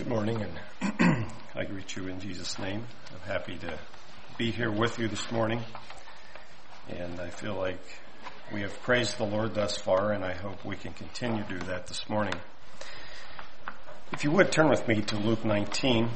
Good 0.00 0.08
morning, 0.08 0.42
and 0.80 1.26
I 1.54 1.64
greet 1.64 1.94
you 1.94 2.08
in 2.08 2.20
Jesus' 2.20 2.58
name. 2.58 2.86
I'm 3.12 3.30
happy 3.30 3.58
to 3.58 3.78
be 4.38 4.50
here 4.50 4.70
with 4.70 4.98
you 4.98 5.08
this 5.08 5.30
morning, 5.30 5.62
and 6.88 7.20
I 7.20 7.28
feel 7.28 7.54
like 7.54 7.78
we 8.50 8.62
have 8.62 8.72
praised 8.80 9.18
the 9.18 9.26
Lord 9.26 9.54
thus 9.54 9.76
far, 9.76 10.12
and 10.12 10.24
I 10.24 10.32
hope 10.32 10.64
we 10.64 10.76
can 10.76 10.94
continue 10.94 11.42
to 11.42 11.48
do 11.50 11.58
that 11.66 11.86
this 11.86 12.08
morning. 12.08 12.32
If 14.10 14.24
you 14.24 14.30
would 14.30 14.50
turn 14.50 14.70
with 14.70 14.88
me 14.88 15.02
to 15.02 15.18
Luke 15.18 15.44
19 15.44 16.08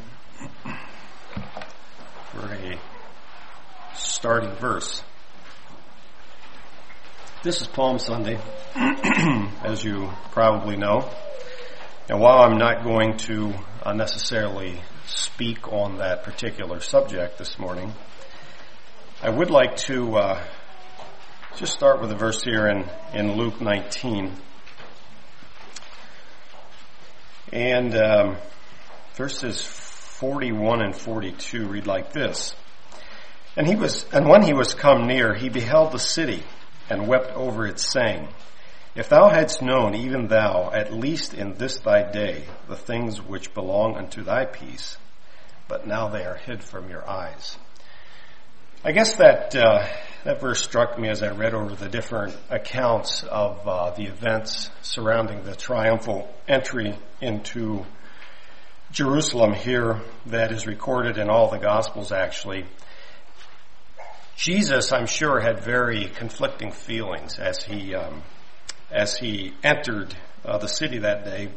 for 2.33 2.55
a 2.55 2.79
starting 3.95 4.53
verse. 4.53 5.03
This 7.43 7.61
is 7.61 7.67
Palm 7.67 7.99
Sunday, 7.99 8.39
as 9.63 9.85
you 9.85 10.09
probably 10.31 10.79
know. 10.79 11.07
And 12.07 12.21
while 12.21 12.41
I'm 12.41 12.59
not 12.59 12.85
going 12.85 13.17
to 13.17 13.55
uh, 13.83 13.95
necessarily 13.95 14.79
speak 15.07 15.73
on 15.73 15.97
that 15.99 16.23
particular 16.23 16.81
subject 16.81 17.39
this 17.39 17.59
morning, 17.59 17.95
I 19.23 19.31
would 19.31 19.49
like 19.49 19.77
to 19.89 20.17
uh, 20.17 20.45
just 21.57 21.73
start 21.73 22.03
with 22.03 22.13
a 22.13 22.15
verse 22.15 22.43
here 22.43 22.67
in, 22.67 22.85
in 23.15 23.39
Luke 23.39 23.59
19. 23.59 24.33
And 27.55 27.97
um, 27.97 28.37
verses 29.15 29.63
41 29.63 30.83
and 30.83 30.95
42 30.95 31.67
read 31.69 31.87
like 31.87 32.13
this. 32.13 32.55
And 33.57 33.67
he 33.67 33.77
was, 33.77 34.05
and 34.13 34.29
when 34.29 34.43
he 34.43 34.53
was 34.53 34.75
come 34.75 35.07
near, 35.07 35.33
he 35.33 35.49
beheld 35.49 35.93
the 35.93 35.99
city 35.99 36.43
and 36.91 37.09
wept 37.09 37.33
over 37.33 37.67
it 37.67 37.81
saying, 37.81 38.29
if 38.95 39.09
thou 39.09 39.29
hadst 39.29 39.61
known, 39.61 39.95
even 39.95 40.29
thou, 40.29 40.71
at 40.73 40.93
least 40.93 41.35
in 41.35 41.55
this 41.55 41.79
thy 41.79 42.11
day, 42.11 42.45
the 42.69 42.77
things 42.77 43.21
which 43.21 43.53
belong 43.53 43.97
unto 43.97 44.23
thy 44.23 44.45
peace, 44.45 44.97
but 45.67 45.87
now 45.87 46.09
they 46.09 46.25
are 46.25 46.37
hid 46.37 46.63
from 46.63 46.89
your 46.89 47.09
eyes. 47.09 47.57
I 48.85 48.93
guess 48.93 49.15
that 49.15 49.57
uh, 49.57 49.87
that 50.25 50.41
verse 50.41 50.63
struck 50.63 50.99
me 50.99 51.09
as 51.09 51.23
I 51.23 51.31
read 51.31 51.55
over 51.55 51.75
the 51.75 51.89
different 51.89 52.37
accounts 52.51 53.23
of 53.23 53.67
uh, 53.67 53.91
the 53.91 54.05
events 54.05 54.71
surrounding 54.83 55.43
the 55.45 55.57
triumphal 55.57 56.29
entry 56.47 56.95
into 57.21 57.85
Jerusalem 58.93 59.55
here 59.55 60.03
that 60.27 60.53
is 60.53 60.67
recorded 60.67 61.19
in 61.19 61.31
all 61.31 61.51
the 61.51 61.59
Gospels. 61.59 62.13
Actually, 62.13 62.65
Jesus, 64.37 64.93
I'm 64.93 65.07
sure, 65.07 65.41
had 65.41 65.65
very 65.65 66.07
conflicting 66.09 66.71
feelings 66.71 67.39
as 67.39 67.63
he 67.65 67.95
um, 67.95 68.23
as 68.91 69.17
he 69.17 69.53
entered 69.63 70.15
uh, 70.45 70.59
the 70.59 70.69
city 70.69 70.99
that 70.99 71.25
day. 71.25 71.51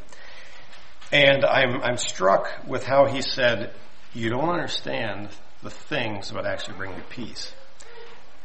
And 1.12 1.46
I'm, 1.46 1.82
I'm 1.82 1.98
struck 1.98 2.50
with 2.68 2.84
how 2.84 3.06
he 3.06 3.22
said, 3.22 3.74
you 4.14 4.30
don't 4.30 4.50
understand 4.50 5.30
the 5.64 5.70
things 5.70 6.32
that 6.32 6.46
actually 6.46 6.78
bring 6.78 6.96
you 6.96 7.04
peace. 7.10 7.52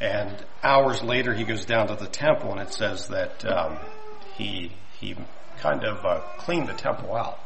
And 0.01 0.45
hours 0.63 1.03
later, 1.03 1.33
he 1.33 1.45
goes 1.45 1.65
down 1.65 1.87
to 1.89 1.95
the 1.95 2.09
temple, 2.09 2.51
and 2.51 2.61
it 2.61 2.73
says 2.73 3.09
that 3.09 3.45
um, 3.45 3.79
he 4.35 4.73
he 4.99 5.17
kind 5.61 5.85
of 5.85 6.05
uh, 6.05 6.21
cleaned 6.39 6.69
the 6.69 6.75
temple 6.75 7.15
out, 7.15 7.39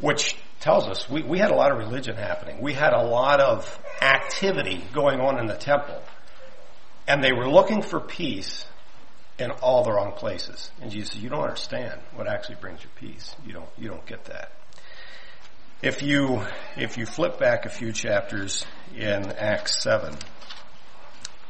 which 0.00 0.36
tells 0.60 0.86
us 0.86 1.10
we, 1.10 1.22
we 1.22 1.38
had 1.38 1.50
a 1.50 1.54
lot 1.54 1.72
of 1.72 1.78
religion 1.78 2.14
happening. 2.14 2.60
We 2.60 2.74
had 2.74 2.92
a 2.92 3.02
lot 3.02 3.40
of 3.40 3.80
activity 4.00 4.84
going 4.92 5.20
on 5.20 5.40
in 5.40 5.46
the 5.46 5.56
temple, 5.56 6.00
and 7.08 7.24
they 7.24 7.32
were 7.32 7.48
looking 7.48 7.82
for 7.82 7.98
peace, 7.98 8.64
in 9.42 9.50
all 9.50 9.82
the 9.82 9.92
wrong 9.92 10.12
places. 10.12 10.70
And 10.80 10.90
Jesus 10.90 11.16
you 11.16 11.28
don't 11.28 11.42
understand 11.42 12.00
what 12.14 12.26
actually 12.26 12.56
brings 12.56 12.82
you 12.82 12.90
peace. 12.96 13.34
You 13.44 13.52
don't, 13.52 13.68
you 13.76 13.88
don't 13.88 14.06
get 14.06 14.24
that. 14.26 14.52
If 15.82 16.00
you, 16.00 16.42
if 16.76 16.96
you 16.96 17.06
flip 17.06 17.38
back 17.38 17.66
a 17.66 17.68
few 17.68 17.92
chapters 17.92 18.64
in 18.96 19.32
Acts 19.32 19.82
7, 19.82 20.14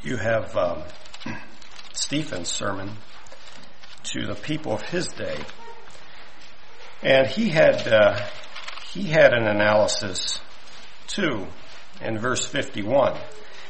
you 0.02 0.16
have 0.16 0.56
um, 0.56 0.82
Stephen's 1.92 2.48
sermon 2.48 2.92
to 4.04 4.26
the 4.26 4.34
people 4.34 4.72
of 4.72 4.82
his 4.82 5.08
day. 5.08 5.36
And 7.02 7.26
he 7.26 7.50
had, 7.50 7.86
uh, 7.86 8.26
he 8.92 9.04
had 9.04 9.34
an 9.34 9.46
analysis 9.46 10.40
too 11.08 11.46
in 12.00 12.18
verse 12.18 12.46
51. 12.46 13.18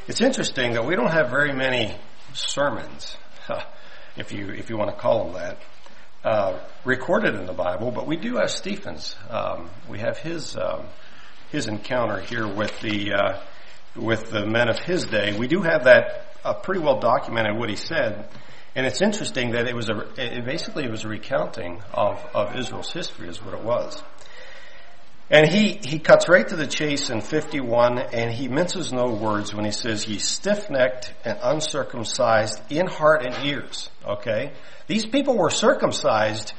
It's 0.07 0.21
interesting 0.21 0.75
that 0.75 0.87
we 0.87 0.95
don't 0.95 1.11
have 1.11 1.29
very 1.31 1.53
many 1.53 1.97
sermons 2.35 3.17
if 4.17 4.33
you 4.33 4.51
if 4.51 4.71
you 4.71 4.77
want 4.77 4.91
to 4.91 4.97
call 4.97 5.25
them 5.25 5.35
that, 5.35 5.59
uh, 6.25 6.59
recorded 6.85 7.35
in 7.35 7.47
the 7.47 7.53
Bible. 7.53 7.91
But 7.91 8.07
we 8.07 8.17
do 8.17 8.37
have 8.37 8.51
Stephen's. 8.51 9.17
Um, 9.29 9.71
we 9.89 9.99
have 9.99 10.19
his 10.19 10.57
um, 10.57 10.87
his 11.51 11.67
encounter 11.69 12.21
here 12.21 12.47
with 12.47 12.81
the 12.81 13.13
uh, 13.13 13.41
with 13.97 14.31
the 14.31 14.47
men 14.47 14.69
of 14.69 14.79
his 14.79 15.05
day. 15.05 15.37
We 15.39 15.49
do 15.49 15.63
have 15.63 15.85
that 15.85 16.37
uh, 16.45 16.55
pretty 16.55 16.81
well 16.81 16.99
documented 16.99 17.59
what 17.59 17.69
he 17.69 17.77
said. 17.77 18.29
And 18.75 18.87
it's 18.87 19.03
interesting 19.03 19.53
that 19.53 19.69
it 19.69 19.75
was 19.77 19.91
a, 19.91 19.99
it 20.17 20.47
basically 20.47 20.85
it 20.85 20.91
was 20.91 21.05
a 21.05 21.09
recounting 21.09 21.83
of, 21.93 22.25
of 22.35 22.57
Israel's 22.57 22.91
history 22.91 23.29
is 23.29 23.43
what 23.45 23.53
it 23.53 23.63
was. 23.63 24.03
And 25.33 25.49
he, 25.49 25.81
he 25.83 25.99
cuts 25.99 26.29
right 26.29 26.47
to 26.47 26.57
the 26.57 26.67
chase 26.67 27.09
in 27.09 27.23
51 27.23 27.99
and 27.99 28.31
he 28.31 28.49
minces 28.49 28.93
no 28.93 29.07
words 29.07 29.55
when 29.55 29.65
he 29.65 29.71
says 29.71 30.03
he's 30.03 30.29
stiff-necked 30.29 31.15
and 31.25 31.39
uncircumcised 31.43 32.61
in 32.71 32.87
heart 32.87 33.25
and 33.25 33.47
ears. 33.47 33.89
Okay? 34.05 34.53
These 34.89 35.07
people 35.07 35.39
were 35.39 35.49
circumcised 35.49 36.53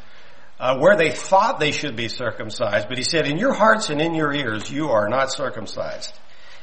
uh, 0.59 0.79
where 0.79 0.97
they 0.97 1.11
thought 1.11 1.59
they 1.59 1.72
should 1.72 1.95
be 1.95 2.07
circumcised, 2.07 2.88
but 2.89 2.97
he 2.97 3.03
said, 3.03 3.28
in 3.28 3.38
your 3.38 3.53
hearts 3.53 3.91
and 3.91 4.01
in 4.01 4.16
your 4.16 4.34
ears, 4.34 4.72
you 4.72 4.90
are 4.90 5.07
not 5.07 5.31
circumcised. 5.31 6.11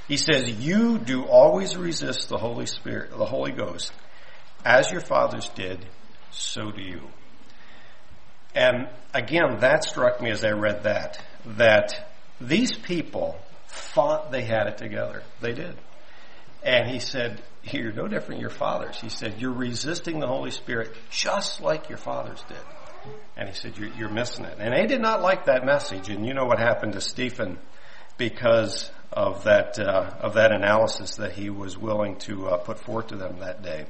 He 0.09 0.17
says, 0.17 0.51
you 0.51 0.99
do 0.99 1.23
always 1.23 1.77
resist 1.77 2.29
the 2.29 2.39
Holy 2.39 2.67
Spirit, 2.67 3.11
the 3.17 3.25
Holy 3.25 3.53
Ghost, 3.53 3.93
as 4.65 4.91
your 4.91 5.01
fathers 5.01 5.49
did, 5.55 5.87
so 6.33 6.73
do 6.73 6.83
you. 6.83 7.03
And 8.53 8.89
again, 9.15 9.59
that 9.61 9.85
struck 9.85 10.21
me 10.21 10.31
as 10.31 10.45
I 10.45 10.51
read 10.51 10.83
that 10.83 11.25
that 11.45 12.13
these 12.41 12.77
people 12.77 13.39
thought 13.69 14.33
they 14.33 14.43
had 14.43 14.67
it 14.67 14.79
together. 14.79 15.23
They 15.41 15.53
did. 15.53 15.77
And 16.63 16.89
he 16.91 16.99
said, 16.99 17.43
you're 17.63 17.93
no 17.93 18.07
different 18.07 18.33
than 18.33 18.41
your 18.41 18.51
fathers. 18.51 19.01
He 19.01 19.09
said, 19.09 19.41
you're 19.41 19.53
resisting 19.53 20.21
the 20.21 20.27
Holy 20.27 20.51
Spirit 20.51 20.95
just 21.11 21.61
like 21.61 21.89
your 21.89 21.99
fathers 21.99 22.43
did. 22.49 23.13
And 23.37 23.49
he 23.49 23.55
said, 23.55 23.79
you're, 23.79 23.89
you're 23.91 24.11
missing 24.11 24.45
it. 24.45 24.59
And 24.59 24.75
they 24.75 24.87
did 24.87 25.01
not 25.01 25.23
like 25.23 25.47
that 25.47 25.65
message. 25.65 26.09
And 26.11 26.27
you 26.27 26.35
know 26.35 26.45
what 26.45 26.59
happened 26.59 26.93
to 26.95 27.01
Stephen 27.01 27.59
because 28.19 28.91
of 29.13 29.45
that, 29.45 29.79
uh, 29.79 30.11
of 30.21 30.35
that 30.35 30.53
analysis 30.53 31.17
that 31.17 31.33
he 31.33 31.49
was 31.49 31.79
willing 31.79 32.17
to 32.19 32.49
uh, 32.49 32.57
put 32.59 32.79
forth 32.79 33.09
to 33.09 33.17
them 33.17 33.39
that 33.41 33.63
day. 33.63 33.87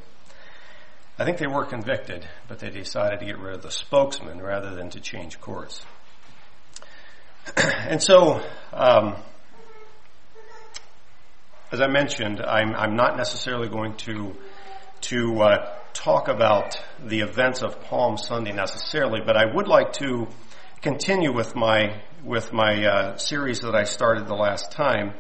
I 1.19 1.25
think 1.25 1.39
they 1.39 1.49
were 1.49 1.67
convicted, 1.67 2.27
but 2.49 2.61
they 2.61 2.71
decided 2.71 3.21
to 3.21 3.27
get 3.27 3.39
rid 3.39 3.55
of 3.55 3.63
the 3.63 3.71
spokesman 3.71 4.41
rather 4.41 4.75
than 4.75 4.91
to 4.91 5.01
change 5.01 5.41
course. 5.41 5.83
and 7.57 8.03
so, 8.03 8.43
um, 8.73 9.17
as 11.73 11.81
I 11.81 11.87
mentioned, 11.89 12.41
I'm, 12.41 12.75
I'm, 12.75 12.97
not 12.97 13.17
necessarily 13.17 13.69
going 13.69 13.97
to 13.99 14.35
to 15.03 15.41
uh, 15.41 15.75
talk 15.95 16.29
about 16.29 16.81
the 17.03 17.21
events 17.21 17.63
of 17.63 17.81
Palm 17.83 18.19
Sunday 18.19 18.53
necessarily, 18.53 19.21
but 19.25 19.37
I 19.37 19.47
would 19.47 19.67
like 19.67 19.95
to 19.95 20.29
continue 20.83 21.33
with 21.33 21.57
my 21.57 22.03
with 22.25 22.53
my 22.53 22.85
uh, 22.85 23.17
series 23.17 23.61
that 23.61 23.75
I 23.75 23.85
started 23.85 24.27
the 24.27 24.35
last 24.35 24.73
time, 24.73 25.15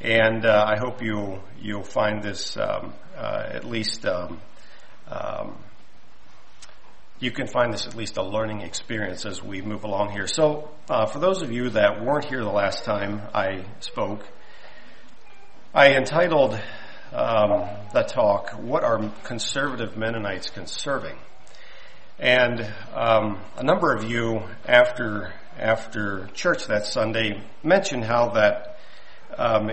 and 0.00 0.46
uh, 0.46 0.64
I 0.68 0.78
hope 0.78 1.02
you 1.02 1.40
you'll 1.60 1.82
find 1.82 2.22
this 2.22 2.56
um, 2.56 2.94
uh, 3.16 3.44
at 3.48 3.64
least 3.64 4.06
um, 4.06 4.40
um, 5.08 5.58
you 7.20 7.30
can 7.30 7.46
find 7.48 7.72
this 7.72 7.86
at 7.86 7.94
least 7.94 8.16
a 8.16 8.22
learning 8.22 8.60
experience 8.60 9.26
as 9.26 9.42
we 9.42 9.60
move 9.60 9.84
along 9.84 10.12
here. 10.12 10.26
So, 10.26 10.70
uh, 10.88 11.06
for 11.06 11.18
those 11.18 11.42
of 11.42 11.50
you 11.50 11.70
that 11.70 12.04
weren't 12.04 12.26
here 12.26 12.42
the 12.42 12.50
last 12.50 12.84
time 12.84 13.22
I 13.34 13.64
spoke, 13.80 14.24
I 15.74 15.94
entitled 15.94 16.60
um, 17.12 17.68
the 17.92 18.02
talk, 18.02 18.50
What 18.52 18.84
Are 18.84 19.10
Conservative 19.24 19.96
Mennonites 19.96 20.50
Conserving? 20.50 21.16
And 22.18 22.60
um, 22.94 23.40
a 23.56 23.62
number 23.62 23.94
of 23.94 24.04
you 24.04 24.42
after 24.66 25.32
after 25.58 26.28
church 26.34 26.66
that 26.68 26.86
Sunday 26.86 27.42
mentioned 27.64 28.04
how 28.04 28.30
that 28.30 28.78
um, 29.36 29.70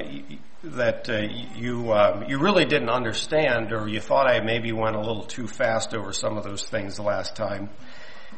that 0.71 1.09
uh, 1.09 1.21
you 1.56 1.94
um, 1.94 2.25
you 2.27 2.39
really 2.39 2.65
didn't 2.65 2.89
understand, 2.89 3.71
or 3.71 3.88
you 3.88 4.00
thought 4.00 4.27
I 4.27 4.41
maybe 4.41 4.71
went 4.71 4.95
a 4.95 5.00
little 5.00 5.23
too 5.23 5.47
fast 5.47 5.94
over 5.94 6.12
some 6.13 6.38
of 6.38 6.44
those 6.44 6.65
things 6.65 6.95
the 6.95 7.03
last 7.03 7.35
time. 7.35 7.69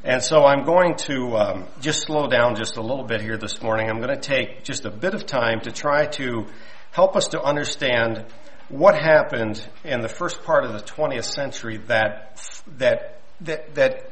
And 0.03 0.21
so 0.21 0.45
I'm 0.45 0.63
going 0.63 0.95
to 0.95 1.37
um, 1.37 1.65
just 1.81 2.03
slow 2.03 2.27
down 2.27 2.55
just 2.55 2.77
a 2.77 2.81
little 2.81 3.03
bit 3.03 3.21
here 3.21 3.37
this 3.37 3.61
morning. 3.61 3.89
I'm 3.89 3.99
going 3.99 4.13
to 4.13 4.21
take 4.21 4.63
just 4.63 4.85
a 4.85 4.91
bit 4.91 5.13
of 5.13 5.25
time 5.25 5.61
to 5.61 5.71
try 5.71 6.05
to 6.05 6.45
help 6.91 7.15
us 7.15 7.29
to 7.29 7.41
understand 7.41 8.25
what 8.69 8.95
happened 8.95 9.65
in 9.83 10.01
the 10.01 10.09
first 10.09 10.43
part 10.43 10.65
of 10.65 10.73
the 10.73 10.79
20th 10.79 11.25
century 11.25 11.77
that 11.87 12.41
that 12.77 13.21
that 13.41 13.75
that 13.75 14.11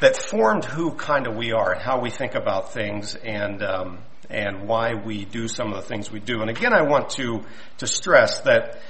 that 0.00 0.16
formed 0.16 0.64
who 0.64 0.92
kind 0.92 1.26
of 1.26 1.34
we 1.34 1.52
are 1.52 1.72
and 1.72 1.80
how 1.80 2.00
we 2.00 2.10
think 2.10 2.34
about 2.34 2.72
things 2.72 3.14
and 3.14 3.62
um, 3.62 3.98
and 4.34 4.68
why 4.68 4.94
we 4.94 5.24
do 5.24 5.48
some 5.48 5.72
of 5.72 5.76
the 5.76 5.88
things 5.88 6.10
we 6.10 6.20
do. 6.20 6.40
And 6.40 6.50
again, 6.50 6.72
I 6.72 6.82
want 6.82 7.10
to 7.10 7.44
to 7.78 7.86
stress 7.86 8.40
that 8.40 8.80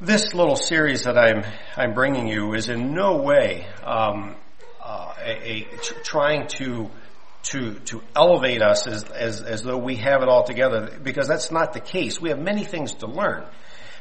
this 0.00 0.34
little 0.34 0.56
series 0.56 1.04
that 1.04 1.16
I'm 1.16 1.44
I'm 1.76 1.94
bringing 1.94 2.28
you 2.28 2.54
is 2.54 2.68
in 2.68 2.94
no 2.94 3.16
way 3.16 3.66
um, 3.84 4.36
uh, 4.84 5.14
a, 5.18 5.30
a 5.30 5.76
tr- 5.82 6.00
trying 6.02 6.46
to 6.58 6.90
to 7.44 7.74
to 7.86 8.02
elevate 8.14 8.62
us 8.62 8.86
as, 8.86 9.04
as 9.04 9.42
as 9.42 9.62
though 9.62 9.78
we 9.78 9.96
have 9.96 10.22
it 10.22 10.28
all 10.28 10.44
together 10.44 10.98
because 11.02 11.26
that's 11.26 11.50
not 11.50 11.72
the 11.72 11.80
case. 11.80 12.20
We 12.20 12.28
have 12.28 12.38
many 12.38 12.64
things 12.64 12.94
to 12.94 13.06
learn. 13.06 13.44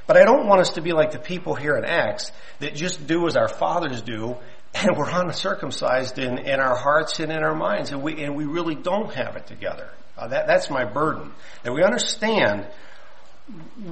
But 0.07 0.17
I 0.17 0.25
don't 0.25 0.47
want 0.47 0.61
us 0.61 0.71
to 0.73 0.81
be 0.81 0.91
like 0.91 1.11
the 1.11 1.19
people 1.19 1.55
here 1.55 1.77
in 1.77 1.85
Acts 1.85 2.31
that 2.59 2.75
just 2.75 3.07
do 3.07 3.27
as 3.27 3.37
our 3.37 3.47
fathers 3.47 4.01
do 4.01 4.35
and 4.73 4.89
we're 4.97 5.09
uncircumcised 5.09 6.17
in, 6.17 6.37
in 6.39 6.59
our 6.59 6.75
hearts 6.75 7.19
and 7.19 7.31
in 7.31 7.43
our 7.43 7.55
minds 7.55 7.91
and 7.91 8.01
we, 8.01 8.23
and 8.23 8.35
we 8.35 8.45
really 8.45 8.75
don't 8.75 9.13
have 9.13 9.35
it 9.35 9.47
together. 9.47 9.89
Uh, 10.21 10.27
that, 10.27 10.45
that's 10.45 10.69
my 10.69 10.85
burden. 10.85 11.33
That 11.63 11.73
we 11.73 11.83
understand 11.83 12.67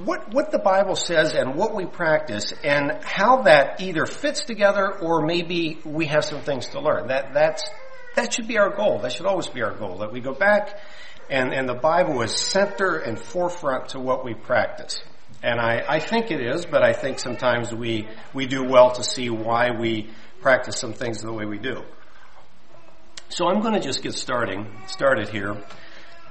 what, 0.04 0.32
what 0.32 0.52
the 0.52 0.60
Bible 0.60 0.94
says 0.94 1.34
and 1.34 1.56
what 1.56 1.74
we 1.74 1.86
practice 1.86 2.54
and 2.62 3.02
how 3.02 3.42
that 3.42 3.80
either 3.80 4.06
fits 4.06 4.42
together 4.42 4.96
or 5.00 5.26
maybe 5.26 5.78
we 5.84 6.06
have 6.06 6.24
some 6.24 6.40
things 6.42 6.68
to 6.68 6.80
learn. 6.80 7.08
That, 7.08 7.34
that's, 7.34 7.68
that 8.14 8.32
should 8.32 8.46
be 8.46 8.58
our 8.58 8.70
goal. 8.70 9.00
That 9.00 9.12
should 9.12 9.26
always 9.26 9.48
be 9.48 9.62
our 9.62 9.74
goal. 9.74 9.98
That 9.98 10.12
we 10.12 10.20
go 10.20 10.32
back 10.32 10.78
and, 11.28 11.52
and 11.52 11.68
the 11.68 11.74
Bible 11.74 12.22
is 12.22 12.32
center 12.32 12.96
and 12.96 13.18
forefront 13.18 13.90
to 13.90 13.98
what 13.98 14.24
we 14.24 14.34
practice. 14.34 15.00
And 15.42 15.58
I, 15.58 15.82
I 15.88 15.98
think 15.98 16.30
it 16.30 16.40
is, 16.40 16.64
but 16.64 16.84
I 16.84 16.92
think 16.92 17.18
sometimes 17.18 17.74
we, 17.74 18.06
we 18.32 18.46
do 18.46 18.62
well 18.62 18.92
to 18.92 19.02
see 19.02 19.30
why 19.30 19.70
we 19.70 20.10
practice 20.40 20.78
some 20.78 20.92
things 20.92 21.22
the 21.22 21.32
way 21.32 21.44
we 21.44 21.58
do. 21.58 21.82
So 23.30 23.48
I'm 23.48 23.60
going 23.60 23.74
to 23.74 23.80
just 23.80 24.02
get 24.02 24.14
starting, 24.14 24.66
started 24.86 25.28
here. 25.28 25.56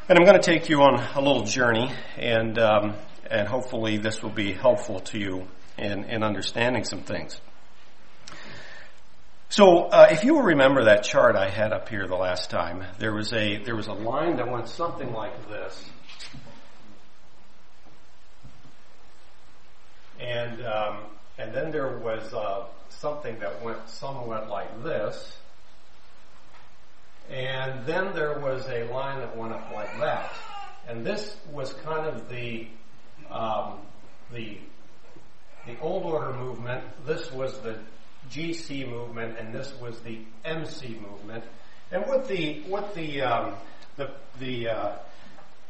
And 0.10 0.18
I'm 0.18 0.26
going 0.26 0.42
to 0.42 0.44
take 0.44 0.70
you 0.70 0.82
on 0.82 0.96
a 0.96 1.22
little 1.22 1.44
journey 1.44 1.94
and, 2.18 2.58
um, 2.58 2.96
and 3.30 3.48
hopefully 3.48 3.98
this 3.98 4.24
will 4.24 4.32
be 4.32 4.54
helpful 4.54 5.02
to 5.02 5.20
you 5.20 5.48
in, 5.78 6.04
in 6.06 6.24
understanding 6.24 6.84
some 6.84 7.04
things. 7.04 7.40
So, 9.50 9.84
uh, 9.84 10.08
if 10.10 10.24
you 10.24 10.34
will 10.34 10.42
remember 10.42 10.86
that 10.86 11.04
chart 11.04 11.36
I 11.36 11.52
had 11.52 11.74
up 11.74 11.90
here 11.90 12.08
the 12.08 12.16
last 12.16 12.50
time, 12.50 12.86
there 12.98 13.14
was 13.14 13.34
a 13.34 13.58
there 13.64 13.76
was 13.76 13.86
a 13.86 13.94
line 13.94 14.38
that 14.38 14.50
went 14.50 14.68
something 14.68 15.12
like 15.12 15.48
this, 15.48 15.90
and 20.20 20.66
um, 20.66 21.04
and 21.38 21.54
then 21.54 21.72
there 21.72 21.98
was 21.98 22.32
uh, 22.32 22.66
something 22.90 23.40
that 23.40 23.64
went 23.64 23.90
somewhat 23.90 24.50
like 24.50 24.84
this, 24.84 25.39
and 27.30 27.86
then 27.86 28.14
there 28.14 28.40
was 28.40 28.66
a 28.68 28.86
line 28.92 29.20
that 29.20 29.38
went 29.38 29.54
up 29.54 29.72
like 29.74 30.00
that, 30.00 30.34
and 30.88 31.06
this 31.06 31.36
was 31.52 31.74
kind 31.74 32.08
of 32.08 32.28
the 32.30 32.68
um, 33.30 33.80
the 34.34 34.58
the 35.68 35.80
old 35.80 36.04
order 36.04 36.34
movement. 36.34 36.84
This 37.06 37.32
was 37.32 37.60
the 37.60 37.78
GC 38.32 38.90
movement, 38.90 39.38
and 39.38 39.54
this 39.54 39.74
was 39.80 40.00
the 40.00 40.20
MC 40.44 41.00
movement. 41.00 41.44
And 41.92 42.06
what 42.08 42.28
the 42.28 42.62
what 42.64 42.96
the 42.96 43.22
um, 43.22 43.56
the 43.96 44.12
the 44.40 44.70
uh, 44.70 44.96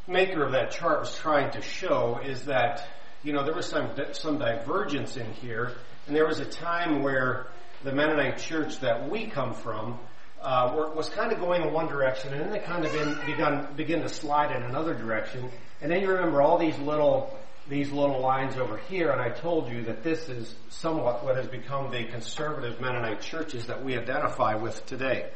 maker 0.08 0.44
of 0.44 0.54
that 0.54 0.72
chart 0.72 1.02
was 1.02 1.18
trying 1.18 1.52
to 1.52 1.62
show 1.62 2.20
is 2.24 2.46
that 2.46 2.88
you 3.24 3.34
know 3.34 3.44
there 3.44 3.56
was 3.56 3.68
some 3.68 3.92
some 4.14 4.38
divergence 4.38 5.18
in 5.18 5.32
here, 5.34 5.74
and 6.08 6.16
there 6.16 6.26
was 6.26 6.40
a 6.40 6.46
time 6.46 7.04
where 7.04 7.48
the 7.84 7.92
Mennonite 7.92 8.38
church 8.38 8.80
that 8.80 9.10
we 9.10 9.28
come 9.28 9.54
from 9.54 10.00
uh, 10.42 10.92
was 10.96 11.10
kind 11.10 11.32
of 11.32 11.40
going 11.40 11.62
in 11.62 11.74
one 11.74 11.88
direction, 11.88 12.34
and 12.34 12.42
then 12.42 12.52
they 12.52 12.60
kind 12.60 12.86
of 12.86 12.96
in, 12.96 13.18
begun 13.26 13.68
begin 13.76 14.02
to 14.02 14.10
slide 14.10 14.56
in 14.56 14.64
another 14.64 14.94
direction. 14.94 15.50
And 15.82 15.92
then 15.92 16.02
you 16.02 16.10
remember 16.10 16.42
all 16.42 16.58
these 16.58 16.78
little 16.80 17.38
these 17.70 17.92
little 17.92 18.20
lines 18.20 18.58
over 18.58 18.78
here, 18.78 19.12
and 19.12 19.22
I 19.22 19.30
told 19.30 19.70
you 19.70 19.84
that 19.84 20.04
this 20.04 20.28
is 20.28 20.56
somewhat 20.70 21.24
what 21.24 21.36
has 21.36 21.48
become 21.48 21.92
the 21.92 22.06
conservative 22.06 22.82
Mennonite 22.82 23.22
churches 23.22 23.68
that 23.68 23.84
we 23.84 23.96
identify 23.96 24.56
with 24.56 24.84
today. 24.88 25.30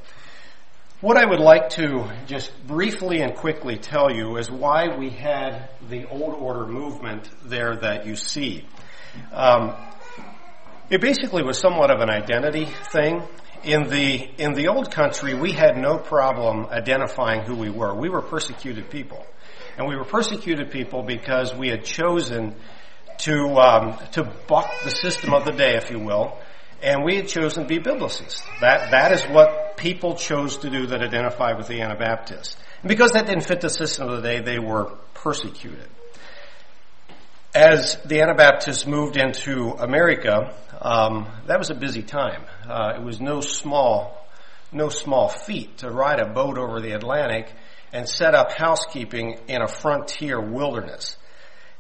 What 0.99 1.17
I 1.17 1.25
would 1.25 1.41
like 1.41 1.69
to 1.71 2.09
just 2.27 2.51
briefly 2.65 3.19
and 3.19 3.35
quickly 3.35 3.77
tell 3.77 4.09
you 4.09 4.37
is 4.37 4.49
why 4.49 4.97
we 4.97 5.09
had 5.09 5.69
the 5.89 6.05
old 6.05 6.33
order 6.33 6.65
movement 6.65 7.29
there 7.43 7.75
that 7.75 8.07
you 8.07 8.15
see. 8.15 8.65
Um, 9.31 9.75
it 10.89 11.01
basically 11.01 11.43
was 11.43 11.59
somewhat 11.59 11.91
of 11.91 11.99
an 11.99 12.09
identity 12.09 12.65
thing. 12.65 13.21
In 13.63 13.89
the 13.89 14.29
in 14.37 14.53
the 14.53 14.67
old 14.67 14.91
country, 14.91 15.33
we 15.33 15.53
had 15.53 15.77
no 15.77 15.97
problem 15.97 16.65
identifying 16.65 17.43
who 17.43 17.55
we 17.55 17.69
were. 17.69 17.95
We 17.95 18.09
were 18.09 18.21
persecuted 18.21 18.89
people. 18.89 19.25
And 19.77 19.87
we 19.87 19.95
were 19.95 20.05
persecuted 20.05 20.71
people 20.71 21.01
because 21.01 21.53
we 21.55 21.69
had 21.69 21.83
chosen 21.83 22.55
to, 23.19 23.55
um, 23.57 23.97
to 24.11 24.23
buck 24.47 24.69
the 24.83 24.91
system 24.91 25.33
of 25.33 25.45
the 25.45 25.51
day, 25.51 25.75
if 25.75 25.89
you 25.89 25.99
will, 25.99 26.37
and 26.81 27.03
we 27.03 27.15
had 27.15 27.27
chosen 27.27 27.63
to 27.63 27.67
be 27.69 27.79
biblicists. 27.79 28.43
That, 28.59 28.91
that 28.91 29.11
is 29.13 29.23
what 29.23 29.77
people 29.77 30.15
chose 30.15 30.57
to 30.57 30.69
do 30.69 30.87
that 30.87 31.01
identified 31.01 31.57
with 31.57 31.67
the 31.67 31.81
Anabaptists. 31.81 32.57
And 32.81 32.89
because 32.89 33.11
that 33.13 33.25
didn't 33.25 33.45
fit 33.45 33.61
the 33.61 33.69
system 33.69 34.09
of 34.09 34.21
the 34.21 34.27
day, 34.27 34.41
they 34.41 34.59
were 34.59 34.91
persecuted. 35.13 35.87
As 37.53 37.99
the 38.03 38.21
Anabaptists 38.21 38.87
moved 38.87 39.15
into 39.15 39.73
America, 39.77 40.55
um, 40.81 41.27
that 41.45 41.59
was 41.59 41.69
a 41.69 41.75
busy 41.75 42.01
time. 42.01 42.45
Uh, 42.67 42.93
it 42.95 43.03
was 43.03 43.21
no 43.21 43.41
small, 43.41 44.27
no 44.71 44.89
small 44.89 45.29
feat 45.29 45.77
to 45.77 45.91
ride 45.91 46.19
a 46.19 46.33
boat 46.33 46.57
over 46.57 46.81
the 46.81 46.93
Atlantic 46.93 47.53
and 47.91 48.09
set 48.09 48.33
up 48.33 48.53
housekeeping 48.57 49.37
in 49.47 49.61
a 49.61 49.67
frontier 49.67 50.41
wilderness. 50.41 51.15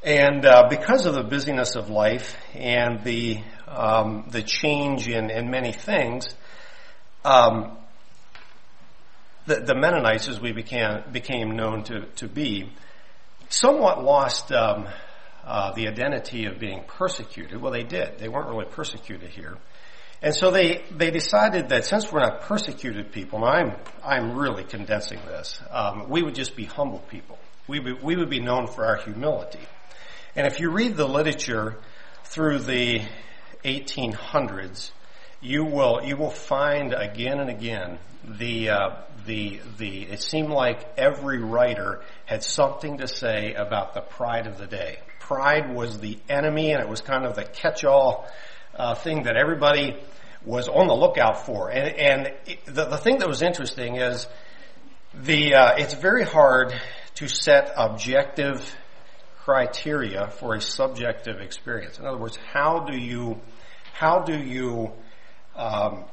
And 0.03 0.45
uh, 0.45 0.67
because 0.69 1.07
of 1.07 1.15
the 1.15 1.23
busyness 1.23 1.75
of 1.75 1.89
life 1.89 2.35
and 2.53 3.03
the 3.03 3.41
um, 3.67 4.25
the 4.29 4.43
change 4.43 5.07
in, 5.07 5.31
in 5.31 5.49
many 5.49 5.71
things, 5.71 6.27
um, 7.25 7.79
the, 9.47 9.61
the, 9.61 9.73
Mennonites, 9.73 10.27
as 10.27 10.39
we 10.39 10.51
became 10.51 11.01
became 11.11 11.55
known 11.55 11.83
to, 11.85 12.05
to 12.17 12.27
be, 12.27 12.71
somewhat 13.49 14.03
lost 14.03 14.51
um, 14.51 14.87
uh, 15.45 15.73
the 15.73 15.87
identity 15.87 16.45
of 16.45 16.59
being 16.59 16.83
persecuted. 16.87 17.61
Well, 17.61 17.71
they 17.71 17.83
did. 17.83 18.17
They 18.19 18.29
weren't 18.29 18.49
really 18.49 18.65
persecuted 18.65 19.29
here. 19.29 19.57
And 20.21 20.33
so 20.33 20.51
they, 20.51 20.83
they 20.89 21.11
decided 21.11 21.69
that 21.69 21.85
since 21.85 22.09
we're 22.09 22.21
not 22.21 22.41
persecuted 22.41 23.11
people, 23.11 23.45
and 23.45 23.71
I'm, 23.71 23.77
I'm 24.03 24.37
really 24.37 24.63
condensing 24.63 25.19
this, 25.27 25.59
um, 25.69 26.09
we 26.09 26.23
would 26.23 26.33
just 26.33 26.55
be 26.55 26.63
humble 26.63 26.99
people. 26.99 27.37
We 27.67 27.81
would, 27.81 28.01
we 28.01 28.15
would 28.15 28.29
be 28.29 28.39
known 28.39 28.67
for 28.67 28.85
our 28.85 28.95
humility. 28.95 29.59
And 30.35 30.47
if 30.47 30.61
you 30.61 30.71
read 30.71 30.95
the 30.95 31.07
literature 31.07 31.77
through 32.23 32.59
the 32.59 33.01
1800s, 33.65 34.91
you 35.41 35.65
will, 35.65 36.01
you 36.03 36.15
will 36.15 36.31
find 36.31 36.93
again 36.93 37.41
and 37.41 37.49
again 37.49 37.99
the, 38.23 38.69
uh, 38.69 38.89
the, 39.25 39.59
the, 39.77 40.03
it 40.03 40.21
seemed 40.21 40.49
like 40.49 40.97
every 40.97 41.39
writer 41.39 42.01
had 42.25 42.43
something 42.43 42.99
to 42.99 43.07
say 43.07 43.53
about 43.53 43.93
the 43.93 44.01
pride 44.01 44.47
of 44.47 44.57
the 44.57 44.67
day. 44.67 44.99
Pride 45.27 45.73
was 45.73 45.99
the 45.99 46.19
enemy 46.27 46.71
and 46.71 46.81
it 46.81 46.89
was 46.89 47.01
kind 47.01 47.25
of 47.25 47.35
the 47.35 47.45
catch-all 47.45 48.27
uh, 48.75 48.95
thing 48.95 49.23
that 49.23 49.37
everybody 49.37 49.97
was 50.45 50.67
on 50.67 50.87
the 50.87 50.93
lookout 50.93 51.45
for. 51.45 51.69
And, 51.69 51.95
and 51.95 52.33
it, 52.45 52.65
the, 52.65 52.85
the 52.85 52.97
thing 52.97 53.19
that 53.19 53.27
was 53.27 53.41
interesting 53.41 53.95
is 53.95 54.27
the 55.13 55.55
uh, 55.55 55.75
it's 55.77 55.93
very 55.93 56.23
hard 56.23 56.73
to 57.15 57.27
set 57.27 57.71
objective 57.77 58.75
criteria 59.37 60.27
for 60.27 60.55
a 60.55 60.61
subjective 60.61 61.39
experience. 61.39 61.99
In 61.99 62.05
other 62.05 62.17
words, 62.17 62.37
how 62.51 62.79
do 62.79 62.97
you 62.97 63.39
how 63.93 64.19
do 64.19 64.37
you 64.37 64.91
um, 65.55 66.03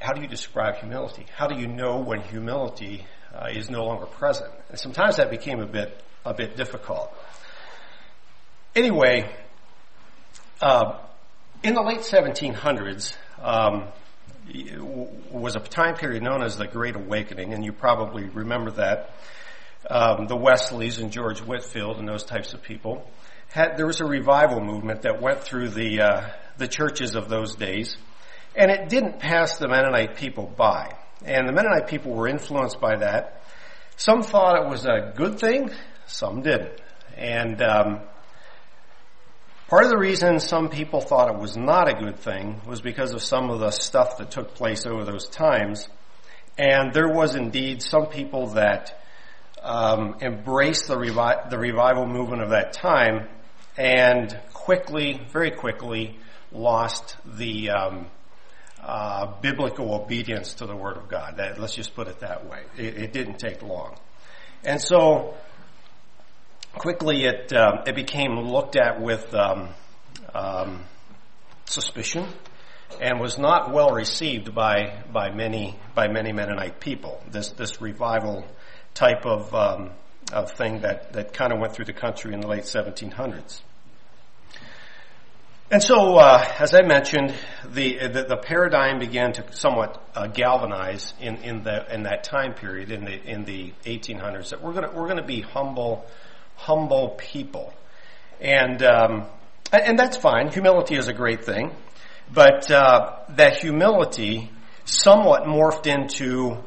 how 0.00 0.12
do 0.12 0.22
you 0.22 0.28
describe 0.28 0.76
humility? 0.76 1.26
How 1.36 1.46
do 1.46 1.60
you 1.60 1.68
know 1.68 2.00
when 2.00 2.22
humility 2.22 3.06
uh, 3.32 3.48
is 3.52 3.70
no 3.70 3.84
longer 3.84 4.06
present? 4.06 4.50
And 4.70 4.78
sometimes 4.78 5.18
that 5.18 5.30
became 5.30 5.60
a 5.60 5.66
bit 5.66 6.02
a 6.24 6.34
bit 6.34 6.56
difficult. 6.56 7.12
Anyway, 8.76 9.32
uh, 10.60 10.98
in 11.62 11.74
the 11.74 11.82
late 11.82 12.00
1700s, 12.00 13.16
um, 13.40 13.86
was 15.30 15.54
a 15.54 15.60
time 15.60 15.94
period 15.94 16.24
known 16.24 16.42
as 16.42 16.56
the 16.56 16.66
Great 16.66 16.96
Awakening, 16.96 17.54
and 17.54 17.64
you 17.64 17.72
probably 17.72 18.24
remember 18.24 18.72
that. 18.72 19.10
Um, 19.88 20.26
the 20.26 20.36
Wesleys 20.36 20.98
and 20.98 21.12
George 21.12 21.40
Whitefield 21.40 21.98
and 21.98 22.08
those 22.08 22.24
types 22.24 22.52
of 22.52 22.62
people 22.62 23.08
had 23.50 23.76
there 23.76 23.86
was 23.86 24.00
a 24.00 24.04
revival 24.04 24.60
movement 24.60 25.02
that 25.02 25.22
went 25.22 25.42
through 25.42 25.68
the 25.68 26.00
uh, 26.00 26.28
the 26.56 26.66
churches 26.66 27.14
of 27.14 27.28
those 27.28 27.54
days, 27.54 27.96
and 28.56 28.72
it 28.72 28.88
didn't 28.88 29.20
pass 29.20 29.58
the 29.58 29.68
Mennonite 29.68 30.16
people 30.16 30.52
by. 30.56 30.96
And 31.24 31.46
the 31.48 31.52
Mennonite 31.52 31.86
people 31.86 32.12
were 32.12 32.26
influenced 32.26 32.80
by 32.80 32.96
that. 32.96 33.42
Some 33.96 34.22
thought 34.22 34.60
it 34.60 34.68
was 34.68 34.84
a 34.84 35.12
good 35.14 35.38
thing, 35.38 35.70
some 36.06 36.42
didn't. 36.42 36.80
And 37.16 37.62
um, 37.62 38.00
Part 39.74 39.86
of 39.86 39.90
the 39.90 39.98
reason 39.98 40.38
some 40.38 40.68
people 40.68 41.00
thought 41.00 41.34
it 41.34 41.40
was 41.40 41.56
not 41.56 41.88
a 41.88 41.94
good 41.94 42.20
thing 42.20 42.60
was 42.64 42.80
because 42.80 43.12
of 43.12 43.20
some 43.20 43.50
of 43.50 43.58
the 43.58 43.72
stuff 43.72 44.18
that 44.18 44.30
took 44.30 44.54
place 44.54 44.86
over 44.86 45.04
those 45.04 45.26
times. 45.26 45.88
And 46.56 46.94
there 46.94 47.08
was 47.08 47.34
indeed 47.34 47.82
some 47.82 48.06
people 48.06 48.50
that 48.50 49.02
um, 49.60 50.18
embraced 50.20 50.86
the, 50.86 50.94
revi- 50.94 51.50
the 51.50 51.58
revival 51.58 52.06
movement 52.06 52.42
of 52.42 52.50
that 52.50 52.72
time 52.72 53.26
and 53.76 54.38
quickly, 54.52 55.20
very 55.32 55.50
quickly, 55.50 56.20
lost 56.52 57.16
the 57.24 57.70
um, 57.70 58.06
uh, 58.80 59.26
biblical 59.40 59.92
obedience 59.92 60.54
to 60.54 60.66
the 60.66 60.76
Word 60.76 60.98
of 60.98 61.08
God. 61.08 61.38
That, 61.38 61.58
let's 61.58 61.74
just 61.74 61.96
put 61.96 62.06
it 62.06 62.20
that 62.20 62.48
way. 62.48 62.62
It, 62.78 62.96
it 62.96 63.12
didn't 63.12 63.40
take 63.40 63.60
long, 63.60 63.96
and 64.62 64.80
so 64.80 65.34
quickly 66.74 67.24
it 67.24 67.52
um, 67.52 67.80
it 67.86 67.94
became 67.94 68.38
looked 68.38 68.76
at 68.76 69.00
with 69.00 69.34
um, 69.34 69.68
um, 70.34 70.84
suspicion 71.64 72.26
and 73.00 73.20
was 73.20 73.38
not 73.38 73.72
well 73.72 73.90
received 73.90 74.54
by 74.54 75.02
by 75.12 75.30
many 75.30 75.78
by 75.94 76.08
many 76.08 76.32
Mennonite 76.32 76.80
people. 76.80 77.22
This 77.30 77.50
this 77.50 77.80
revival 77.80 78.46
type 78.94 79.24
of 79.24 79.54
um, 79.54 79.90
of 80.32 80.52
thing 80.52 80.80
that 80.80 81.12
that 81.12 81.32
kind 81.32 81.52
of 81.52 81.60
went 81.60 81.74
through 81.74 81.86
the 81.86 81.92
country 81.92 82.34
in 82.34 82.40
the 82.40 82.48
late 82.48 82.64
1700s. 82.64 83.60
And 85.70 85.82
so, 85.82 86.16
uh, 86.16 86.46
as 86.58 86.74
I 86.74 86.82
mentioned, 86.82 87.34
the, 87.66 87.96
the, 88.06 88.24
the 88.28 88.36
paradigm 88.36 88.98
began 88.98 89.32
to 89.32 89.52
somewhat 89.52 90.00
uh, 90.14 90.26
galvanize 90.26 91.14
in 91.20 91.36
in 91.36 91.62
the 91.62 91.92
in 91.92 92.02
that 92.02 92.22
time 92.22 92.54
period 92.54 92.92
in 92.92 93.04
the 93.04 93.12
in 93.12 93.44
the 93.44 93.72
1800s 93.84 94.50
that 94.50 94.62
we're 94.62 94.74
gonna 94.74 94.92
we're 94.94 95.08
gonna 95.08 95.24
be 95.24 95.40
humble 95.40 96.06
humble 96.56 97.10
people, 97.18 97.72
and 98.40 98.82
um, 98.82 99.26
and 99.72 99.98
that's 99.98 100.16
fine. 100.16 100.48
Humility 100.48 100.96
is 100.96 101.08
a 101.08 101.12
great 101.12 101.44
thing, 101.44 101.72
but 102.32 102.70
uh, 102.70 103.18
that 103.30 103.58
humility 103.58 104.50
somewhat 104.84 105.44
morphed 105.44 105.86
into 105.86 106.58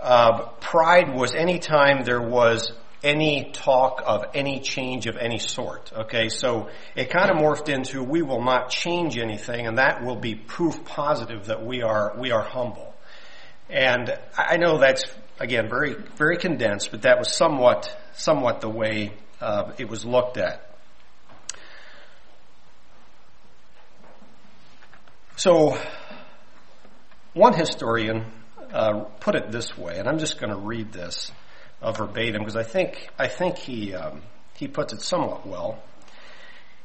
uh, 0.00 0.46
pride. 0.60 1.14
Was 1.14 1.34
any 1.34 1.58
time 1.58 2.04
there 2.04 2.22
was 2.22 2.72
any 3.04 3.50
talk 3.52 4.02
of 4.04 4.24
any 4.34 4.60
change 4.60 5.06
of 5.06 5.16
any 5.16 5.38
sort. 5.38 5.92
Okay, 5.92 6.30
so 6.30 6.70
it 6.96 7.10
kind 7.10 7.30
of 7.30 7.36
morphed 7.36 7.68
into 7.68 8.02
we 8.02 8.22
will 8.22 8.42
not 8.42 8.70
change 8.70 9.18
anything, 9.18 9.66
and 9.66 9.78
that 9.78 10.02
will 10.02 10.16
be 10.16 10.34
proof 10.34 10.84
positive 10.84 11.46
that 11.46 11.64
we 11.64 11.82
are 11.82 12.14
we 12.18 12.32
are 12.32 12.42
humble. 12.42 12.94
And 13.68 14.18
I 14.36 14.56
know 14.56 14.78
that's 14.78 15.04
again 15.38 15.68
very 15.68 15.94
very 16.16 16.38
condensed, 16.38 16.90
but 16.90 17.02
that 17.02 17.18
was 17.18 17.36
somewhat 17.36 17.94
somewhat 18.14 18.60
the 18.62 18.70
way 18.70 19.12
uh, 19.44 19.72
it 19.78 19.88
was 19.88 20.04
looked 20.04 20.38
at. 20.38 20.70
So, 25.36 25.78
one 27.34 27.52
historian 27.52 28.24
uh, 28.72 29.00
put 29.20 29.34
it 29.34 29.50
this 29.50 29.76
way, 29.76 29.98
and 29.98 30.08
I'm 30.08 30.18
just 30.18 30.40
going 30.40 30.50
to 30.50 30.58
read 30.58 30.92
this 30.92 31.30
uh, 31.82 31.92
verbatim 31.92 32.40
because 32.40 32.56
I 32.56 32.62
think 32.62 33.08
I 33.18 33.28
think 33.28 33.58
he 33.58 33.94
um, 33.94 34.22
he 34.54 34.68
puts 34.68 34.92
it 34.92 35.02
somewhat 35.02 35.46
well. 35.46 35.82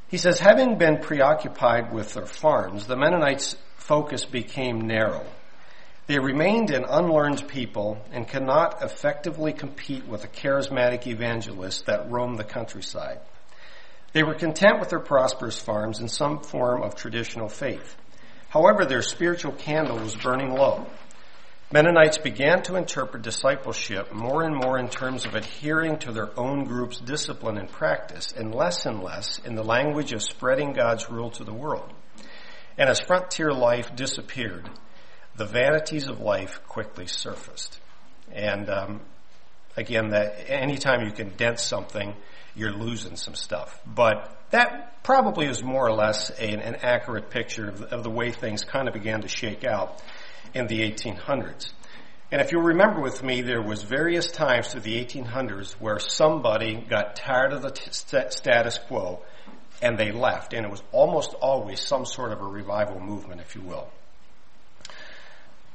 He 0.09 0.17
says, 0.17 0.39
having 0.39 0.77
been 0.79 0.97
preoccupied 0.97 1.93
with 1.93 2.13
their 2.15 2.25
farms, 2.25 2.87
the 2.87 2.97
Mennonites' 2.97 3.55
focus 3.77 4.25
became 4.25 4.81
narrow. 4.81 5.25
They 6.09 6.17
remained 6.17 6.71
an 6.71 6.85
unlearned 6.89 7.47
people 7.47 8.03
and 8.11 8.27
cannot 8.27 8.81
effectively 8.81 9.53
compete 9.53 10.07
with 10.07 10.23
the 10.23 10.27
charismatic 10.27 11.05
evangelists 11.05 11.83
that 11.83 12.09
roam 12.09 12.35
the 12.35 12.43
countryside. 12.43 13.19
They 14.13 14.23
were 14.23 14.33
content 14.33 14.79
with 14.79 14.89
their 14.89 15.01
prosperous 15.01 15.59
farms 15.59 15.99
and 15.99 16.09
some 16.09 16.39
form 16.39 16.81
of 16.81 16.95
traditional 16.95 17.47
faith. 17.47 17.95
However, 18.47 18.85
their 18.85 19.03
spiritual 19.03 19.51
candle 19.51 19.99
was 19.99 20.15
burning 20.15 20.49
low. 20.49 20.87
Mennonites 21.71 22.17
began 22.17 22.63
to 22.63 22.75
interpret 22.75 23.21
discipleship 23.21 24.11
more 24.11 24.41
and 24.41 24.55
more 24.55 24.79
in 24.79 24.89
terms 24.89 25.27
of 25.27 25.35
adhering 25.35 25.99
to 25.99 26.11
their 26.11 26.31
own 26.39 26.63
group's 26.63 26.97
discipline 26.97 27.59
and 27.59 27.69
practice, 27.69 28.33
and 28.35 28.55
less 28.55 28.87
and 28.87 29.03
less 29.03 29.37
in 29.45 29.53
the 29.53 29.63
language 29.63 30.11
of 30.11 30.23
spreading 30.23 30.73
God's 30.73 31.07
rule 31.07 31.29
to 31.29 31.43
the 31.43 31.53
world. 31.53 31.93
And 32.79 32.89
as 32.89 32.99
frontier 32.99 33.51
life 33.51 33.95
disappeared, 33.95 34.67
the 35.39 35.45
vanities 35.45 36.09
of 36.09 36.19
life 36.19 36.59
quickly 36.67 37.07
surfaced. 37.07 37.79
And 38.29 38.69
um, 38.69 38.99
again, 39.77 40.09
that 40.09 40.49
anytime 40.49 41.05
you 41.05 41.13
condense 41.13 41.63
something, 41.63 42.13
you're 42.55 42.73
losing 42.73 43.15
some 43.15 43.35
stuff. 43.35 43.79
But 43.87 44.37
that 44.51 45.01
probably 45.01 45.47
is 45.47 45.63
more 45.63 45.87
or 45.87 45.93
less 45.93 46.29
a, 46.31 46.43
an 46.43 46.75
accurate 46.81 47.29
picture 47.29 47.69
of, 47.69 47.81
of 47.83 48.03
the 48.03 48.09
way 48.09 48.31
things 48.31 48.65
kind 48.65 48.89
of 48.89 48.93
began 48.93 49.21
to 49.21 49.29
shake 49.29 49.63
out 49.63 50.03
in 50.53 50.67
the 50.67 50.81
1800s. 50.81 51.71
And 52.33 52.41
if 52.41 52.51
you 52.51 52.59
remember 52.59 52.99
with 52.99 53.23
me, 53.23 53.41
there 53.41 53.61
was 53.61 53.83
various 53.83 54.29
times 54.29 54.67
through 54.67 54.81
the 54.81 55.03
1800s 55.05 55.71
where 55.79 55.99
somebody 55.99 56.75
got 56.75 57.15
tired 57.15 57.53
of 57.53 57.61
the 57.61 57.73
status 58.29 58.77
quo 58.77 59.21
and 59.81 59.97
they 59.97 60.11
left. 60.11 60.53
And 60.53 60.65
it 60.65 60.69
was 60.69 60.83
almost 60.91 61.33
always 61.35 61.79
some 61.79 62.05
sort 62.05 62.33
of 62.33 62.41
a 62.41 62.45
revival 62.45 62.99
movement, 62.99 63.39
if 63.39 63.55
you 63.55 63.61
will. 63.61 63.89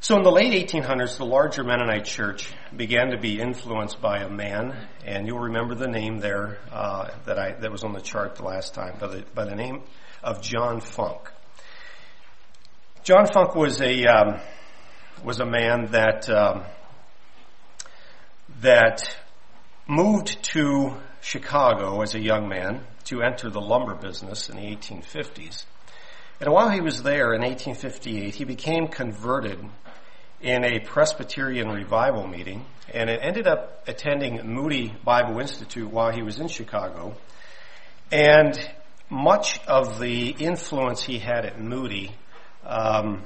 So 0.04 0.18
in 0.18 0.22
the 0.22 0.30
late 0.30 0.52
1800s, 0.68 1.16
the 1.16 1.24
larger 1.24 1.64
Mennonite 1.64 2.04
church 2.04 2.52
began 2.76 3.12
to 3.12 3.18
be 3.18 3.40
influenced 3.40 4.02
by 4.02 4.18
a 4.18 4.28
man, 4.28 4.86
and 5.02 5.26
you'll 5.26 5.38
remember 5.38 5.74
the 5.74 5.88
name 5.88 6.18
there 6.18 6.58
uh, 6.70 7.08
that 7.24 7.38
I 7.38 7.52
that 7.52 7.72
was 7.72 7.84
on 7.84 7.94
the 7.94 8.02
chart 8.02 8.34
the 8.34 8.44
last 8.44 8.74
time, 8.74 8.98
by 9.00 9.06
the, 9.06 9.24
by 9.34 9.46
the 9.46 9.54
name 9.54 9.80
of 10.22 10.42
John 10.42 10.82
Funk. 10.82 11.30
John 13.02 13.26
Funk 13.32 13.54
was 13.54 13.80
a 13.80 14.04
um, 14.04 14.40
was 15.24 15.40
a 15.40 15.46
man 15.46 15.86
that 15.92 16.28
um, 16.28 16.64
that 18.60 19.08
moved 19.88 20.42
to 20.52 20.98
Chicago 21.22 22.02
as 22.02 22.14
a 22.14 22.20
young 22.20 22.46
man 22.46 22.86
to 23.04 23.22
enter 23.22 23.48
the 23.48 23.62
lumber 23.62 23.94
business 23.94 24.50
in 24.50 24.56
the 24.56 24.62
1850s. 24.64 25.64
And 26.40 26.52
while 26.52 26.68
he 26.68 26.80
was 26.80 27.02
there 27.02 27.32
in 27.32 27.42
1858, 27.42 28.34
he 28.34 28.44
became 28.44 28.88
converted 28.88 29.58
in 30.40 30.64
a 30.64 30.80
Presbyterian 30.80 31.68
revival 31.68 32.26
meeting, 32.26 32.66
and 32.92 33.08
ended 33.08 33.46
up 33.46 33.84
attending 33.86 34.44
Moody 34.46 34.94
Bible 35.04 35.40
Institute 35.40 35.90
while 35.90 36.10
he 36.10 36.22
was 36.22 36.40
in 36.40 36.48
Chicago. 36.48 37.16
And 38.10 38.58
much 39.08 39.64
of 39.66 40.00
the 40.00 40.28
influence 40.28 41.02
he 41.02 41.18
had 41.18 41.46
at 41.46 41.60
Moody, 41.60 42.14
um, 42.64 43.22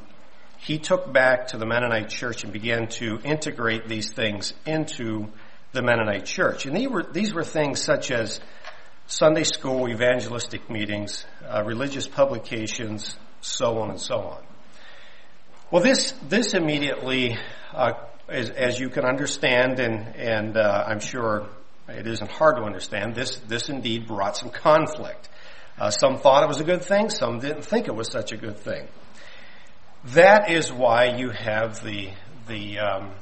he 0.58 0.78
took 0.78 1.12
back 1.12 1.48
to 1.48 1.58
the 1.58 1.66
Mennonite 1.66 2.10
church 2.10 2.44
and 2.44 2.52
began 2.52 2.88
to 2.88 3.20
integrate 3.24 3.88
these 3.88 4.12
things 4.12 4.52
into 4.66 5.28
the 5.72 5.82
Mennonite 5.82 6.26
church. 6.26 6.66
And 6.66 6.76
these 6.76 6.88
were, 6.88 7.02
these 7.02 7.32
were 7.32 7.44
things 7.44 7.82
such 7.82 8.10
as 8.10 8.40
Sunday 9.10 9.44
school 9.44 9.88
evangelistic 9.88 10.68
meetings, 10.68 11.24
uh, 11.48 11.62
religious 11.64 12.06
publications, 12.06 13.16
so 13.40 13.78
on 13.78 13.88
and 13.88 13.98
so 13.98 14.18
on. 14.18 14.42
Well, 15.70 15.82
this 15.82 16.12
this 16.28 16.52
immediately, 16.52 17.34
uh, 17.72 17.92
as, 18.28 18.50
as, 18.50 18.78
you 18.78 18.90
can 18.90 19.06
understand, 19.06 19.80
and 19.80 20.14
and 20.14 20.58
uh, 20.58 20.84
I'm 20.86 21.00
sure 21.00 21.48
it 21.88 22.06
isn't 22.06 22.30
hard 22.30 22.56
to 22.56 22.64
understand. 22.64 23.14
This 23.14 23.36
this 23.48 23.70
indeed 23.70 24.06
brought 24.06 24.36
some 24.36 24.50
conflict. 24.50 25.30
Uh, 25.78 25.88
some 25.88 26.18
thought 26.18 26.42
it 26.42 26.48
was 26.48 26.60
a 26.60 26.64
good 26.64 26.84
thing. 26.84 27.08
Some 27.08 27.38
didn't 27.38 27.64
think 27.64 27.88
it 27.88 27.94
was 27.94 28.12
such 28.12 28.32
a 28.32 28.36
good 28.36 28.58
thing. 28.58 28.88
That 30.08 30.50
is 30.50 30.70
why 30.70 31.16
you 31.16 31.30
have 31.30 31.82
the 31.82 32.10
the 32.46 32.78
um, 32.78 33.14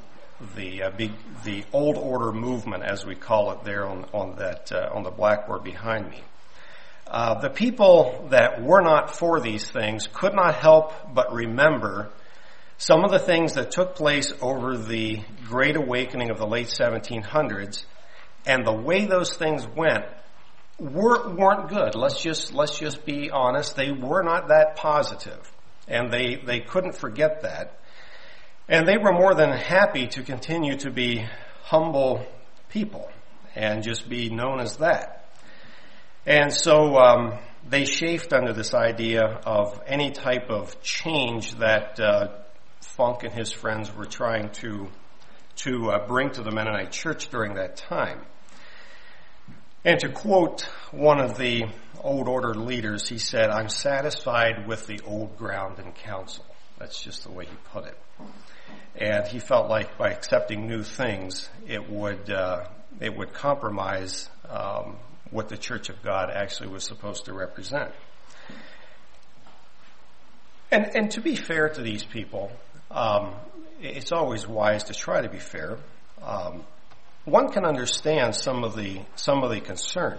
the 0.56 0.84
uh, 0.84 0.90
big 0.90 1.12
the 1.44 1.64
old 1.72 1.96
order 1.96 2.32
movement, 2.32 2.82
as 2.82 3.06
we 3.06 3.14
call 3.14 3.52
it, 3.52 3.64
there 3.64 3.86
on 3.86 4.04
on 4.12 4.36
that 4.36 4.70
uh, 4.72 4.90
on 4.92 5.02
the 5.02 5.10
blackboard 5.10 5.64
behind 5.64 6.10
me. 6.10 6.22
Uh, 7.06 7.40
the 7.40 7.50
people 7.50 8.26
that 8.30 8.62
were 8.62 8.80
not 8.82 9.16
for 9.16 9.40
these 9.40 9.70
things 9.70 10.08
could 10.12 10.34
not 10.34 10.56
help 10.56 10.92
but 11.14 11.32
remember 11.32 12.10
some 12.78 13.04
of 13.04 13.10
the 13.10 13.18
things 13.18 13.54
that 13.54 13.70
took 13.70 13.94
place 13.94 14.32
over 14.42 14.76
the 14.76 15.20
Great 15.44 15.76
Awakening 15.76 16.30
of 16.30 16.38
the 16.38 16.46
late 16.46 16.66
1700s 16.66 17.84
and 18.44 18.66
the 18.66 18.72
way 18.72 19.06
those 19.06 19.34
things 19.34 19.66
went 19.66 20.04
were, 20.78 21.34
weren't 21.34 21.68
good. 21.68 21.94
Let's 21.94 22.20
just, 22.20 22.52
let's 22.52 22.78
just 22.78 23.06
be 23.06 23.30
honest. 23.30 23.76
They 23.76 23.92
were 23.92 24.22
not 24.22 24.48
that 24.48 24.76
positive 24.76 25.50
and 25.88 26.12
they, 26.12 26.36
they 26.36 26.60
couldn't 26.60 26.96
forget 26.96 27.42
that. 27.42 27.80
And 28.68 28.86
they 28.86 28.98
were 28.98 29.12
more 29.12 29.34
than 29.34 29.50
happy 29.50 30.08
to 30.08 30.22
continue 30.22 30.76
to 30.78 30.90
be 30.90 31.24
humble 31.62 32.26
people 32.68 33.08
and 33.54 33.82
just 33.82 34.08
be 34.08 34.28
known 34.28 34.60
as 34.60 34.78
that. 34.78 35.30
And 36.26 36.52
so 36.52 36.96
um, 36.96 37.38
they 37.68 37.84
chafed 37.84 38.32
under 38.32 38.52
this 38.52 38.74
idea 38.74 39.22
of 39.22 39.80
any 39.86 40.10
type 40.10 40.50
of 40.50 40.82
change 40.82 41.54
that 41.56 42.00
uh, 42.00 42.28
Funk 42.80 43.22
and 43.22 43.32
his 43.32 43.52
friends 43.52 43.94
were 43.94 44.06
trying 44.06 44.50
to 44.50 44.88
to 45.56 45.90
uh, 45.90 46.06
bring 46.06 46.30
to 46.30 46.42
the 46.42 46.50
Mennonite 46.50 46.92
church 46.92 47.28
during 47.28 47.54
that 47.54 47.76
time. 47.76 48.20
And 49.84 49.98
to 50.00 50.10
quote 50.10 50.62
one 50.90 51.18
of 51.18 51.38
the 51.38 51.64
old 52.00 52.28
order 52.28 52.54
leaders, 52.54 53.08
he 53.08 53.18
said, 53.18 53.48
I'm 53.48 53.68
satisfied 53.68 54.66
with 54.66 54.86
the 54.86 55.00
old 55.06 55.38
ground 55.38 55.78
and 55.78 55.94
council. 55.94 56.44
That's 56.78 57.02
just 57.02 57.24
the 57.24 57.30
way 57.30 57.46
he 57.46 57.56
put 57.72 57.86
it. 57.86 57.98
And 58.96 59.26
he 59.26 59.38
felt 59.38 59.68
like 59.68 59.96
by 59.98 60.10
accepting 60.10 60.66
new 60.66 60.82
things, 60.82 61.48
it 61.66 61.90
would 61.90 62.30
uh, 62.30 62.66
it 63.00 63.16
would 63.16 63.32
compromise 63.32 64.28
um, 64.48 64.96
what 65.30 65.48
the 65.48 65.56
Church 65.56 65.88
of 65.88 66.02
God 66.02 66.30
actually 66.30 66.68
was 66.68 66.84
supposed 66.84 67.26
to 67.26 67.32
represent. 67.32 67.92
And 70.70 70.96
and 70.96 71.10
to 71.12 71.20
be 71.20 71.36
fair 71.36 71.68
to 71.68 71.82
these 71.82 72.04
people, 72.04 72.50
um, 72.90 73.34
it's 73.80 74.12
always 74.12 74.46
wise 74.46 74.84
to 74.84 74.94
try 74.94 75.20
to 75.20 75.28
be 75.28 75.38
fair. 75.38 75.78
Um, 76.22 76.64
one 77.24 77.52
can 77.52 77.64
understand 77.64 78.34
some 78.34 78.64
of 78.64 78.76
the 78.76 79.00
some 79.16 79.42
of 79.42 79.50
the 79.50 79.60
concern. 79.60 80.18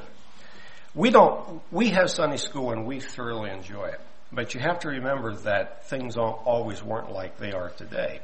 We 0.94 1.10
don't. 1.10 1.62
We 1.72 1.90
have 1.90 2.10
Sunday 2.10 2.38
school 2.38 2.72
and 2.72 2.86
we 2.86 3.00
thoroughly 3.00 3.50
enjoy 3.52 3.88
it. 3.88 4.02
But 4.31 4.53
you 4.53 4.60
have 4.60 4.79
to 4.79 4.89
remember 4.89 5.36
that 5.38 5.88
things 5.88 6.17
always 6.17 6.84
weren't 6.84 7.12
like 7.12 7.38
they 7.38 7.53
are 7.53 7.69
today. 7.69 8.19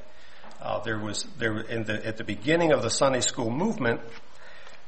Uh, 0.62 0.79
there 0.79 1.00
was 1.00 1.24
there 1.38 1.60
in 1.60 1.83
the, 1.83 2.05
at 2.05 2.17
the 2.17 2.24
beginning 2.24 2.72
of 2.72 2.81
the 2.81 2.89
Sunday 2.89 3.22
school 3.22 3.50
movement. 3.50 4.01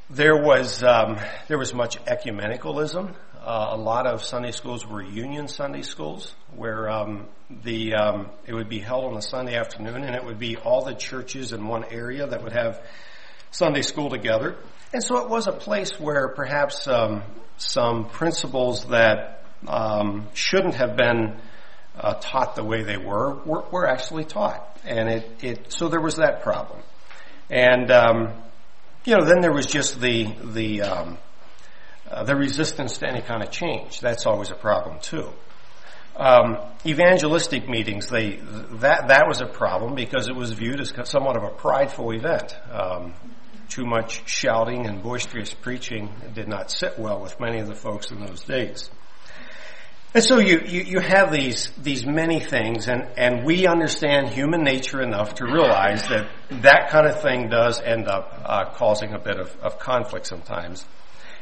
There 0.10 0.38
was 0.38 0.84
um, 0.84 1.18
there 1.48 1.58
was 1.58 1.74
much 1.74 2.04
ecumenicalism. 2.06 3.16
Uh, 3.42 3.68
a 3.72 3.78
lot 3.78 4.08
of 4.08 4.24
Sunday 4.24 4.52
schools 4.52 4.86
were 4.86 5.02
union 5.02 5.48
Sunday 5.48 5.84
schools, 5.84 6.34
where 6.56 6.90
um, 6.90 7.28
the 7.64 7.94
um, 7.94 8.30
it 8.46 8.54
would 8.54 8.70
be 8.70 8.80
held 8.80 9.06
on 9.06 9.18
a 9.18 9.22
Sunday 9.22 9.56
afternoon, 9.56 10.04
and 10.04 10.16
it 10.16 10.24
would 10.24 10.40
be 10.40 10.58
all 10.58 10.84
the 10.84 10.96
churches 10.96 11.54
in 11.54 11.68
one 11.68 11.86
area 11.86 12.28
that 12.28 12.44
would 12.44 12.54
have 12.54 12.82
Sunday 13.52 13.84
school 13.84 14.10
together. 14.10 14.58
And 14.94 15.04
so 15.04 15.24
it 15.24 15.30
was 15.30 15.48
a 15.48 15.52
place 15.52 16.00
where 16.00 16.30
perhaps 16.30 16.88
um, 16.88 17.24
some 17.58 18.10
principles 18.10 18.86
that 18.86 19.45
shouldn't 20.34 20.76
have 20.76 20.96
been 20.96 21.40
uh, 21.98 22.16
taught 22.16 22.56
the 22.56 22.64
way 22.64 22.84
they 22.84 22.98
were, 22.98 23.36
were, 23.46 23.88
actually 23.88 24.26
taught, 24.26 24.80
and 24.84 25.10
it, 25.10 25.44
it 25.44 25.72
so 25.72 25.88
there 25.88 26.02
was 26.02 26.18
that 26.18 26.42
problem, 26.44 26.80
and 27.50 27.90
um, 27.90 28.34
you 29.06 29.16
know 29.16 29.26
then 29.26 29.42
there 29.42 29.54
was 29.54 29.66
just 29.66 30.00
the 30.02 30.28
the 30.44 30.82
um, 30.82 31.18
uh, 32.10 32.24
the 32.24 32.36
resistance 32.36 32.98
to 32.98 33.08
any 33.08 33.22
kind 33.22 33.42
of 33.42 33.50
change. 33.50 34.00
That's 34.02 34.26
always 34.26 34.52
a 34.52 34.56
problem 34.56 35.00
too. 35.00 35.30
Um, 36.18 36.58
evangelistic 36.86 37.68
meetings, 37.68 38.10
they 38.10 38.40
that 38.82 39.08
that 39.08 39.26
was 39.28 39.42
a 39.42 39.48
problem 39.48 39.96
because 39.96 40.28
it 40.28 40.36
was 40.36 40.52
viewed 40.52 40.80
as 40.80 40.94
somewhat 41.06 41.38
of 41.38 41.44
a 41.44 41.50
prideful 41.50 42.12
event. 42.12 42.56
Um, 42.72 43.14
too 43.68 43.86
much 43.86 44.22
shouting 44.30 44.86
and 44.86 45.02
boisterous 45.02 45.54
preaching 45.54 46.14
did 46.34 46.48
not 46.48 46.72
sit 46.72 47.00
well 47.00 47.22
with 47.22 47.40
many 47.40 47.60
of 47.60 47.68
the 47.68 47.76
folks 47.76 48.12
in 48.12 48.20
those 48.20 48.44
days. 48.44 48.90
And 50.16 50.24
so 50.24 50.40
you, 50.40 50.62
you, 50.66 50.82
you, 50.82 51.00
have 51.02 51.30
these, 51.30 51.70
these 51.78 52.06
many 52.06 52.40
things 52.40 52.88
and, 52.88 53.06
and 53.18 53.44
we 53.44 53.68
understand 53.68 54.30
human 54.30 54.64
nature 54.64 55.02
enough 55.02 55.36
to 55.36 55.46
realize 55.46 56.04
that 56.08 56.30
that 56.62 56.90
kind 56.90 57.06
of 57.06 57.22
thing 57.22 57.50
does 57.50 57.82
end 57.82 58.08
up 58.08 58.42
uh, 58.46 58.70
causing 58.76 59.12
a 59.12 59.20
bit 59.20 59.38
of, 59.38 59.54
of 59.58 59.78
conflict 59.78 60.26
sometimes. 60.26 60.86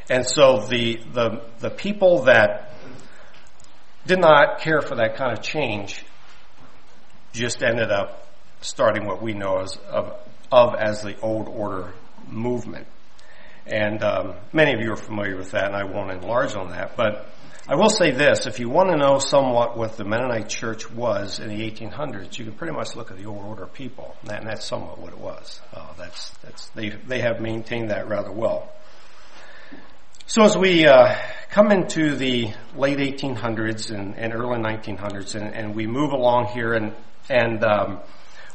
And 0.09 0.25
so 0.25 0.65
the, 0.67 0.95
the, 1.13 1.43
the 1.59 1.69
people 1.69 2.23
that 2.23 2.73
did 4.07 4.19
not 4.19 4.61
care 4.61 4.81
for 4.81 4.95
that 4.95 5.17
kind 5.17 5.37
of 5.37 5.43
change 5.43 6.03
just 7.31 7.61
ended 7.61 7.91
up 7.91 8.27
starting 8.61 9.05
what 9.05 9.21
we 9.21 9.33
know 9.33 9.59
as 9.59 9.77
of, 9.87 10.17
of 10.51 10.73
as 10.79 11.03
the 11.03 11.15
old 11.19 11.47
order 11.47 11.93
movement. 12.27 12.87
And 13.67 14.03
um, 14.03 14.33
many 14.51 14.73
of 14.73 14.81
you 14.81 14.93
are 14.93 14.97
familiar 14.97 15.37
with 15.37 15.51
that, 15.51 15.65
and 15.65 15.75
I 15.75 15.83
won't 15.83 16.09
enlarge 16.09 16.55
on 16.55 16.71
that. 16.71 16.97
But 16.97 17.32
I 17.65 17.75
will 17.75 17.89
say 17.89 18.11
this, 18.11 18.45
if 18.45 18.59
you 18.59 18.67
want 18.67 18.89
to 18.89 18.97
know 18.97 19.19
somewhat 19.19 19.77
what 19.77 19.95
the 19.95 20.03
Mennonite 20.03 20.49
church 20.49 20.91
was 20.91 21.39
in 21.39 21.47
the 21.47 21.71
1800s, 21.71 22.37
you 22.37 22.43
can 22.43 22.55
pretty 22.55 22.73
much 22.73 22.93
look 22.93 23.09
at 23.09 23.17
the 23.17 23.25
old 23.25 23.45
order 23.45 23.65
people, 23.67 24.17
and 24.29 24.45
that's 24.45 24.65
somewhat 24.65 24.99
what 24.99 25.13
it 25.13 25.17
was. 25.17 25.61
Uh, 25.73 25.87
that's, 25.97 26.31
that's, 26.43 26.67
they, 26.69 26.89
they 26.89 27.21
have 27.21 27.39
maintained 27.39 27.89
that 27.89 28.09
rather 28.09 28.33
well. 28.33 28.69
So 30.25 30.43
as 30.43 30.57
we 30.57 30.85
uh, 30.85 31.15
come 31.51 31.71
into 31.71 32.17
the 32.17 32.51
late 32.75 32.97
1800s 32.97 33.91
and, 33.91 34.17
and 34.17 34.33
early 34.33 34.59
1900s, 34.59 35.35
and, 35.35 35.55
and, 35.55 35.73
we 35.73 35.87
move 35.87 36.11
along 36.11 36.47
here, 36.47 36.73
and, 36.73 36.93
and 37.29 37.63
um, 37.63 38.01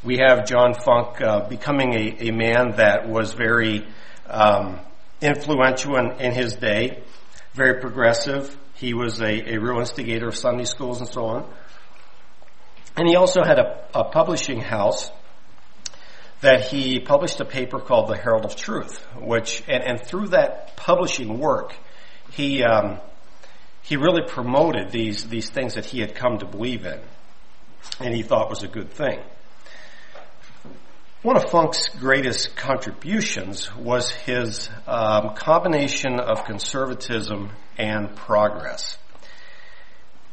we 0.04 0.18
have 0.18 0.46
John 0.46 0.74
Funk 0.74 1.22
uh, 1.22 1.48
becoming 1.48 1.94
a, 1.94 2.28
a, 2.28 2.30
man 2.30 2.72
that 2.76 3.08
was 3.08 3.32
very 3.32 3.86
um, 4.26 4.80
influential 5.22 5.96
in, 5.96 6.20
in 6.20 6.32
his 6.32 6.56
day, 6.56 7.02
very 7.54 7.80
progressive, 7.80 8.54
he 8.78 8.94
was 8.94 9.20
a, 9.20 9.54
a 9.54 9.58
real 9.58 9.78
instigator 9.80 10.28
of 10.28 10.36
Sunday 10.36 10.64
schools 10.64 11.00
and 11.00 11.08
so 11.08 11.26
on. 11.26 11.52
And 12.96 13.08
he 13.08 13.16
also 13.16 13.42
had 13.42 13.58
a, 13.58 13.84
a 13.94 14.04
publishing 14.04 14.60
house 14.60 15.10
that 16.40 16.66
he 16.66 17.00
published 17.00 17.40
a 17.40 17.44
paper 17.44 17.80
called 17.80 18.08
The 18.08 18.16
Herald 18.16 18.44
of 18.44 18.54
Truth, 18.54 19.04
which, 19.16 19.62
and, 19.68 19.82
and 19.82 20.00
through 20.00 20.28
that 20.28 20.76
publishing 20.76 21.38
work, 21.38 21.74
he, 22.30 22.62
um, 22.62 23.00
he 23.82 23.96
really 23.96 24.22
promoted 24.26 24.90
these, 24.90 25.28
these 25.28 25.48
things 25.48 25.74
that 25.74 25.84
he 25.84 26.00
had 26.00 26.14
come 26.14 26.38
to 26.38 26.46
believe 26.46 26.86
in 26.86 27.00
and 28.00 28.14
he 28.14 28.22
thought 28.22 28.48
was 28.48 28.62
a 28.62 28.68
good 28.68 28.90
thing. 28.90 29.20
One 31.20 31.36
of 31.36 31.50
Funk's 31.50 31.88
greatest 31.88 32.54
contributions 32.54 33.74
was 33.74 34.08
his 34.08 34.70
um, 34.86 35.34
combination 35.34 36.20
of 36.20 36.44
conservatism 36.44 37.50
and 37.76 38.14
progress. 38.14 38.96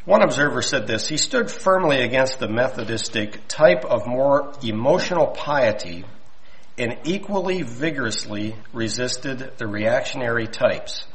One 0.05 0.21
observer 0.21 0.61
said 0.61 0.85
this, 0.85 1.07
he 1.07 1.17
stood 1.17 1.49
firmly 1.49 2.01
against 2.01 2.37
the 2.37 2.47
Methodistic 2.47 3.39
type 3.47 3.83
of 3.83 4.05
more 4.05 4.53
emotional 4.61 5.25
piety 5.25 6.05
and 6.77 6.99
equally 7.03 7.63
vigorously 7.63 8.55
resisted 8.71 9.53
the 9.57 9.65
reactionary 9.65 10.45
types. 10.45 11.07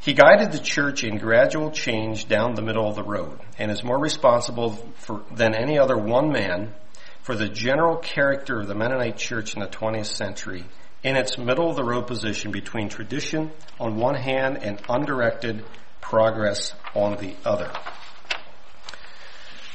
He 0.00 0.12
guided 0.12 0.50
the 0.50 0.58
church 0.58 1.04
in 1.04 1.18
gradual 1.18 1.70
change 1.70 2.26
down 2.26 2.56
the 2.56 2.62
middle 2.62 2.88
of 2.88 2.96
the 2.96 3.04
road 3.04 3.38
and 3.60 3.70
is 3.70 3.84
more 3.84 4.00
responsible 4.00 4.70
for, 4.96 5.22
than 5.30 5.54
any 5.54 5.78
other 5.78 5.96
one 5.96 6.32
man 6.32 6.74
for 7.22 7.36
the 7.36 7.48
general 7.48 7.96
character 7.96 8.60
of 8.60 8.66
the 8.66 8.74
Mennonite 8.74 9.16
church 9.16 9.54
in 9.54 9.60
the 9.60 9.68
20th 9.68 10.06
century 10.06 10.64
in 11.02 11.16
its 11.16 11.38
middle 11.38 11.70
of 11.70 11.76
the 11.76 11.84
road 11.84 12.06
position 12.06 12.52
between 12.52 12.88
tradition 12.88 13.50
on 13.80 13.96
one 13.96 14.14
hand 14.14 14.58
and 14.58 14.80
undirected 14.88 15.64
progress 16.00 16.74
on 16.94 17.16
the 17.18 17.34
other. 17.44 17.70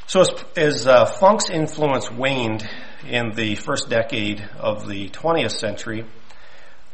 So 0.06 0.20
as, 0.20 0.30
as 0.56 0.86
uh, 0.86 1.04
Funk's 1.04 1.50
influence 1.50 2.10
waned 2.10 2.66
in 3.06 3.32
the 3.34 3.56
first 3.56 3.90
decade 3.90 4.40
of 4.58 4.88
the 4.88 5.10
20th 5.10 5.52
century, 5.52 6.06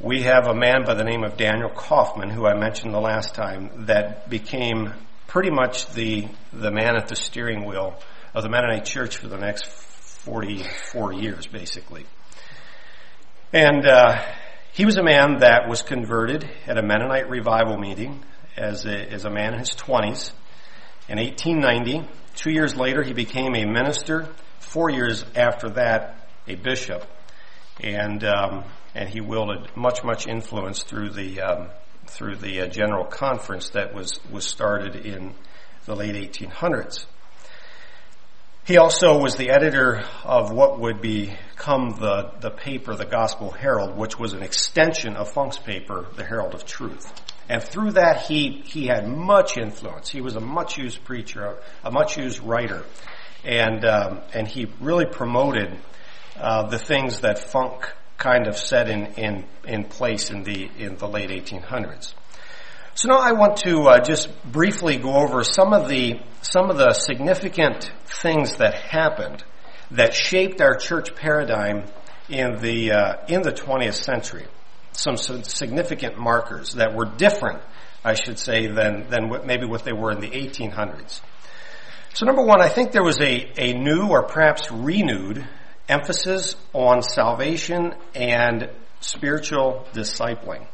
we 0.01 0.23
have 0.23 0.49
a 0.49 0.55
man 0.55 0.85
by 0.85 0.95
the 0.95 1.05
name 1.05 1.23
of 1.23 1.37
Daniel 1.37 1.71
Kauffman, 1.71 2.31
who 2.31 2.47
I 2.47 2.59
mentioned 2.59 2.93
the 2.93 3.01
last 3.01 3.35
time, 3.35 3.87
that 3.87 4.29
became 4.29 4.93
pretty 5.29 5.51
much 5.51 5.87
the 5.93 6.29
the 6.53 6.71
man 6.71 6.97
at 6.97 7.09
the 7.09 7.17
steering 7.17 7.65
wheel 7.65 8.01
of 8.35 8.43
the 8.43 8.49
Mennonite 8.49 8.85
Church 8.85 9.17
for 9.17 9.29
the 9.29 9.39
next 9.39 9.65
44 10.25 11.13
years, 11.13 11.47
basically. 11.47 12.07
And 13.53 13.87
uh, 13.87 14.23
he 14.73 14.85
was 14.85 14.97
a 14.97 15.03
man 15.03 15.39
that 15.41 15.69
was 15.69 15.83
converted 15.83 16.49
at 16.67 16.79
a 16.79 16.83
Mennonite 16.83 17.29
revival 17.29 17.77
meeting 17.77 18.25
as 18.57 18.87
a, 18.87 19.13
as 19.13 19.25
a 19.25 19.31
man 19.31 19.53
in 19.53 19.59
his 19.59 19.71
20s. 19.71 20.33
In 21.09 21.19
1890, 21.19 22.09
two 22.35 22.51
years 22.51 22.75
later, 22.75 23.03
he 23.03 23.13
became 23.13 23.55
a 23.55 23.67
minister. 23.67 24.29
Four 24.61 24.91
years 24.91 25.25
after 25.37 25.69
that, 25.71 26.29
a 26.49 26.55
bishop. 26.55 27.05
And 27.81 28.25
um, 28.25 28.65
and 28.95 29.09
he 29.09 29.21
wielded 29.21 29.77
much 29.77 30.05
much 30.05 30.27
influence 30.27 30.85
through 30.85 31.11
the 31.11 31.41
um, 31.41 31.69
through 32.07 32.37
the 32.37 32.63
uh, 32.63 32.67
general 32.69 33.05
conference 33.05 33.71
that 33.71 33.93
was 33.93 34.21
was 34.31 34.47
started 34.47 34.95
in 34.95 35.35
the 35.85 35.97
late 35.97 36.15
1800s. 36.15 37.07
He 38.67 38.79
also 38.79 39.19
was 39.19 39.37
the 39.37 39.51
editor 39.51 40.05
of 40.25 40.51
what 40.51 40.81
would 40.81 41.03
become 41.03 41.97
the, 42.01 42.33
the 42.41 42.51
paper, 42.51 42.95
the 42.95 43.05
Gospel 43.05 43.51
Herald, 43.51 43.95
which 43.95 44.19
was 44.19 44.33
an 44.33 44.43
extension 44.43 45.17
of 45.17 45.31
Funk's 45.31 45.59
paper, 45.59 46.07
the 46.17 46.25
Herald 46.25 46.55
of 46.55 46.65
Truth. 46.65 47.13
And 47.47 47.63
through 47.63 47.93
that, 47.93 48.23
he, 48.23 48.63
he 48.65 48.87
had 48.87 49.07
much 49.07 49.59
influence. 49.59 50.09
He 50.09 50.23
was 50.23 50.37
a 50.37 50.41
much 50.41 50.79
used 50.79 51.05
preacher, 51.05 51.59
a, 51.85 51.91
much 51.91 52.17
used 52.17 52.41
writer. 52.41 52.85
And, 53.45 53.85
um, 53.85 54.23
and 54.33 54.49
he 54.49 54.67
really 54.81 55.05
promoted 55.05 55.77
uh, 56.39 56.63
the 56.67 56.79
things 56.79 57.21
that 57.21 57.39
Funk 57.39 57.93
kind 58.17 58.47
of 58.47 58.57
set 58.57 58.89
in, 58.89 59.07
in, 59.17 59.45
in 59.65 59.85
place 59.85 60.31
in 60.31 60.43
the, 60.43 60.71
in 60.79 60.97
the 60.97 61.07
late 61.07 61.29
1800s. 61.29 62.15
So 62.97 63.09
now 63.09 63.19
I 63.19 63.33
want 63.33 63.57
to 63.65 63.81
uh, 63.89 64.05
just 64.05 64.31
briefly 64.45 64.99
go 64.99 65.15
over 65.15 65.43
some 65.43 65.73
of 65.73 65.89
the 65.89 66.15
some 66.43 66.71
of 66.71 66.77
the 66.77 66.93
significant 66.93 67.91
things 68.07 68.57
that 68.57 68.75
happened 68.75 69.43
that 69.91 70.15
shaped 70.15 70.61
our 70.61 70.77
church 70.77 71.17
paradigm 71.17 71.87
in 72.29 72.61
the 72.61 72.93
uh, 72.93 73.15
in 73.27 73.43
the 73.43 73.51
20th 73.51 73.95
century. 73.95 74.47
Some 74.93 75.17
significant 75.17 76.19
markers 76.19 76.75
that 76.75 76.95
were 76.95 77.07
different, 77.07 77.63
I 78.05 78.15
should 78.15 78.39
say, 78.39 78.69
than 78.69 79.11
than 79.11 79.29
what, 79.29 79.45
maybe 79.45 79.67
what 79.67 79.85
they 79.85 79.93
were 79.93 80.13
in 80.13 80.21
the 80.21 80.31
1800s. 80.31 81.21
So 82.13 82.27
number 82.27 82.43
one, 82.43 82.63
I 82.63 82.69
think 82.69 82.93
there 82.93 83.03
was 83.03 83.21
a, 83.21 83.53
a 83.57 83.73
new 83.73 84.07
or 84.09 84.23
perhaps 84.23 84.71
renewed 84.71 85.45
emphasis 85.89 86.55
on 86.73 87.03
salvation 87.03 87.95
and 88.15 88.71
spiritual 89.01 89.85
discipling. 89.93 90.69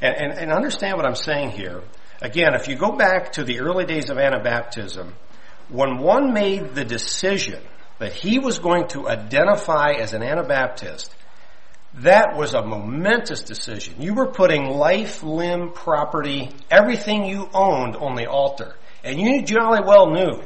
And, 0.00 0.14
and, 0.16 0.32
and 0.38 0.52
understand 0.52 0.96
what 0.96 1.06
I'm 1.06 1.16
saying 1.16 1.50
here. 1.50 1.82
Again, 2.20 2.54
if 2.54 2.68
you 2.68 2.76
go 2.76 2.92
back 2.92 3.32
to 3.32 3.44
the 3.44 3.60
early 3.60 3.84
days 3.84 4.10
of 4.10 4.16
Anabaptism, 4.16 5.12
when 5.68 5.98
one 5.98 6.32
made 6.32 6.74
the 6.74 6.84
decision 6.84 7.62
that 7.98 8.12
he 8.12 8.38
was 8.38 8.58
going 8.58 8.88
to 8.88 9.08
identify 9.08 9.92
as 9.92 10.12
an 10.12 10.22
Anabaptist, 10.22 11.14
that 11.94 12.36
was 12.36 12.54
a 12.54 12.62
momentous 12.62 13.42
decision. 13.42 14.00
You 14.00 14.14
were 14.14 14.30
putting 14.30 14.66
life, 14.66 15.22
limb, 15.22 15.72
property, 15.72 16.50
everything 16.70 17.24
you 17.24 17.48
owned 17.54 17.96
on 17.96 18.16
the 18.16 18.26
altar. 18.26 18.76
And 19.02 19.18
you 19.18 19.42
jolly 19.44 19.80
well 19.84 20.10
knew 20.10 20.42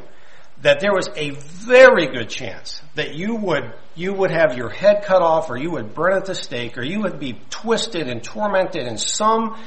that 0.62 0.80
there 0.80 0.92
was 0.92 1.08
a 1.16 1.30
very 1.30 2.06
good 2.06 2.28
chance 2.28 2.82
that 2.94 3.14
you 3.14 3.36
would, 3.36 3.72
you 3.94 4.12
would 4.12 4.30
have 4.30 4.56
your 4.56 4.68
head 4.68 5.04
cut 5.04 5.22
off 5.22 5.48
or 5.48 5.56
you 5.56 5.70
would 5.70 5.94
burn 5.94 6.12
at 6.12 6.26
the 6.26 6.34
stake 6.34 6.76
or 6.76 6.82
you 6.82 7.00
would 7.00 7.18
be 7.18 7.40
twisted 7.48 8.08
and 8.08 8.22
tormented 8.22 8.86
in 8.86 8.98
some 8.98 9.58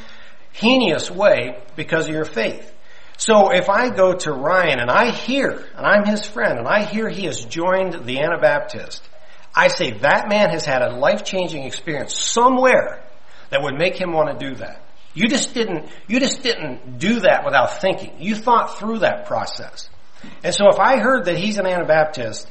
heinous 0.51 1.09
way 1.09 1.63
because 1.75 2.07
of 2.07 2.13
your 2.13 2.25
faith. 2.25 2.71
So 3.17 3.51
if 3.51 3.69
I 3.69 3.89
go 3.89 4.13
to 4.13 4.31
Ryan 4.31 4.79
and 4.79 4.91
I 4.91 5.11
hear, 5.11 5.49
and 5.49 5.85
I'm 5.85 6.05
his 6.05 6.25
friend, 6.25 6.59
and 6.59 6.67
I 6.67 6.83
hear 6.83 7.09
he 7.09 7.25
has 7.25 7.43
joined 7.45 8.05
the 8.05 8.19
Anabaptist, 8.19 9.07
I 9.55 9.67
say 9.67 9.91
that 9.99 10.29
man 10.29 10.49
has 10.49 10.65
had 10.65 10.81
a 10.81 10.95
life-changing 10.95 11.63
experience 11.63 12.15
somewhere 12.15 13.03
that 13.49 13.61
would 13.61 13.75
make 13.75 13.95
him 13.95 14.13
want 14.13 14.37
to 14.37 14.49
do 14.49 14.55
that. 14.55 14.81
You 15.13 15.27
just 15.27 15.53
didn't, 15.53 15.89
you 16.07 16.19
just 16.19 16.41
didn't 16.41 16.97
do 16.97 17.19
that 17.19 17.45
without 17.45 17.81
thinking. 17.81 18.15
You 18.19 18.35
thought 18.35 18.79
through 18.79 18.99
that 18.99 19.25
process. 19.25 19.89
And 20.43 20.53
so 20.53 20.69
if 20.69 20.79
I 20.79 20.99
heard 20.99 21.25
that 21.25 21.37
he's 21.37 21.57
an 21.57 21.65
Anabaptist, 21.65 22.49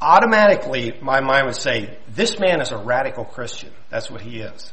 automatically 0.00 0.98
my 1.00 1.20
mind 1.20 1.46
would 1.46 1.56
say, 1.56 1.98
this 2.08 2.38
man 2.38 2.60
is 2.60 2.72
a 2.72 2.78
radical 2.78 3.24
Christian. 3.24 3.72
That's 3.90 4.10
what 4.10 4.20
he 4.20 4.40
is. 4.40 4.72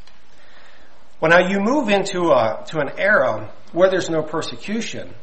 Well 1.22 1.32
now 1.32 1.48
you 1.48 1.60
move 1.60 1.89
into 1.89 2.32
a, 2.32 2.63
to 2.67 2.80
an 2.80 2.91
era 2.98 3.54
where 3.72 3.89
there's 3.89 4.10
no 4.10 4.22
persecution, 4.22 5.13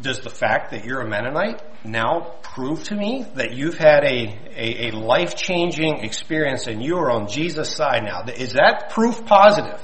does 0.00 0.20
the 0.20 0.30
fact 0.30 0.72
that 0.72 0.84
you're 0.84 1.00
a 1.00 1.08
Mennonite 1.08 1.62
now 1.84 2.34
prove 2.42 2.84
to 2.84 2.96
me 2.96 3.26
that 3.34 3.52
you've 3.52 3.78
had 3.78 4.04
a, 4.04 4.38
a, 4.56 4.88
a 4.88 4.90
life 4.90 5.36
changing 5.36 6.04
experience 6.04 6.66
and 6.66 6.82
you 6.82 6.96
are 6.98 7.10
on 7.10 7.28
Jesus' 7.28 7.74
side 7.74 8.02
now? 8.04 8.24
Is 8.36 8.54
that 8.54 8.90
proof 8.90 9.24
positive? 9.24 9.80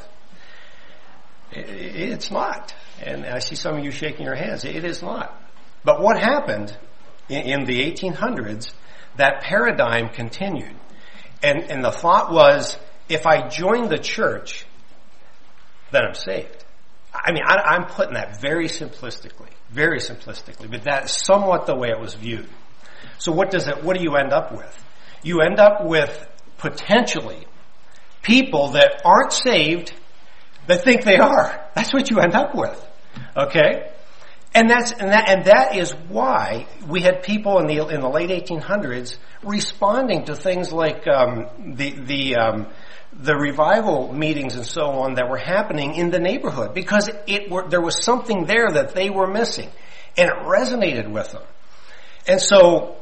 It's 1.53 2.31
not. 2.31 2.75
And 3.03 3.25
I 3.25 3.39
see 3.39 3.55
some 3.55 3.77
of 3.77 3.85
you 3.85 3.91
shaking 3.91 4.27
your 4.27 4.35
hands. 4.35 4.65
It 4.65 4.85
is 4.85 5.03
not. 5.03 5.41
But 5.85 6.01
what 6.01 6.19
happened 6.19 6.77
in, 7.29 7.61
in 7.61 7.65
the 7.65 7.91
1800s, 7.91 8.73
that 9.17 9.43
paradigm 9.43 10.09
continued. 10.11 10.77
And, 11.43 11.71
and 11.71 11.85
the 11.85 11.91
thought 11.91 12.33
was, 12.33 12.77
if 13.09 13.27
I 13.27 13.49
join 13.49 13.89
the 13.89 13.99
church, 13.99 14.67
then 15.91 16.03
I'm 16.05 16.15
saved. 16.15 16.65
I 17.13 17.33
mean, 17.33 17.43
I, 17.45 17.75
am 17.75 17.87
putting 17.87 18.15
that 18.15 18.41
very 18.41 18.69
simplistically, 18.69 19.51
very 19.71 19.99
simplistically, 19.99 20.71
but 20.71 20.85
that's 20.85 21.25
somewhat 21.27 21.67
the 21.67 21.75
way 21.75 21.89
it 21.89 21.99
was 21.99 22.15
viewed. 22.15 22.49
So 23.19 23.33
what 23.33 23.51
does 23.51 23.67
it, 23.67 23.83
what 23.83 23.97
do 23.97 24.03
you 24.03 24.15
end 24.17 24.33
up 24.33 24.53
with? 24.53 24.85
You 25.23 25.41
end 25.41 25.59
up 25.59 25.85
with 25.85 26.27
potentially 26.59 27.47
people 28.23 28.69
that 28.71 29.03
aren't 29.05 29.33
saved 29.33 29.93
that 30.67 30.85
think 30.85 31.05
they 31.05 31.17
are. 31.17 31.69
That's 31.75 31.93
what 31.93 32.11
you 32.11 32.21
end 32.21 32.35
up 32.35 32.55
with. 32.55 32.87
Okay? 33.37 33.91
And 34.53 34.69
that's 34.69 34.91
and 34.91 35.11
that 35.11 35.29
and 35.29 35.45
that 35.45 35.77
is 35.77 35.93
why 36.09 36.67
we 36.89 37.03
had 37.03 37.23
people 37.23 37.61
in 37.61 37.67
the 37.67 37.87
in 37.87 38.01
the 38.01 38.09
late 38.09 38.31
1800s 38.31 39.17
responding 39.45 40.25
to 40.25 40.35
things 40.35 40.73
like 40.73 41.07
um, 41.07 41.77
the 41.77 41.91
the 41.91 42.37
um, 42.37 42.67
the 43.13 43.37
revival 43.37 44.13
meetings 44.13 44.57
and 44.57 44.67
so 44.67 44.87
on 44.87 45.15
that 45.15 45.29
were 45.29 45.39
happening 45.39 45.95
in 45.95 46.11
the 46.11 46.19
neighborhood 46.19 46.75
because 46.75 47.11
it 47.27 47.51
were, 47.51 47.69
there 47.69 47.81
was 47.81 48.03
something 48.05 48.45
there 48.47 48.71
that 48.71 48.95
they 48.95 49.11
were 49.11 49.27
missing 49.27 49.69
and 50.17 50.29
it 50.29 50.37
resonated 50.43 51.11
with 51.11 51.31
them. 51.33 51.43
And 52.27 52.41
so 52.41 52.97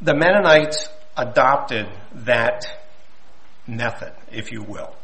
the 0.00 0.14
Mennonites 0.14 0.88
adopted 1.16 1.88
that 2.12 2.66
method, 3.66 4.12
if 4.30 4.52
you 4.52 4.62
will. 4.62 4.94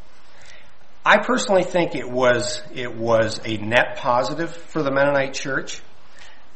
I 1.04 1.18
personally 1.18 1.62
think 1.64 1.94
it 1.94 2.08
was, 2.08 2.62
it 2.74 2.94
was 2.94 3.40
a 3.44 3.56
net 3.56 3.96
positive 3.96 4.54
for 4.54 4.82
the 4.82 4.90
Mennonite 4.90 5.32
church, 5.32 5.80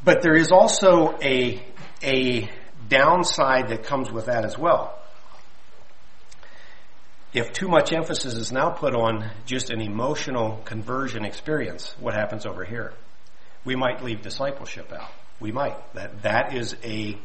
but 0.03 0.21
there 0.21 0.35
is 0.35 0.51
also 0.51 1.17
a, 1.21 1.65
a 2.03 2.49
downside 2.87 3.69
that 3.69 3.83
comes 3.83 4.11
with 4.11 4.27
that 4.27 4.45
as 4.45 4.57
well. 4.57 4.99
If 7.33 7.51
too 7.51 7.67
much 7.67 7.91
emphasis 7.91 8.35
is 8.35 8.51
now 8.51 8.69
put 8.69 8.95
on 8.95 9.29
just 9.45 9.71
an 9.71 9.81
emotional 9.81 10.61
conversion 10.63 11.25
experience, 11.25 11.95
what 11.99 12.13
happens 12.13 12.45
over 12.45 12.63
here? 12.63 12.93
We 13.65 13.75
might 13.75 14.03
leave 14.03 14.21
discipleship 14.21 14.93
out. 14.93 15.09
We 15.39 15.51
might. 15.51 15.75
That, 15.95 16.21
that 16.21 16.55
is 16.55 16.77
a, 16.83 17.17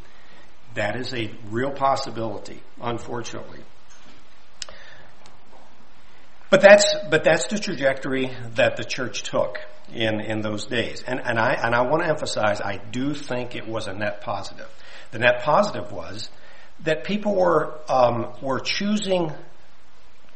that 0.74 0.96
is 0.96 1.12
a 1.14 1.30
real 1.50 1.70
possibility, 1.70 2.60
unfortunately. 2.80 3.60
But 6.50 6.60
that's, 6.60 6.94
but 7.08 7.22
that's 7.22 7.46
the 7.46 7.58
trajectory 7.58 8.36
that 8.56 8.76
the 8.76 8.84
church 8.84 9.22
took 9.22 9.58
in, 9.92 10.20
in 10.20 10.40
those 10.40 10.66
days. 10.66 11.04
And, 11.06 11.20
and 11.20 11.38
I, 11.38 11.54
and 11.54 11.74
I 11.74 11.82
want 11.82 12.02
to 12.02 12.08
emphasize, 12.08 12.60
I 12.60 12.78
do 12.78 13.14
think 13.14 13.54
it 13.54 13.68
was 13.68 13.86
a 13.86 13.92
net 13.92 14.20
positive. 14.20 14.68
The 15.12 15.20
net 15.20 15.42
positive 15.42 15.92
was 15.92 16.28
that 16.82 17.04
people 17.04 17.36
were, 17.36 17.78
um, 17.88 18.32
were 18.42 18.58
choosing 18.60 19.32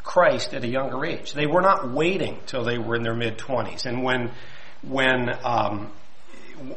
Christ 0.04 0.54
at 0.54 0.62
a 0.62 0.68
younger 0.68 1.04
age. 1.04 1.32
They 1.32 1.46
were 1.46 1.62
not 1.62 1.90
waiting 1.90 2.38
till 2.46 2.62
they 2.62 2.78
were 2.78 2.94
in 2.94 3.02
their 3.02 3.14
mid 3.14 3.38
twenties. 3.38 3.86
And 3.86 4.04
when, 4.04 4.30
when, 4.82 5.30
um, 5.42 5.90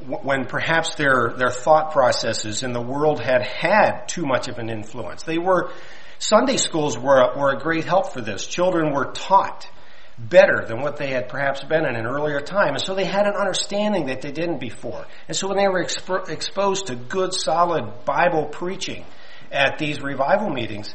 when 0.07 0.45
perhaps 0.45 0.95
their, 0.95 1.33
their 1.37 1.51
thought 1.51 1.91
processes 1.91 2.63
in 2.63 2.73
the 2.73 2.81
world 2.81 3.19
had 3.19 3.43
had 3.43 4.07
too 4.07 4.25
much 4.25 4.47
of 4.47 4.57
an 4.57 4.69
influence, 4.69 5.23
they 5.23 5.37
were, 5.37 5.71
Sunday 6.19 6.57
schools 6.57 6.97
were, 6.97 7.35
were 7.37 7.51
a 7.51 7.59
great 7.59 7.85
help 7.85 8.13
for 8.13 8.21
this. 8.21 8.45
Children 8.47 8.93
were 8.93 9.11
taught 9.11 9.69
better 10.17 10.65
than 10.67 10.81
what 10.81 10.97
they 10.97 11.07
had 11.07 11.29
perhaps 11.29 11.63
been 11.63 11.85
in 11.85 11.95
an 11.95 12.07
earlier 12.07 12.41
time. 12.41 12.73
And 12.73 12.81
so 12.81 12.95
they 12.95 13.05
had 13.05 13.27
an 13.27 13.35
understanding 13.35 14.07
that 14.07 14.21
they 14.21 14.31
didn't 14.31 14.59
before. 14.59 15.05
And 15.27 15.37
so 15.37 15.47
when 15.47 15.57
they 15.57 15.67
were 15.67 15.83
expo- 15.83 16.29
exposed 16.29 16.87
to 16.87 16.95
good, 16.95 17.33
solid 17.33 18.03
Bible 18.03 18.45
preaching 18.45 19.05
at 19.51 19.77
these 19.77 20.01
revival 20.01 20.49
meetings, 20.49 20.93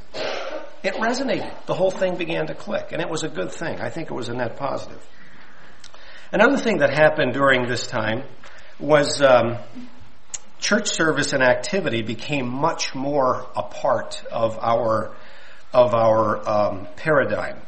it 0.82 0.94
resonated. 0.94 1.66
The 1.66 1.74
whole 1.74 1.92
thing 1.92 2.16
began 2.16 2.48
to 2.48 2.54
click. 2.54 2.88
And 2.90 3.00
it 3.00 3.08
was 3.08 3.22
a 3.22 3.28
good 3.28 3.52
thing. 3.52 3.80
I 3.80 3.90
think 3.90 4.10
it 4.10 4.14
was 4.14 4.28
a 4.28 4.34
net 4.34 4.56
positive. 4.56 5.06
Another 6.32 6.56
thing 6.56 6.78
that 6.78 6.90
happened 6.90 7.34
during 7.34 7.68
this 7.68 7.86
time 7.86 8.24
was 8.80 9.22
um, 9.22 9.58
church 10.62 10.88
service 10.88 11.32
and 11.32 11.42
activity 11.42 12.02
became 12.02 12.48
much 12.48 12.94
more 12.94 13.46
a 13.54 13.62
part 13.62 14.24
of 14.30 14.58
our 14.60 15.14
of 15.74 15.94
our 15.94 16.48
um, 16.48 16.88
paradigm. 16.96 17.58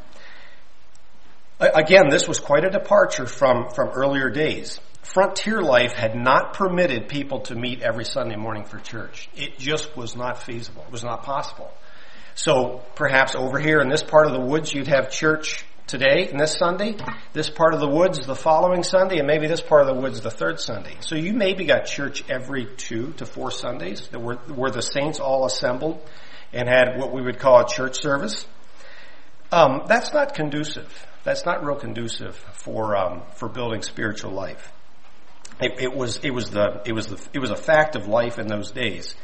Again, 1.58 2.08
this 2.10 2.28
was 2.28 2.38
quite 2.38 2.64
a 2.64 2.70
departure 2.70 3.26
from 3.26 3.68
from 3.70 3.88
earlier 3.88 4.30
days. 4.30 4.80
Frontier 5.02 5.60
life 5.60 5.92
had 5.92 6.14
not 6.16 6.54
permitted 6.54 7.08
people 7.08 7.40
to 7.40 7.54
meet 7.54 7.82
every 7.82 8.04
Sunday 8.04 8.36
morning 8.36 8.64
for 8.64 8.78
church. 8.78 9.28
It 9.36 9.58
just 9.58 9.96
was 9.96 10.16
not 10.16 10.42
feasible. 10.42 10.82
It 10.86 10.92
was 10.92 11.04
not 11.04 11.24
possible. 11.24 11.70
So 12.34 12.82
perhaps 12.94 13.34
over 13.34 13.58
here 13.58 13.80
in 13.80 13.88
this 13.88 14.02
part 14.02 14.26
of 14.26 14.32
the 14.32 14.40
woods, 14.40 14.72
you'd 14.72 14.88
have 14.88 15.10
church 15.10 15.64
today 15.86 16.28
and 16.30 16.40
this 16.40 16.56
Sunday, 16.56 16.96
this 17.32 17.50
part 17.50 17.74
of 17.74 17.80
the 17.80 17.88
woods 17.88 18.24
the 18.26 18.34
following 18.34 18.82
Sunday, 18.82 19.18
and 19.18 19.26
maybe 19.26 19.46
this 19.46 19.60
part 19.60 19.82
of 19.82 19.94
the 19.94 20.00
woods 20.00 20.20
the 20.20 20.30
third 20.30 20.60
Sunday. 20.60 20.96
So 21.00 21.14
you 21.14 21.32
maybe 21.32 21.64
got 21.64 21.86
church 21.86 22.24
every 22.28 22.66
two 22.76 23.12
to 23.14 23.26
four 23.26 23.50
Sundays 23.50 24.08
that 24.08 24.20
were, 24.20 24.36
where 24.36 24.70
the 24.70 24.82
saints 24.82 25.20
all 25.20 25.44
assembled 25.46 26.00
and 26.52 26.68
had 26.68 26.98
what 26.98 27.12
we 27.12 27.22
would 27.22 27.38
call 27.38 27.60
a 27.60 27.68
church 27.68 28.00
service. 28.00 28.46
Um, 29.52 29.82
that's 29.86 30.12
not 30.12 30.34
conducive. 30.34 31.06
That's 31.24 31.44
not 31.44 31.64
real 31.64 31.76
conducive 31.76 32.36
for 32.36 32.96
um, 32.96 33.22
for 33.34 33.48
building 33.48 33.82
spiritual 33.82 34.32
life. 34.32 34.72
It, 35.60 35.80
it 35.80 35.94
was 35.94 36.18
it 36.18 36.30
was 36.30 36.50
the 36.50 36.82
it 36.84 36.92
was 36.92 37.06
the 37.06 37.28
it 37.32 37.38
was 37.38 37.50
a 37.50 37.56
fact 37.56 37.96
of 37.96 38.08
life 38.08 38.38
in 38.38 38.46
those 38.46 38.72
days. 38.72 39.14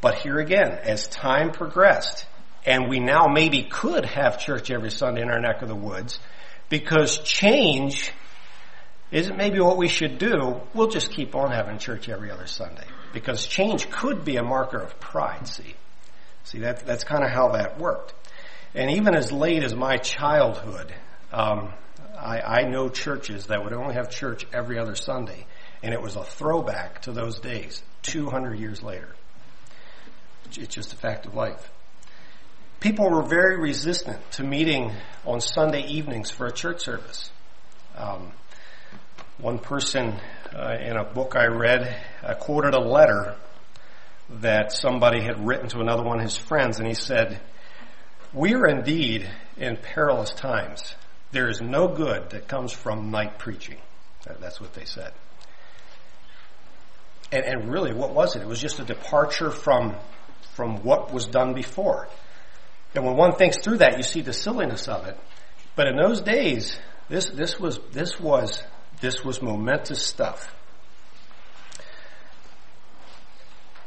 But 0.00 0.16
here 0.16 0.38
again, 0.38 0.72
as 0.82 1.08
time 1.08 1.50
progressed, 1.50 2.24
and 2.64 2.88
we 2.88 3.00
now 3.00 3.26
maybe 3.26 3.62
could 3.62 4.04
have 4.04 4.38
church 4.38 4.70
every 4.70 4.90
Sunday 4.90 5.22
in 5.22 5.30
our 5.30 5.40
neck 5.40 5.62
of 5.62 5.68
the 5.68 5.74
woods 5.74 6.18
because 6.68 7.18
change 7.18 8.12
isn't 9.10 9.36
maybe 9.36 9.60
what 9.60 9.76
we 9.76 9.88
should 9.88 10.18
do. 10.18 10.60
We'll 10.74 10.88
just 10.88 11.10
keep 11.10 11.34
on 11.34 11.50
having 11.50 11.78
church 11.78 12.08
every 12.08 12.30
other 12.30 12.46
Sunday 12.46 12.84
because 13.12 13.46
change 13.46 13.90
could 13.90 14.24
be 14.24 14.36
a 14.36 14.42
marker 14.42 14.78
of 14.78 15.00
pride. 15.00 15.48
See, 15.48 15.74
see 16.44 16.60
that 16.60 16.86
that's 16.86 17.04
kind 17.04 17.24
of 17.24 17.30
how 17.30 17.52
that 17.52 17.78
worked. 17.78 18.14
And 18.74 18.90
even 18.92 19.14
as 19.14 19.32
late 19.32 19.64
as 19.64 19.74
my 19.74 19.96
childhood, 19.96 20.94
um, 21.32 21.72
I, 22.16 22.40
I 22.40 22.68
know 22.68 22.88
churches 22.88 23.46
that 23.46 23.64
would 23.64 23.72
only 23.72 23.94
have 23.94 24.10
church 24.10 24.46
every 24.52 24.78
other 24.78 24.94
Sunday, 24.94 25.46
And 25.82 25.94
it 25.94 26.00
was 26.00 26.16
a 26.16 26.22
throwback 26.22 27.02
to 27.02 27.12
those 27.12 27.40
days, 27.40 27.82
200 28.02 28.58
years 28.58 28.82
later. 28.82 29.08
It's 30.44 30.74
just 30.74 30.92
a 30.92 30.96
fact 30.96 31.26
of 31.26 31.34
life. 31.34 31.70
People 32.80 33.10
were 33.10 33.22
very 33.22 33.58
resistant 33.58 34.18
to 34.32 34.42
meeting 34.42 34.90
on 35.26 35.42
Sunday 35.42 35.86
evenings 35.86 36.30
for 36.30 36.46
a 36.46 36.52
church 36.52 36.80
service. 36.80 37.30
Um, 37.94 38.32
one 39.36 39.58
person 39.58 40.18
uh, 40.56 40.78
in 40.80 40.96
a 40.96 41.04
book 41.04 41.36
I 41.36 41.44
read 41.48 41.94
uh, 42.22 42.34
quoted 42.36 42.72
a 42.72 42.80
letter 42.80 43.36
that 44.30 44.72
somebody 44.72 45.20
had 45.20 45.46
written 45.46 45.68
to 45.68 45.80
another 45.80 46.02
one 46.02 46.20
of 46.20 46.24
his 46.24 46.38
friends, 46.38 46.78
and 46.78 46.88
he 46.88 46.94
said, 46.94 47.42
We 48.32 48.54
are 48.54 48.66
indeed 48.66 49.30
in 49.58 49.76
perilous 49.76 50.30
times. 50.30 50.94
There 51.32 51.50
is 51.50 51.60
no 51.60 51.86
good 51.86 52.30
that 52.30 52.48
comes 52.48 52.72
from 52.72 53.10
night 53.10 53.38
preaching. 53.38 53.76
That's 54.40 54.58
what 54.58 54.72
they 54.72 54.86
said. 54.86 55.12
And, 57.30 57.44
and 57.44 57.70
really, 57.70 57.92
what 57.92 58.14
was 58.14 58.36
it? 58.36 58.42
It 58.42 58.48
was 58.48 58.60
just 58.60 58.80
a 58.80 58.84
departure 58.84 59.50
from, 59.50 59.96
from 60.54 60.82
what 60.82 61.12
was 61.12 61.26
done 61.26 61.52
before. 61.52 62.08
And 62.94 63.04
when 63.04 63.16
one 63.16 63.36
thinks 63.36 63.58
through 63.62 63.78
that, 63.78 63.96
you 63.96 64.02
see 64.02 64.20
the 64.20 64.32
silliness 64.32 64.88
of 64.88 65.06
it. 65.06 65.16
But 65.76 65.86
in 65.86 65.96
those 65.96 66.20
days, 66.20 66.78
this, 67.08 67.26
this 67.26 67.58
was, 67.58 67.78
this 67.92 68.18
was, 68.18 68.62
this 69.00 69.24
was 69.24 69.40
momentous 69.40 70.04
stuff. 70.04 70.54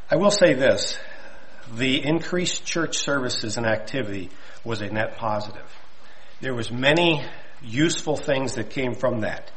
I 0.10 0.16
will 0.16 0.32
say 0.32 0.54
this. 0.54 0.98
The 1.76 2.06
increased 2.06 2.66
church 2.66 2.98
services 2.98 3.58
and 3.58 3.66
activity 3.66 4.30
was 4.64 4.82
a 4.82 4.88
net 4.88 5.18
positive. 5.18 5.70
There 6.40 6.54
was 6.54 6.72
many 6.72 7.26
useful 7.62 8.18
things 8.18 8.56
that 8.56 8.70
came 8.70 8.96
from 8.96 9.22
that. 9.22 9.52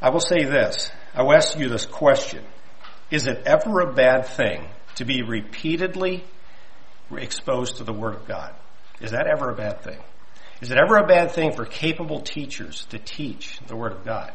I 0.00 0.10
will 0.10 0.20
say 0.20 0.44
this. 0.44 0.90
I 1.14 1.22
will 1.22 1.34
ask 1.34 1.58
you 1.58 1.68
this 1.68 1.86
question. 1.86 2.44
Is 3.10 3.26
it 3.26 3.42
ever 3.46 3.80
a 3.80 3.92
bad 3.92 4.26
thing 4.26 4.68
to 4.96 5.04
be 5.04 5.22
repeatedly 5.22 6.24
exposed 7.18 7.76
to 7.76 7.84
the 7.84 7.92
Word 7.92 8.14
of 8.14 8.26
God? 8.26 8.54
Is 9.00 9.12
that 9.12 9.26
ever 9.26 9.50
a 9.50 9.54
bad 9.54 9.82
thing? 9.82 9.98
Is 10.60 10.70
it 10.70 10.78
ever 10.78 10.96
a 10.96 11.06
bad 11.06 11.32
thing 11.32 11.52
for 11.52 11.64
capable 11.64 12.20
teachers 12.20 12.86
to 12.86 12.98
teach 12.98 13.58
the 13.66 13.76
Word 13.76 13.92
of 13.92 14.04
God? 14.04 14.32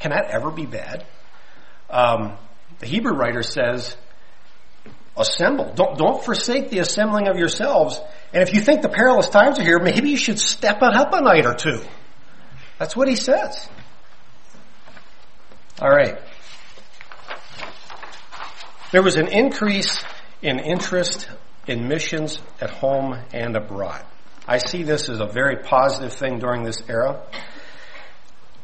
Can 0.00 0.10
that 0.10 0.26
ever 0.30 0.50
be 0.50 0.66
bad? 0.66 1.06
Um, 1.88 2.36
the 2.78 2.86
Hebrew 2.86 3.12
writer 3.12 3.42
says, 3.42 3.96
assemble. 5.16 5.72
Don't, 5.74 5.98
don't 5.98 6.24
forsake 6.24 6.70
the 6.70 6.78
assembling 6.78 7.28
of 7.28 7.36
yourselves. 7.36 8.00
And 8.32 8.42
if 8.42 8.54
you 8.54 8.60
think 8.60 8.82
the 8.82 8.88
perilous 8.88 9.28
times 9.28 9.58
are 9.58 9.62
here, 9.62 9.78
maybe 9.78 10.10
you 10.10 10.16
should 10.16 10.38
step 10.38 10.78
it 10.82 10.94
up 10.94 11.12
a 11.12 11.20
night 11.20 11.46
or 11.46 11.54
two. 11.54 11.82
That's 12.78 12.96
what 12.96 13.08
he 13.08 13.16
says. 13.16 13.68
All 15.80 15.90
right. 15.90 16.18
There 18.90 19.02
was 19.02 19.16
an 19.16 19.28
increase 19.28 20.02
in 20.42 20.58
interest 20.58 21.28
in 21.66 21.88
missions 21.88 22.40
at 22.60 22.70
home 22.70 23.18
and 23.32 23.56
abroad. 23.56 24.04
I 24.46 24.58
see 24.58 24.82
this 24.82 25.08
as 25.08 25.20
a 25.20 25.26
very 25.26 25.62
positive 25.62 26.12
thing 26.12 26.38
during 26.38 26.64
this 26.64 26.82
era. 26.88 27.24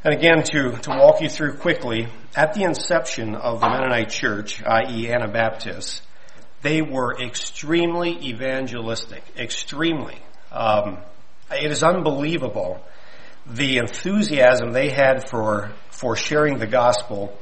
And 0.04 0.14
again, 0.14 0.42
to, 0.44 0.72
to 0.72 0.90
walk 0.90 1.20
you 1.20 1.28
through 1.28 1.56
quickly, 1.58 2.08
at 2.36 2.54
the 2.54 2.62
inception 2.62 3.34
of 3.34 3.60
the 3.60 3.68
Mennonite 3.68 4.10
Church, 4.10 4.62
i.e. 4.62 5.10
Anabaptists, 5.10 6.02
they 6.62 6.82
were 6.82 7.20
extremely 7.20 8.10
evangelistic, 8.28 9.22
extremely. 9.36 10.18
Um, 10.50 10.98
it 11.50 11.70
is 11.70 11.82
unbelievable 11.82 12.84
the 13.46 13.78
enthusiasm 13.78 14.72
they 14.72 14.90
had 14.90 15.28
for 15.28 15.72
for 15.90 16.14
sharing 16.14 16.58
the 16.58 16.66
gospel, 16.66 17.36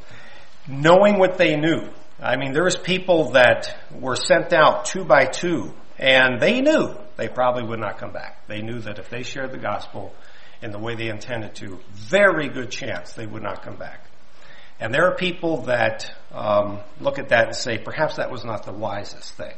knowing 0.66 1.18
what 1.18 1.36
they 1.36 1.56
knew. 1.56 1.88
I 2.20 2.36
mean, 2.36 2.52
there 2.52 2.64
was 2.64 2.76
people 2.76 3.32
that 3.32 3.76
were 3.92 4.16
sent 4.16 4.52
out 4.52 4.86
two 4.86 5.04
by 5.04 5.26
two, 5.26 5.72
and 5.98 6.40
they 6.40 6.60
knew 6.60 6.94
they 7.16 7.28
probably 7.28 7.64
would 7.64 7.80
not 7.80 7.98
come 7.98 8.12
back. 8.12 8.46
They 8.46 8.62
knew 8.62 8.80
that 8.80 8.98
if 8.98 9.10
they 9.10 9.22
shared 9.22 9.52
the 9.52 9.58
gospel 9.58 10.14
in 10.62 10.70
the 10.70 10.78
way 10.78 10.94
they 10.94 11.08
intended 11.08 11.54
to, 11.56 11.78
very 11.92 12.48
good 12.48 12.70
chance 12.70 13.12
they 13.12 13.26
would 13.26 13.42
not 13.42 13.62
come 13.62 13.76
back. 13.76 14.06
And 14.80 14.92
there 14.92 15.06
are 15.06 15.14
people 15.14 15.62
that 15.62 16.10
um, 16.32 16.80
look 17.00 17.18
at 17.18 17.30
that 17.30 17.46
and 17.48 17.56
say, 17.56 17.78
perhaps 17.78 18.16
that 18.16 18.30
was 18.30 18.44
not 18.44 18.64
the 18.64 18.72
wisest 18.72 19.34
thing. 19.34 19.54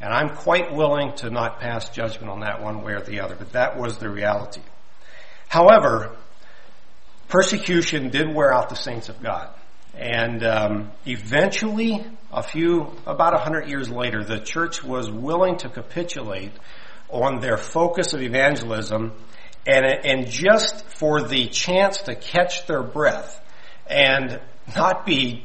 And 0.00 0.12
I'm 0.12 0.36
quite 0.36 0.72
willing 0.72 1.14
to 1.16 1.30
not 1.30 1.60
pass 1.60 1.90
judgment 1.90 2.30
on 2.30 2.40
that 2.40 2.62
one 2.62 2.82
way 2.82 2.92
or 2.92 3.00
the 3.00 3.20
other, 3.20 3.36
but 3.36 3.52
that 3.52 3.78
was 3.78 3.98
the 3.98 4.08
reality. 4.08 4.62
However, 5.48 6.16
persecution 7.28 8.10
did 8.10 8.34
wear 8.34 8.52
out 8.52 8.70
the 8.70 8.76
saints 8.76 9.08
of 9.08 9.22
God. 9.22 9.50
And 9.94 10.44
um, 10.44 10.90
eventually, 11.06 12.04
a 12.32 12.42
few, 12.42 12.92
about 13.06 13.34
a 13.34 13.38
hundred 13.38 13.68
years 13.68 13.90
later, 13.90 14.24
the 14.24 14.38
church 14.38 14.82
was 14.82 15.10
willing 15.10 15.58
to 15.58 15.68
capitulate 15.68 16.52
on 17.08 17.40
their 17.40 17.56
focus 17.56 18.12
of 18.12 18.22
evangelism 18.22 19.12
and, 19.66 19.84
and 19.84 20.30
just 20.30 20.86
for 20.86 21.22
the 21.22 21.48
chance 21.48 22.02
to 22.02 22.14
catch 22.14 22.66
their 22.66 22.82
breath 22.82 23.40
and 23.86 24.40
not 24.74 25.04
be 25.04 25.44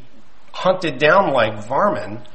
hunted 0.54 0.98
down 0.98 1.34
like 1.34 1.66
varmin, 1.66 2.26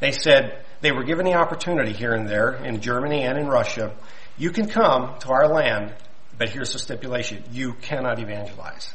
they 0.00 0.12
said 0.12 0.64
they 0.80 0.92
were 0.92 1.02
given 1.02 1.24
the 1.24 1.34
opportunity 1.34 1.92
here 1.92 2.12
and 2.12 2.28
there 2.28 2.54
in 2.54 2.80
Germany 2.80 3.22
and 3.22 3.36
in 3.36 3.48
Russia. 3.48 3.96
You 4.36 4.50
can 4.50 4.68
come 4.68 5.18
to 5.20 5.30
our 5.30 5.48
land, 5.48 5.94
but 6.36 6.50
here's 6.50 6.72
the 6.72 6.78
stipulation. 6.78 7.42
You 7.50 7.74
cannot 7.74 8.20
evangelize. 8.20 8.94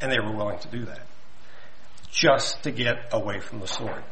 And 0.00 0.12
they 0.12 0.20
were 0.20 0.36
willing 0.36 0.58
to 0.58 0.68
do 0.68 0.84
that. 0.84 1.00
Just 2.12 2.62
to 2.62 2.70
get 2.70 3.08
away 3.12 3.40
from 3.40 3.58
the 3.58 3.66
sword. 3.66 4.04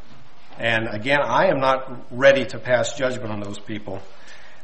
And 0.59 0.89
again, 0.89 1.21
I 1.23 1.47
am 1.47 1.61
not 1.61 2.07
ready 2.11 2.45
to 2.47 2.59
pass 2.59 2.95
judgment 2.95 3.31
on 3.31 3.41
those 3.41 3.59
people 3.59 4.03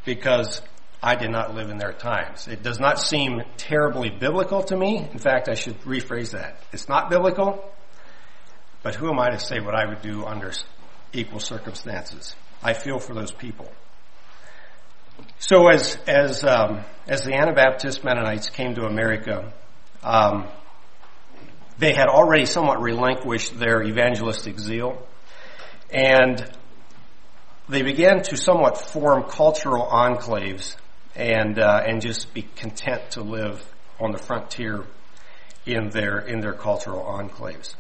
because 0.05 0.61
I 1.03 1.15
did 1.15 1.31
not 1.31 1.55
live 1.55 1.71
in 1.71 1.79
their 1.79 1.93
times. 1.93 2.49
It 2.49 2.63
does 2.63 2.81
not 2.81 2.99
seem 2.99 3.43
terribly 3.57 4.11
biblical 4.11 4.63
to 4.65 4.77
me. 4.77 4.99
In 4.99 5.19
fact, 5.19 5.49
I 5.49 5.55
should 5.55 5.81
rephrase 5.83 6.33
that. 6.33 6.59
It's 6.73 6.89
not 6.89 7.11
biblical, 7.11 7.65
but 8.83 8.95
who 8.95 9.11
am 9.11 9.21
I 9.21 9.31
to 9.31 9.39
say 9.39 9.61
what 9.61 9.75
I 9.75 9.87
would 9.87 10.03
do 10.03 10.25
under 10.25 10.53
equal 11.13 11.41
circumstances? 11.41 12.35
I 12.63 12.73
feel 12.73 12.99
for 12.99 13.15
those 13.15 13.33
people. 13.33 13.71
So 15.39 15.69
as 15.69 15.97
as 16.07 16.45
um, 16.45 16.85
as 17.07 17.23
the 17.23 17.35
Anabaptist 17.35 18.05
Mennonites 18.05 18.51
came 18.51 18.75
to 18.75 18.85
America, 18.85 19.53
um, 20.03 20.49
they 21.79 21.93
had 21.93 22.09
already 22.09 22.47
somewhat 22.47 22.81
relinquished 22.81 23.59
their 23.59 23.83
evangelistic 23.83 24.59
zeal, 24.59 25.07
and 25.91 26.51
they 27.69 27.83
began 27.83 28.23
to 28.23 28.37
somewhat 28.37 28.79
form 28.79 29.25
cultural 29.25 29.87
enclaves 29.87 30.77
and 31.15 31.59
uh, 31.59 31.83
and 31.87 32.01
just 32.01 32.33
be 32.33 32.43
content 32.43 33.11
to 33.13 33.23
live 33.23 33.63
on 34.01 34.13
the 34.13 34.19
frontier 34.19 34.85
in 35.65 35.91
their 35.91 36.19
in 36.19 36.41
their 36.41 36.55
cultural 36.55 37.05
enclaves. 37.05 37.75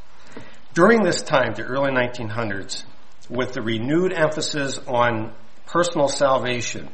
During 0.74 1.02
this 1.02 1.22
time, 1.22 1.54
the 1.54 1.62
early 1.62 1.90
1900s, 1.90 2.84
with 3.30 3.54
the 3.54 3.62
renewed 3.62 4.12
emphasis 4.12 4.78
on 4.86 5.32
personal 5.66 6.08
salvation 6.08 6.90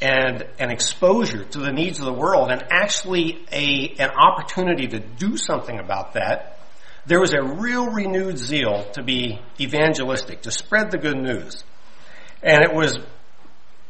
and 0.00 0.46
an 0.58 0.70
exposure 0.70 1.44
to 1.44 1.58
the 1.58 1.72
needs 1.72 1.98
of 1.98 2.04
the 2.04 2.12
world 2.12 2.50
and 2.50 2.64
actually 2.70 3.44
a, 3.52 3.94
an 3.98 4.10
opportunity 4.10 4.88
to 4.88 4.98
do 4.98 5.36
something 5.36 5.78
about 5.78 6.14
that, 6.14 6.58
there 7.06 7.20
was 7.20 7.32
a 7.32 7.42
real 7.42 7.90
renewed 7.90 8.38
zeal 8.38 8.84
to 8.92 9.02
be 9.02 9.40
evangelistic, 9.60 10.42
to 10.42 10.50
spread 10.50 10.90
the 10.90 10.98
good 10.98 11.16
news. 11.16 11.62
And 12.42 12.62
it 12.62 12.74
was 12.74 12.98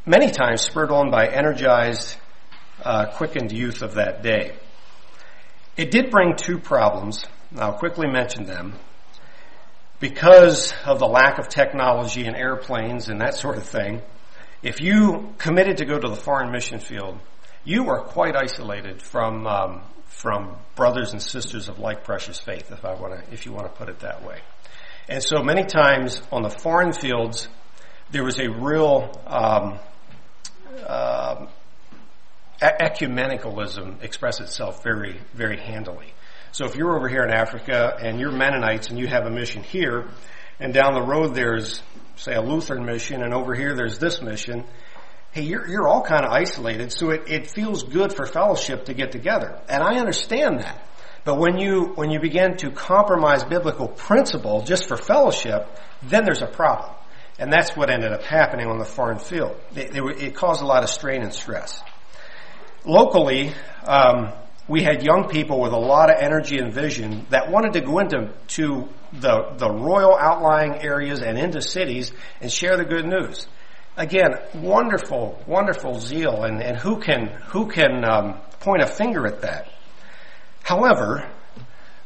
many 0.04 0.30
times 0.30 0.62
spurred 0.62 0.90
on 0.90 1.10
by 1.10 1.26
energized, 1.26 2.16
uh, 2.82 3.06
quickened 3.12 3.52
youth 3.52 3.82
of 3.82 3.94
that 3.94 4.22
day. 4.22 4.56
It 5.76 5.90
did 5.90 6.10
bring 6.10 6.36
two 6.36 6.58
problems. 6.58 7.24
I'll 7.56 7.78
quickly 7.78 8.08
mention 8.08 8.44
them. 8.44 8.74
Because 10.00 10.74
of 10.84 10.98
the 10.98 11.06
lack 11.06 11.38
of 11.38 11.48
technology 11.48 12.26
and 12.26 12.36
airplanes 12.36 13.08
and 13.08 13.20
that 13.20 13.34
sort 13.34 13.56
of 13.56 13.64
thing, 13.64 14.02
if 14.64 14.80
you 14.80 15.34
committed 15.38 15.76
to 15.76 15.84
go 15.84 15.98
to 15.98 16.08
the 16.08 16.16
foreign 16.16 16.50
mission 16.50 16.80
field, 16.80 17.20
you 17.64 17.84
were 17.84 18.00
quite 18.00 18.34
isolated 18.34 19.00
from 19.00 19.46
um, 19.46 19.82
from 20.06 20.56
brothers 20.74 21.12
and 21.12 21.20
sisters 21.20 21.68
of 21.68 21.78
like 21.78 22.04
precious 22.04 22.38
faith, 22.38 22.70
if 22.70 22.84
I 22.84 22.94
want 22.94 23.14
to, 23.14 23.32
if 23.32 23.46
you 23.46 23.52
want 23.52 23.66
to 23.66 23.72
put 23.72 23.88
it 23.88 24.00
that 24.00 24.24
way. 24.24 24.38
And 25.08 25.22
so 25.22 25.42
many 25.42 25.64
times 25.64 26.22
on 26.32 26.42
the 26.42 26.50
foreign 26.50 26.92
fields, 26.92 27.48
there 28.10 28.24
was 28.24 28.38
a 28.38 28.48
real 28.48 29.12
um, 29.26 29.78
uh, 30.86 31.46
ecumenicalism 32.62 34.02
express 34.02 34.40
itself 34.40 34.82
very, 34.82 35.20
very 35.34 35.58
handily. 35.58 36.14
So 36.52 36.64
if 36.64 36.76
you're 36.76 36.96
over 36.96 37.08
here 37.08 37.24
in 37.24 37.30
Africa 37.30 37.96
and 38.00 38.18
you're 38.18 38.32
Mennonites 38.32 38.88
and 38.88 38.98
you 38.98 39.08
have 39.08 39.26
a 39.26 39.30
mission 39.30 39.62
here, 39.62 40.08
and 40.60 40.72
down 40.72 40.94
the 40.94 41.02
road 41.02 41.34
there's, 41.34 41.82
say, 42.16 42.34
a 42.34 42.40
Lutheran 42.42 42.84
mission, 42.84 43.22
and 43.22 43.34
over 43.34 43.54
here 43.54 43.74
there's 43.74 43.98
this 43.98 44.22
mission, 44.22 44.64
hey, 45.32 45.42
you're, 45.42 45.68
you're 45.68 45.88
all 45.88 46.02
kind 46.02 46.24
of 46.24 46.32
isolated, 46.32 46.92
so 46.92 47.10
it, 47.10 47.22
it 47.26 47.50
feels 47.50 47.82
good 47.82 48.12
for 48.12 48.26
fellowship 48.26 48.86
to 48.86 48.94
get 48.94 49.12
together. 49.12 49.60
And 49.68 49.82
I 49.82 49.98
understand 49.98 50.60
that. 50.60 50.88
But 51.24 51.38
when 51.38 51.58
you, 51.58 51.92
when 51.94 52.10
you 52.10 52.20
begin 52.20 52.56
to 52.58 52.70
compromise 52.70 53.44
biblical 53.44 53.88
principle 53.88 54.62
just 54.62 54.86
for 54.86 54.96
fellowship, 54.96 55.66
then 56.02 56.24
there's 56.24 56.42
a 56.42 56.46
problem. 56.46 56.94
And 57.38 57.52
that's 57.52 57.76
what 57.76 57.90
ended 57.90 58.12
up 58.12 58.22
happening 58.22 58.68
on 58.68 58.78
the 58.78 58.84
foreign 58.84 59.18
field. 59.18 59.56
It, 59.74 59.96
it, 59.96 60.22
it 60.22 60.34
caused 60.34 60.62
a 60.62 60.66
lot 60.66 60.84
of 60.84 60.90
strain 60.90 61.22
and 61.22 61.32
stress. 61.32 61.82
Locally, 62.84 63.52
um, 63.84 64.32
we 64.66 64.82
had 64.82 65.02
young 65.02 65.28
people 65.28 65.60
with 65.60 65.72
a 65.72 65.78
lot 65.78 66.10
of 66.10 66.16
energy 66.20 66.58
and 66.58 66.72
vision 66.72 67.26
that 67.30 67.50
wanted 67.50 67.74
to 67.74 67.80
go 67.80 67.98
into 67.98 68.32
to 68.48 68.88
the, 69.12 69.54
the 69.58 69.70
royal 69.70 70.16
outlying 70.16 70.76
areas 70.82 71.20
and 71.20 71.38
into 71.38 71.60
cities 71.60 72.12
and 72.40 72.50
share 72.50 72.76
the 72.76 72.84
good 72.84 73.04
news. 73.04 73.46
Again, 73.96 74.34
wonderful, 74.54 75.40
wonderful 75.46 76.00
zeal, 76.00 76.42
and, 76.42 76.60
and 76.60 76.76
who 76.76 76.98
can 76.98 77.26
who 77.48 77.68
can 77.68 78.04
um, 78.04 78.40
point 78.58 78.82
a 78.82 78.86
finger 78.86 79.24
at 79.26 79.42
that? 79.42 79.70
However, 80.64 81.30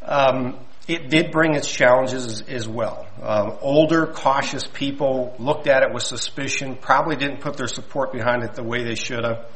um, 0.03 0.59
it 0.89 1.11
did 1.11 1.31
bring 1.31 1.55
its 1.55 1.71
challenges 1.71 2.41
as, 2.43 2.67
well. 2.67 3.07
Um, 3.23 3.59
older, 3.61 4.07
cautious 4.07 4.67
people 4.67 5.37
looked 5.39 5.67
at 5.67 5.83
it 5.83 5.93
with 5.93 6.03
suspicion, 6.03 6.77
probably 6.77 7.17
didn't 7.17 7.41
put 7.41 7.59
their 7.59 7.69
support 7.69 8.11
behind 8.11 8.43
it 8.43 8.55
the 8.55 8.63
way 8.63 8.85
they 8.85 8.95
should 8.95 9.23
have, 9.23 9.47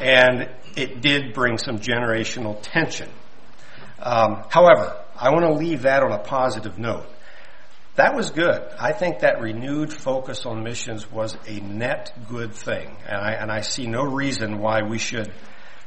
and 0.00 0.48
it 0.76 1.02
did 1.02 1.34
bring 1.34 1.58
some 1.58 1.78
generational 1.78 2.58
tension. 2.62 3.10
Um, 3.98 4.44
however, 4.48 4.96
I 5.14 5.30
want 5.30 5.44
to 5.44 5.52
leave 5.52 5.82
that 5.82 6.02
on 6.02 6.12
a 6.12 6.18
positive 6.18 6.78
note. 6.78 7.06
That 7.96 8.14
was 8.14 8.30
good. 8.30 8.62
I 8.78 8.92
think 8.94 9.18
that 9.18 9.42
renewed 9.42 9.92
focus 9.92 10.46
on 10.46 10.62
missions 10.62 11.10
was 11.10 11.36
a 11.46 11.60
net 11.60 12.10
good 12.26 12.54
thing, 12.54 12.96
and 13.06 13.20
I, 13.20 13.32
and 13.32 13.52
I 13.52 13.60
see 13.60 13.86
no 13.86 14.02
reason 14.04 14.58
why 14.58 14.80
we 14.82 14.96
should 14.96 15.30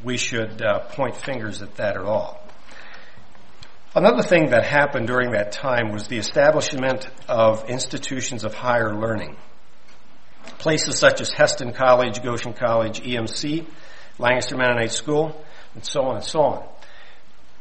we 0.03 0.17
should 0.17 0.61
uh, 0.61 0.79
point 0.89 1.15
fingers 1.15 1.61
at 1.61 1.75
that 1.75 1.95
at 1.95 2.03
all. 2.03 2.42
Another 3.95 4.23
thing 4.23 4.49
that 4.49 4.65
happened 4.65 5.05
during 5.05 5.33
that 5.33 5.51
time 5.51 5.91
was 5.91 6.07
the 6.07 6.17
establishment 6.17 7.07
of 7.27 7.69
institutions 7.69 8.43
of 8.43 8.55
higher 8.55 8.95
learning. 8.95 9.35
Places 10.57 10.97
such 10.97 11.21
as 11.21 11.29
Hesston 11.29 11.75
College, 11.75 12.23
Goshen 12.23 12.53
College, 12.53 13.01
EMC, 13.03 13.67
Lancaster 14.17 14.57
Mennonite 14.57 14.91
School, 14.91 15.39
and 15.75 15.85
so 15.85 16.01
on 16.05 16.15
and 16.15 16.25
so 16.25 16.41
on. 16.41 16.67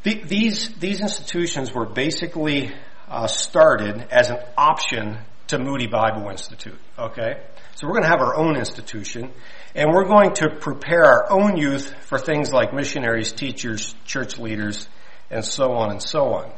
The, 0.04 0.22
these, 0.24 0.70
these 0.76 1.02
institutions 1.02 1.74
were 1.74 1.84
basically 1.84 2.72
uh, 3.08 3.26
started 3.26 4.06
as 4.10 4.30
an 4.30 4.38
option 4.56 5.18
to 5.48 5.58
Moody 5.58 5.86
Bible 5.86 6.30
Institute. 6.30 6.78
Okay? 6.98 7.42
So 7.74 7.86
we're 7.86 7.92
going 7.92 8.04
to 8.04 8.08
have 8.08 8.22
our 8.22 8.36
own 8.36 8.56
institution, 8.56 9.32
and 9.74 9.90
we're 9.92 10.08
going 10.08 10.32
to 10.36 10.48
prepare 10.48 11.04
our 11.04 11.30
own 11.30 11.58
youth 11.58 11.94
for 12.06 12.18
things 12.18 12.52
like 12.52 12.72
missionaries, 12.72 13.32
teachers, 13.32 13.94
church 14.06 14.38
leaders, 14.38 14.88
and 15.32 15.44
so 15.44 15.72
on 15.72 15.90
and 15.90 16.02
so 16.02 16.34
on. 16.34 16.52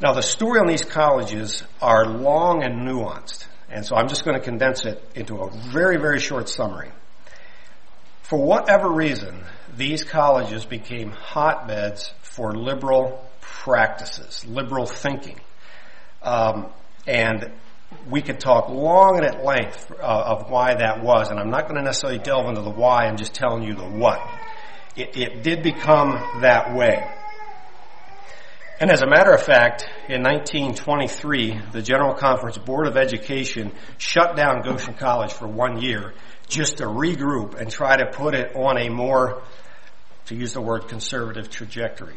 Now 0.00 0.12
the 0.12 0.22
story 0.22 0.60
on 0.60 0.66
these 0.66 0.84
colleges 0.84 1.62
are 1.80 2.06
long 2.06 2.62
and 2.62 2.88
nuanced, 2.88 3.46
and 3.68 3.84
so 3.84 3.96
I'm 3.96 4.08
just 4.08 4.24
going 4.24 4.38
to 4.38 4.42
condense 4.42 4.84
it 4.84 5.02
into 5.14 5.36
a 5.42 5.50
very, 5.50 5.96
very 5.96 6.20
short 6.20 6.48
summary. 6.48 6.90
For 8.22 8.38
whatever 8.38 8.88
reason, 8.88 9.44
these 9.76 10.04
colleges 10.04 10.64
became 10.64 11.10
hotbeds 11.10 12.12
for 12.22 12.54
liberal 12.54 13.22
practices, 13.40 14.46
liberal 14.46 14.86
thinking. 14.86 15.40
Um, 16.22 16.72
and 17.06 17.52
we 18.08 18.22
could 18.22 18.40
talk 18.40 18.68
long 18.68 19.18
and 19.18 19.26
at 19.26 19.44
length 19.44 19.90
uh, 19.90 20.02
of 20.02 20.50
why 20.50 20.74
that 20.74 21.02
was, 21.02 21.30
and 21.30 21.38
I'm 21.38 21.50
not 21.50 21.64
going 21.64 21.76
to 21.76 21.82
necessarily 21.82 22.18
delve 22.18 22.46
into 22.46 22.62
the 22.62 22.70
why, 22.70 23.06
I'm 23.06 23.16
just 23.16 23.34
telling 23.34 23.64
you 23.64 23.74
the 23.74 23.84
what. 23.84 24.20
It, 24.96 25.16
it 25.16 25.42
did 25.42 25.62
become 25.62 26.40
that 26.40 26.74
way. 26.74 27.06
And 28.82 28.90
as 28.90 29.00
a 29.00 29.06
matter 29.06 29.30
of 29.30 29.40
fact, 29.40 29.84
in 30.08 30.24
1923, 30.24 31.60
the 31.70 31.82
General 31.82 32.14
Conference 32.14 32.58
Board 32.58 32.88
of 32.88 32.96
Education 32.96 33.70
shut 33.96 34.34
down 34.34 34.62
Goshen 34.62 34.94
College 34.94 35.32
for 35.32 35.46
one 35.46 35.80
year 35.80 36.14
just 36.48 36.78
to 36.78 36.86
regroup 36.86 37.54
and 37.54 37.70
try 37.70 37.96
to 37.96 38.06
put 38.06 38.34
it 38.34 38.56
on 38.56 38.78
a 38.78 38.88
more, 38.88 39.44
to 40.26 40.34
use 40.34 40.54
the 40.54 40.60
word 40.60 40.88
conservative 40.88 41.48
trajectory. 41.48 42.16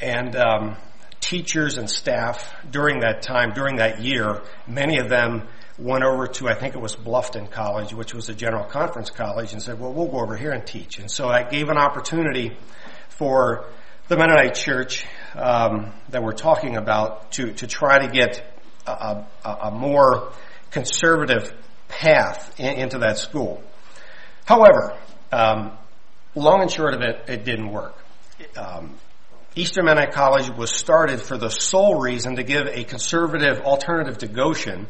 And 0.00 0.36
um, 0.36 0.76
teachers 1.18 1.76
and 1.76 1.90
staff 1.90 2.54
during 2.70 3.00
that 3.00 3.22
time, 3.22 3.52
during 3.52 3.78
that 3.78 4.00
year, 4.00 4.42
many 4.68 4.98
of 4.98 5.08
them 5.08 5.48
went 5.76 6.04
over 6.04 6.28
to, 6.28 6.48
I 6.48 6.54
think 6.54 6.76
it 6.76 6.80
was 6.80 6.94
Bluffton 6.94 7.50
College, 7.50 7.92
which 7.92 8.14
was 8.14 8.28
a 8.28 8.34
general 8.34 8.64
conference 8.64 9.10
college, 9.10 9.52
and 9.54 9.60
said, 9.60 9.80
well, 9.80 9.92
we'll 9.92 10.06
go 10.06 10.20
over 10.20 10.36
here 10.36 10.52
and 10.52 10.64
teach. 10.64 11.00
And 11.00 11.10
so 11.10 11.30
that 11.30 11.50
gave 11.50 11.68
an 11.68 11.78
opportunity 11.78 12.56
for 13.08 13.66
the 14.10 14.16
Mennonite 14.16 14.56
church 14.56 15.06
um, 15.36 15.92
that 16.08 16.20
we're 16.20 16.32
talking 16.32 16.74
about 16.76 17.30
to, 17.30 17.52
to 17.52 17.68
try 17.68 18.04
to 18.04 18.12
get 18.12 18.44
a, 18.84 19.24
a, 19.44 19.50
a 19.66 19.70
more 19.70 20.32
conservative 20.72 21.54
path 21.86 22.58
in, 22.58 22.74
into 22.74 22.98
that 22.98 23.18
school. 23.18 23.62
However, 24.46 24.98
um, 25.30 25.78
long 26.34 26.60
and 26.60 26.68
short 26.68 26.94
of 26.94 27.02
it, 27.02 27.22
it 27.28 27.44
didn't 27.44 27.70
work. 27.70 27.96
Um, 28.56 28.96
Eastern 29.54 29.84
Mennonite 29.84 30.12
College 30.12 30.50
was 30.58 30.72
started 30.72 31.22
for 31.22 31.38
the 31.38 31.48
sole 31.48 32.00
reason 32.00 32.34
to 32.34 32.42
give 32.42 32.66
a 32.66 32.82
conservative 32.82 33.60
alternative 33.60 34.18
to 34.18 34.26
Goshen. 34.26 34.88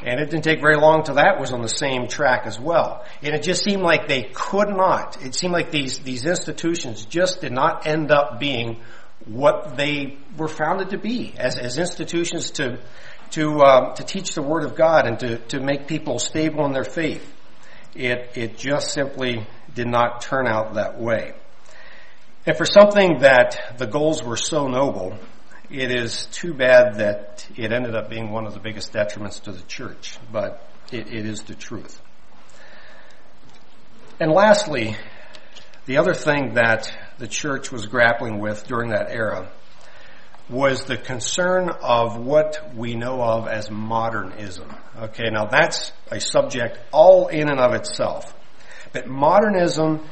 And 0.00 0.20
it 0.20 0.30
didn't 0.30 0.44
take 0.44 0.60
very 0.60 0.76
long 0.76 1.02
till 1.02 1.16
that 1.16 1.40
was 1.40 1.52
on 1.52 1.60
the 1.60 1.68
same 1.68 2.06
track 2.06 2.46
as 2.46 2.58
well. 2.58 3.04
And 3.20 3.34
it 3.34 3.42
just 3.42 3.64
seemed 3.64 3.82
like 3.82 4.06
they 4.06 4.30
could 4.32 4.68
not. 4.68 5.20
It 5.24 5.34
seemed 5.34 5.52
like 5.52 5.72
these, 5.72 5.98
these 5.98 6.24
institutions 6.24 7.04
just 7.04 7.40
did 7.40 7.52
not 7.52 7.86
end 7.86 8.12
up 8.12 8.38
being 8.38 8.80
what 9.24 9.76
they 9.76 10.16
were 10.36 10.48
founded 10.48 10.90
to 10.90 10.98
be 10.98 11.34
as, 11.36 11.58
as 11.58 11.78
institutions 11.78 12.52
to, 12.52 12.78
to, 13.30 13.60
um, 13.60 13.94
to 13.94 14.04
teach 14.04 14.34
the 14.34 14.42
Word 14.42 14.64
of 14.64 14.76
God 14.76 15.06
and 15.06 15.18
to, 15.18 15.38
to 15.48 15.60
make 15.60 15.88
people 15.88 16.20
stable 16.20 16.64
in 16.66 16.72
their 16.72 16.84
faith. 16.84 17.34
It, 17.94 18.30
it 18.36 18.56
just 18.56 18.92
simply 18.92 19.46
did 19.74 19.88
not 19.88 20.20
turn 20.20 20.46
out 20.46 20.74
that 20.74 21.00
way. 21.00 21.32
And 22.46 22.56
for 22.56 22.64
something 22.64 23.18
that 23.20 23.76
the 23.78 23.86
goals 23.86 24.22
were 24.22 24.36
so 24.36 24.68
noble, 24.68 25.18
it 25.70 25.90
is 25.90 26.26
too 26.26 26.54
bad 26.54 26.96
that 26.96 27.46
it 27.56 27.72
ended 27.72 27.94
up 27.94 28.08
being 28.08 28.30
one 28.30 28.46
of 28.46 28.54
the 28.54 28.60
biggest 28.60 28.92
detriments 28.92 29.42
to 29.42 29.52
the 29.52 29.62
church, 29.62 30.18
but 30.32 30.66
it, 30.90 31.08
it 31.08 31.26
is 31.26 31.42
the 31.42 31.54
truth. 31.54 32.00
And 34.20 34.32
lastly, 34.32 34.96
the 35.86 35.98
other 35.98 36.14
thing 36.14 36.54
that 36.54 36.92
the 37.18 37.28
church 37.28 37.70
was 37.70 37.86
grappling 37.86 38.40
with 38.40 38.66
during 38.66 38.90
that 38.90 39.10
era 39.10 39.50
was 40.48 40.84
the 40.84 40.96
concern 40.96 41.68
of 41.68 42.16
what 42.16 42.74
we 42.74 42.94
know 42.94 43.22
of 43.22 43.46
as 43.46 43.70
modernism. 43.70 44.74
Okay, 44.96 45.28
now 45.30 45.44
that's 45.44 45.92
a 46.10 46.20
subject 46.20 46.78
all 46.90 47.28
in 47.28 47.50
and 47.50 47.60
of 47.60 47.74
itself. 47.74 48.34
But 48.92 49.06
modernism 49.06 50.06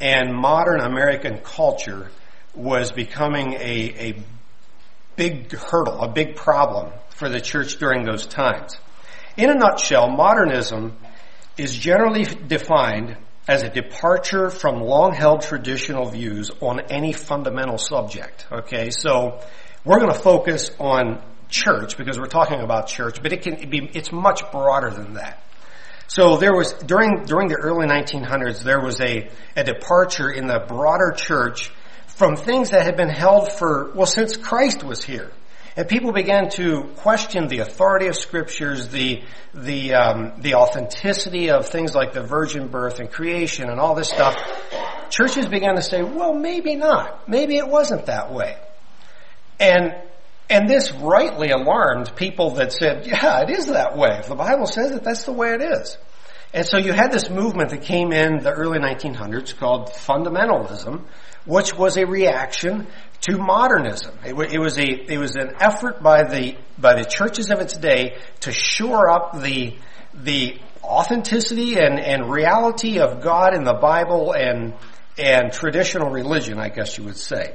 and 0.00 0.32
modern 0.34 0.80
American 0.80 1.38
culture 1.38 2.10
was 2.54 2.92
becoming 2.92 3.54
a, 3.54 4.10
a 4.10 4.24
big 5.20 5.52
hurdle, 5.52 6.00
a 6.00 6.08
big 6.08 6.34
problem 6.34 6.90
for 7.10 7.28
the 7.28 7.42
church 7.42 7.76
during 7.76 8.06
those 8.06 8.26
times. 8.26 8.78
In 9.36 9.50
a 9.50 9.54
nutshell, 9.54 10.08
modernism 10.08 10.96
is 11.58 11.76
generally 11.76 12.24
defined 12.24 13.18
as 13.46 13.62
a 13.62 13.68
departure 13.68 14.48
from 14.48 14.80
long 14.80 15.12
held 15.12 15.42
traditional 15.42 16.08
views 16.08 16.50
on 16.62 16.80
any 16.88 17.12
fundamental 17.12 17.76
subject. 17.76 18.46
Okay, 18.50 18.88
so 18.88 19.42
we're 19.84 19.98
going 19.98 20.10
to 20.10 20.18
focus 20.18 20.70
on 20.78 21.22
church 21.50 21.98
because 21.98 22.18
we're 22.18 22.24
talking 22.24 22.60
about 22.60 22.86
church, 22.86 23.20
but 23.22 23.30
it 23.30 23.42
can 23.42 23.68
be, 23.68 23.90
it's 23.92 24.10
much 24.10 24.40
broader 24.50 24.88
than 24.88 25.14
that. 25.14 25.42
So 26.06 26.38
there 26.38 26.54
was, 26.54 26.72
during, 26.72 27.24
during 27.24 27.48
the 27.48 27.56
early 27.56 27.86
1900s, 27.86 28.62
there 28.62 28.80
was 28.80 28.98
a, 29.02 29.28
a 29.54 29.64
departure 29.64 30.30
in 30.30 30.46
the 30.46 30.64
broader 30.66 31.12
church 31.14 31.70
from 32.20 32.36
things 32.36 32.68
that 32.68 32.84
had 32.84 32.98
been 32.98 33.08
held 33.08 33.50
for, 33.50 33.92
well, 33.94 34.04
since 34.04 34.36
Christ 34.36 34.84
was 34.84 35.02
here. 35.02 35.32
And 35.74 35.88
people 35.88 36.12
began 36.12 36.50
to 36.50 36.82
question 36.96 37.48
the 37.48 37.60
authority 37.60 38.08
of 38.08 38.16
scriptures, 38.16 38.88
the 38.88 39.22
the 39.54 39.94
um, 39.94 40.32
the 40.36 40.56
authenticity 40.56 41.48
of 41.48 41.66
things 41.66 41.94
like 41.94 42.12
the 42.12 42.22
virgin 42.22 42.68
birth 42.68 43.00
and 43.00 43.10
creation 43.10 43.70
and 43.70 43.80
all 43.80 43.94
this 43.94 44.10
stuff. 44.10 44.36
Churches 45.08 45.48
began 45.48 45.76
to 45.76 45.82
say, 45.82 46.02
"Well, 46.02 46.34
maybe 46.34 46.74
not. 46.74 47.26
Maybe 47.26 47.56
it 47.56 47.66
wasn't 47.66 48.04
that 48.04 48.30
way." 48.30 48.58
And 49.58 49.94
and 50.50 50.68
this 50.68 50.92
rightly 50.92 51.52
alarmed 51.52 52.14
people 52.16 52.50
that 52.56 52.74
said, 52.74 53.06
yeah, 53.06 53.40
it 53.42 53.50
is 53.50 53.66
that 53.66 53.96
way. 53.96 54.18
If 54.18 54.26
the 54.26 54.34
Bible 54.34 54.66
says 54.66 54.90
it, 54.90 55.04
that's 55.04 55.24
the 55.24 55.32
way 55.32 55.54
it 55.54 55.62
is. 55.62 55.96
And 56.52 56.66
so 56.66 56.76
you 56.76 56.92
had 56.92 57.12
this 57.12 57.30
movement 57.30 57.70
that 57.70 57.82
came 57.82 58.12
in 58.12 58.42
the 58.42 58.50
early 58.50 58.80
1900s 58.80 59.56
called 59.56 59.90
fundamentalism, 59.90 61.04
which 61.44 61.74
was 61.74 61.96
a 61.96 62.06
reaction 62.06 62.86
to 63.22 63.38
modernism. 63.38 64.16
It, 64.24 64.34
it, 64.52 64.58
was 64.58 64.78
a 64.78 64.86
it 64.86 65.18
was 65.18 65.36
an 65.36 65.54
effort 65.60 66.02
by 66.02 66.24
the 66.24 66.56
by 66.78 66.94
the 66.94 67.04
churches 67.04 67.50
of 67.50 67.60
its 67.60 67.76
day 67.76 68.18
to 68.40 68.52
shore 68.52 69.10
up 69.10 69.40
the 69.40 69.76
the 70.14 70.58
authenticity 70.82 71.78
and, 71.78 72.00
and 72.00 72.30
reality 72.30 72.98
of 72.98 73.20
God 73.20 73.54
in 73.54 73.64
the 73.64 73.74
Bible 73.74 74.32
and 74.32 74.74
and 75.18 75.52
traditional 75.52 76.10
religion, 76.10 76.58
I 76.58 76.68
guess 76.68 76.96
you 76.96 77.04
would 77.04 77.16
say. 77.16 77.54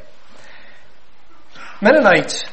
Mennonites 1.81 2.43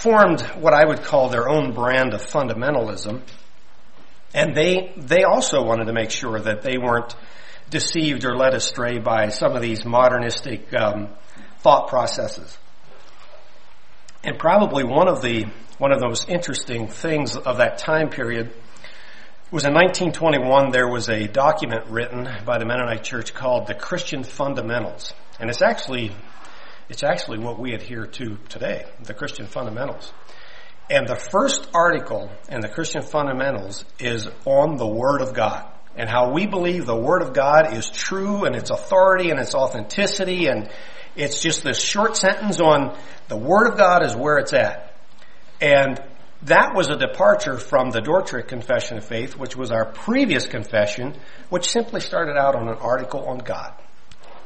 formed 0.00 0.40
what 0.40 0.72
I 0.72 0.86
would 0.86 1.02
call 1.02 1.28
their 1.28 1.48
own 1.48 1.72
brand 1.72 2.14
of 2.14 2.22
fundamentalism, 2.22 3.22
and 4.32 4.56
they 4.56 4.92
they 4.96 5.24
also 5.24 5.62
wanted 5.64 5.86
to 5.86 5.92
make 5.92 6.10
sure 6.10 6.38
that 6.38 6.62
they 6.62 6.78
weren't 6.78 7.14
deceived 7.70 8.24
or 8.24 8.36
led 8.36 8.54
astray 8.54 8.98
by 8.98 9.28
some 9.28 9.56
of 9.56 9.62
these 9.62 9.84
modernistic 9.84 10.72
um, 10.74 11.08
thought 11.58 11.88
processes. 11.88 12.56
And 14.22 14.38
probably 14.38 14.84
one 14.84 15.08
of 15.08 15.22
the 15.22 15.46
one 15.78 15.92
of 15.92 16.00
the 16.00 16.06
most 16.06 16.28
interesting 16.28 16.88
things 16.88 17.36
of 17.36 17.58
that 17.58 17.78
time 17.78 18.08
period 18.08 18.50
was 19.50 19.64
in 19.64 19.74
1921 19.74 20.70
there 20.70 20.88
was 20.88 21.08
a 21.08 21.28
document 21.28 21.86
written 21.88 22.26
by 22.44 22.58
the 22.58 22.64
Mennonite 22.64 23.04
Church 23.04 23.34
called 23.34 23.66
the 23.66 23.74
Christian 23.74 24.24
Fundamentals. 24.24 25.12
And 25.38 25.50
it's 25.50 25.62
actually 25.62 26.12
it's 26.88 27.02
actually 27.02 27.38
what 27.38 27.58
we 27.58 27.74
adhere 27.74 28.06
to 28.06 28.38
today, 28.48 28.86
the 29.02 29.14
Christian 29.14 29.46
fundamentals. 29.46 30.12
And 30.88 31.06
the 31.06 31.16
first 31.16 31.68
article 31.74 32.30
in 32.48 32.60
the 32.60 32.68
Christian 32.68 33.02
fundamentals 33.02 33.84
is 33.98 34.28
on 34.44 34.76
the 34.76 34.86
Word 34.86 35.20
of 35.20 35.34
God 35.34 35.68
and 35.96 36.08
how 36.08 36.32
we 36.32 36.46
believe 36.46 36.86
the 36.86 36.96
Word 36.96 37.22
of 37.22 37.32
God 37.32 37.74
is 37.74 37.90
true 37.90 38.44
and 38.44 38.54
its 38.54 38.70
authority 38.70 39.30
and 39.30 39.40
its 39.40 39.54
authenticity 39.54 40.46
and 40.46 40.70
it's 41.14 41.40
just 41.40 41.62
this 41.62 41.80
short 41.80 42.16
sentence 42.16 42.60
on 42.60 42.96
the 43.28 43.36
Word 43.36 43.68
of 43.68 43.78
God 43.78 44.04
is 44.04 44.14
where 44.14 44.38
it's 44.38 44.52
at. 44.52 44.94
And 45.60 45.98
that 46.42 46.74
was 46.74 46.90
a 46.90 46.96
departure 46.96 47.56
from 47.56 47.90
the 47.90 48.00
Dordrecht 48.00 48.48
Confession 48.48 48.98
of 48.98 49.04
Faith, 49.06 49.36
which 49.36 49.56
was 49.56 49.70
our 49.70 49.86
previous 49.86 50.46
confession, 50.46 51.16
which 51.48 51.70
simply 51.70 52.00
started 52.00 52.36
out 52.36 52.54
on 52.54 52.68
an 52.68 52.76
article 52.76 53.24
on 53.24 53.38
God 53.38 53.72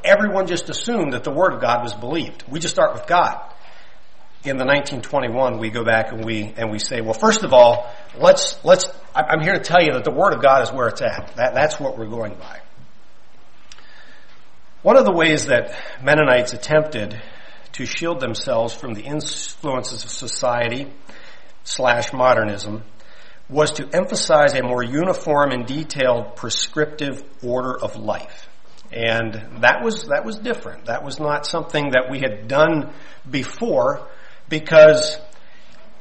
everyone 0.03 0.47
just 0.47 0.69
assumed 0.69 1.13
that 1.13 1.23
the 1.23 1.31
Word 1.31 1.53
of 1.53 1.61
God 1.61 1.83
was 1.83 1.93
believed. 1.93 2.43
We 2.49 2.59
just 2.59 2.73
start 2.73 2.93
with 2.93 3.07
God. 3.07 3.39
In 4.43 4.57
the 4.57 4.65
1921, 4.65 5.59
we 5.59 5.69
go 5.69 5.83
back 5.83 6.11
and 6.11 6.25
we 6.25 6.51
and 6.57 6.71
we 6.71 6.79
say, 6.79 7.01
well, 7.01 7.13
first 7.13 7.43
of 7.43 7.53
all, 7.53 7.91
let's 8.17 8.57
let's. 8.63 8.87
I'm 9.13 9.41
here 9.41 9.53
to 9.53 9.59
tell 9.59 9.81
you 9.81 9.93
that 9.93 10.03
the 10.03 10.11
Word 10.11 10.33
of 10.33 10.41
God 10.41 10.63
is 10.63 10.71
where 10.71 10.87
it's 10.87 11.01
at. 11.01 11.33
That, 11.35 11.53
that's 11.53 11.79
what 11.79 11.97
we're 11.97 12.09
going 12.09 12.33
by. 12.35 12.59
One 14.81 14.97
of 14.97 15.05
the 15.05 15.11
ways 15.11 15.45
that 15.45 15.75
Mennonites 16.01 16.53
attempted 16.53 17.21
to 17.73 17.85
shield 17.85 18.19
themselves 18.19 18.73
from 18.73 18.95
the 18.95 19.03
influences 19.03 20.03
of 20.03 20.09
society 20.09 20.91
slash 21.63 22.11
modernism 22.11 22.83
was 23.47 23.71
to 23.73 23.87
emphasize 23.93 24.55
a 24.55 24.63
more 24.63 24.83
uniform 24.83 25.51
and 25.51 25.67
detailed 25.67 26.35
prescriptive 26.35 27.21
order 27.43 27.77
of 27.77 27.95
life. 27.95 28.49
And 28.91 29.33
that 29.61 29.83
was, 29.83 30.05
that 30.05 30.25
was 30.25 30.37
different. 30.37 30.85
That 30.85 31.03
was 31.03 31.19
not 31.19 31.45
something 31.45 31.91
that 31.91 32.09
we 32.09 32.19
had 32.19 32.47
done 32.47 32.93
before 33.29 34.07
because 34.51 35.17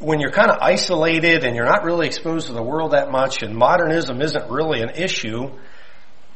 when 0.00 0.20
you're 0.20 0.32
kind 0.32 0.50
of 0.50 0.58
isolated 0.60 1.44
and 1.44 1.56
you're 1.56 1.64
not 1.64 1.84
really 1.84 2.06
exposed 2.06 2.48
to 2.48 2.52
the 2.52 2.62
world 2.62 2.90
that 2.90 3.10
much 3.10 3.42
and 3.42 3.56
modernism 3.56 4.20
isn't 4.20 4.50
really 4.50 4.82
an 4.82 4.90
issue, 4.90 5.50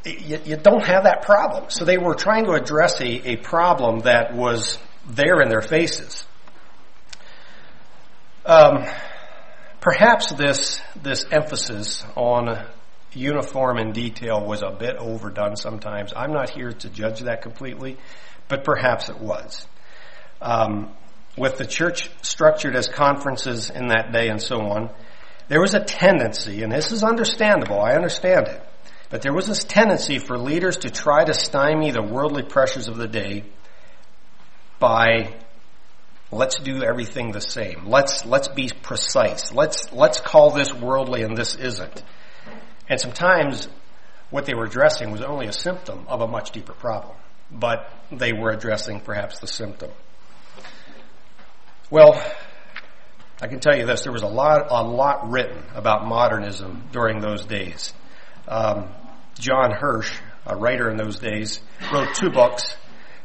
you, 0.05 0.39
you 0.45 0.57
don't 0.57 0.87
have 0.87 1.05
that 1.05 1.23
problem. 1.23 1.65
So 1.69 1.85
they 1.85 1.99
were 1.99 2.15
trying 2.15 2.45
to 2.45 2.53
address 2.53 3.01
a, 3.01 3.33
a 3.33 3.37
problem 3.37 4.01
that 4.01 4.35
was 4.35 4.79
there 5.07 5.43
in 5.43 5.49
their 5.49 5.61
faces. 5.61 6.25
Um, 8.47 8.87
perhaps 9.81 10.33
this 10.33 10.81
this 11.03 11.25
emphasis 11.31 12.05
on 12.15 12.67
uniform 13.13 13.79
and 13.79 13.95
detail 13.95 14.45
was 14.45 14.63
a 14.63 14.71
bit 14.71 14.97
overdone 14.97 15.57
sometimes. 15.57 16.13
I'm 16.15 16.33
not 16.33 16.51
here 16.51 16.73
to 16.73 16.89
judge 16.91 17.21
that 17.21 17.43
completely, 17.43 17.97
but 18.49 18.65
perhaps 18.65 19.09
it 19.09 19.19
was. 19.19 19.67
Um, 20.43 20.95
with 21.37 21.59
the 21.59 21.67
church 21.67 22.11
structured 22.23 22.77
as 22.77 22.89
conferences 22.89 23.71
in 23.71 23.89
that 23.89 24.13
day 24.13 24.29
and 24.29 24.41
so 24.41 24.61
on, 24.61 24.91
there 25.49 25.61
was 25.61 25.75
a 25.75 25.81
tendency, 25.81 26.63
and 26.63 26.73
this 26.73 26.93
is 26.93 27.03
understandable, 27.03 27.81
I 27.81 27.93
understand 27.93 28.49
it, 28.49 28.63
but 29.11 29.23
there 29.23 29.33
was 29.33 29.47
this 29.47 29.65
tendency 29.65 30.19
for 30.19 30.39
leaders 30.39 30.79
to 30.79 30.91
try 30.91 31.25
to 31.25 31.35
stymie 31.35 31.91
the 31.91 32.03
worldly 32.03 32.43
pressures 32.43 32.89
of 32.89 32.97
the 32.97 33.09
day 33.09 33.45
by 34.79 35.35
let's 36.31 36.59
do 36.59 36.83
everything 36.83 37.33
the 37.33 37.41
same. 37.41 37.87
Let's 37.87 38.25
let's 38.25 38.49
be 38.49 38.71
precise. 38.83 39.53
Let's 39.53 39.93
let's 39.93 40.21
call 40.21 40.51
this 40.51 40.75
worldly 40.75 41.23
and 41.23 41.37
this 41.37 41.55
isn't. 41.55 42.03
And 42.89 43.01
sometimes 43.01 43.69
what 44.31 44.47
they 44.47 44.55
were 44.55 44.65
addressing 44.65 45.11
was 45.11 45.23
only 45.23 45.47
a 45.47 45.53
symptom 45.53 46.07
of 46.09 46.21
a 46.21 46.27
much 46.27 46.51
deeper 46.51 46.73
problem, 46.73 47.17
but 47.51 47.91
they 48.11 48.33
were 48.33 48.51
addressing 48.51 49.01
perhaps 49.01 49.39
the 49.39 49.47
symptom. 49.47 49.91
Well, 51.91 52.15
I 53.43 53.47
can 53.47 53.61
tell 53.61 53.77
you 53.77 53.85
this: 53.85 54.05
there 54.05 54.13
was 54.13 54.23
a 54.23 54.27
lot, 54.27 54.69
a 54.71 54.83
lot 54.83 55.31
written 55.31 55.63
about 55.75 56.07
modernism 56.07 56.89
during 56.93 57.21
those 57.21 57.45
days. 57.45 57.93
Um, 58.49 58.89
John 59.39 59.71
Horsch, 59.71 60.11
a 60.47 60.57
writer 60.57 60.89
in 60.91 60.97
those 60.97 61.19
days, 61.19 61.61
wrote 61.93 62.15
two 62.15 62.31
books 62.31 62.75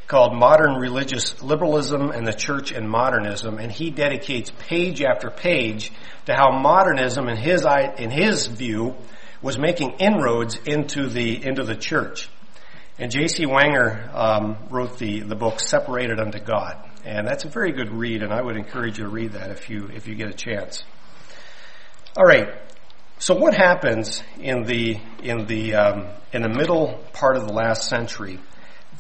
called 0.08 0.34
Modern 0.34 0.76
Religious 0.76 1.42
Liberalism 1.42 2.12
and 2.12 2.28
the 2.28 2.34
Church 2.34 2.74
and 2.74 2.90
Modernism, 2.90 3.60
and 3.60 3.72
he 3.72 3.92
dedicates 3.92 4.52
page 4.68 5.02
after 5.02 5.30
page 5.30 5.94
to 6.26 6.34
how 6.34 6.52
modernism, 6.52 7.30
in 7.30 7.38
his 7.38 7.66
in 7.98 8.12
his 8.12 8.48
view, 8.48 8.96
was 9.42 9.58
making 9.58 9.92
inroads 10.00 10.60
into 10.66 11.08
the 11.08 11.46
into 11.46 11.64
the 11.64 11.76
church. 11.76 12.28
And 12.98 13.10
J.C. 13.10 13.46
Wenger 13.46 14.10
um, 14.14 14.58
wrote 14.70 15.00
the 15.00 15.22
the 15.22 15.36
book 15.36 15.62
"Separated 15.62 16.20
Unto 16.20 16.40
God," 16.40 16.89
and 17.06 17.28
that's 17.28 17.46
a 17.46 17.50
very 17.50 17.72
good 17.72 17.92
read. 17.92 18.24
And 18.24 18.34
I 18.34 18.42
would 18.42 18.56
encourage 18.56 18.98
you 18.98 19.06
to 19.06 19.10
read 19.10 19.34
that 19.34 19.52
if 19.52 19.70
you 19.70 19.90
if 19.94 20.08
you 20.08 20.16
get 20.16 20.30
a 20.30 20.34
chance. 20.34 20.84
All 22.18 22.26
right. 22.26 22.50
So 23.20 23.36
what 23.36 23.54
happens 23.54 24.24
in 24.40 24.64
the 24.64 24.98
in 25.22 25.46
the 25.46 25.76
um, 25.76 26.08
in 26.32 26.42
the 26.42 26.50
middle 26.50 27.04
part 27.14 27.36
of 27.36 27.48
the 27.48 27.54
last 27.54 27.90
century 27.90 28.40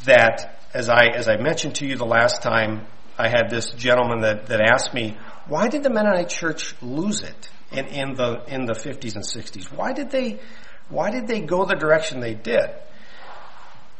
that, 0.06 0.64
as 0.74 0.90
I 0.90 1.08
as 1.08 1.28
I 1.28 1.38
mentioned 1.38 1.76
to 1.76 1.86
you 1.86 1.96
the 1.96 2.06
last 2.06 2.42
time, 2.42 2.86
I 3.18 3.30
had 3.30 3.50
this 3.50 3.72
gentleman 3.72 4.22
that 4.22 4.48
that 4.48 4.62
asked 4.62 4.94
me, 4.94 5.18
why 5.48 5.68
did 5.68 5.84
the 5.84 5.90
Mennonite 5.90 6.30
Church 6.30 6.76
lose 6.82 7.22
it? 7.22 7.50
in, 7.72 7.86
in 7.88 8.16
the 8.16 8.44
in 8.48 8.66
the 8.66 8.74
50s 8.74 9.16
and 9.16 9.24
60s? 9.24 9.72
Why 9.72 9.94
did 9.94 10.10
they 10.10 10.40
why 10.90 11.12
did 11.12 11.28
they 11.28 11.42
go 11.42 11.66
the 11.66 11.76
direction 11.76 12.20
they 12.20 12.34
did? 12.34 12.70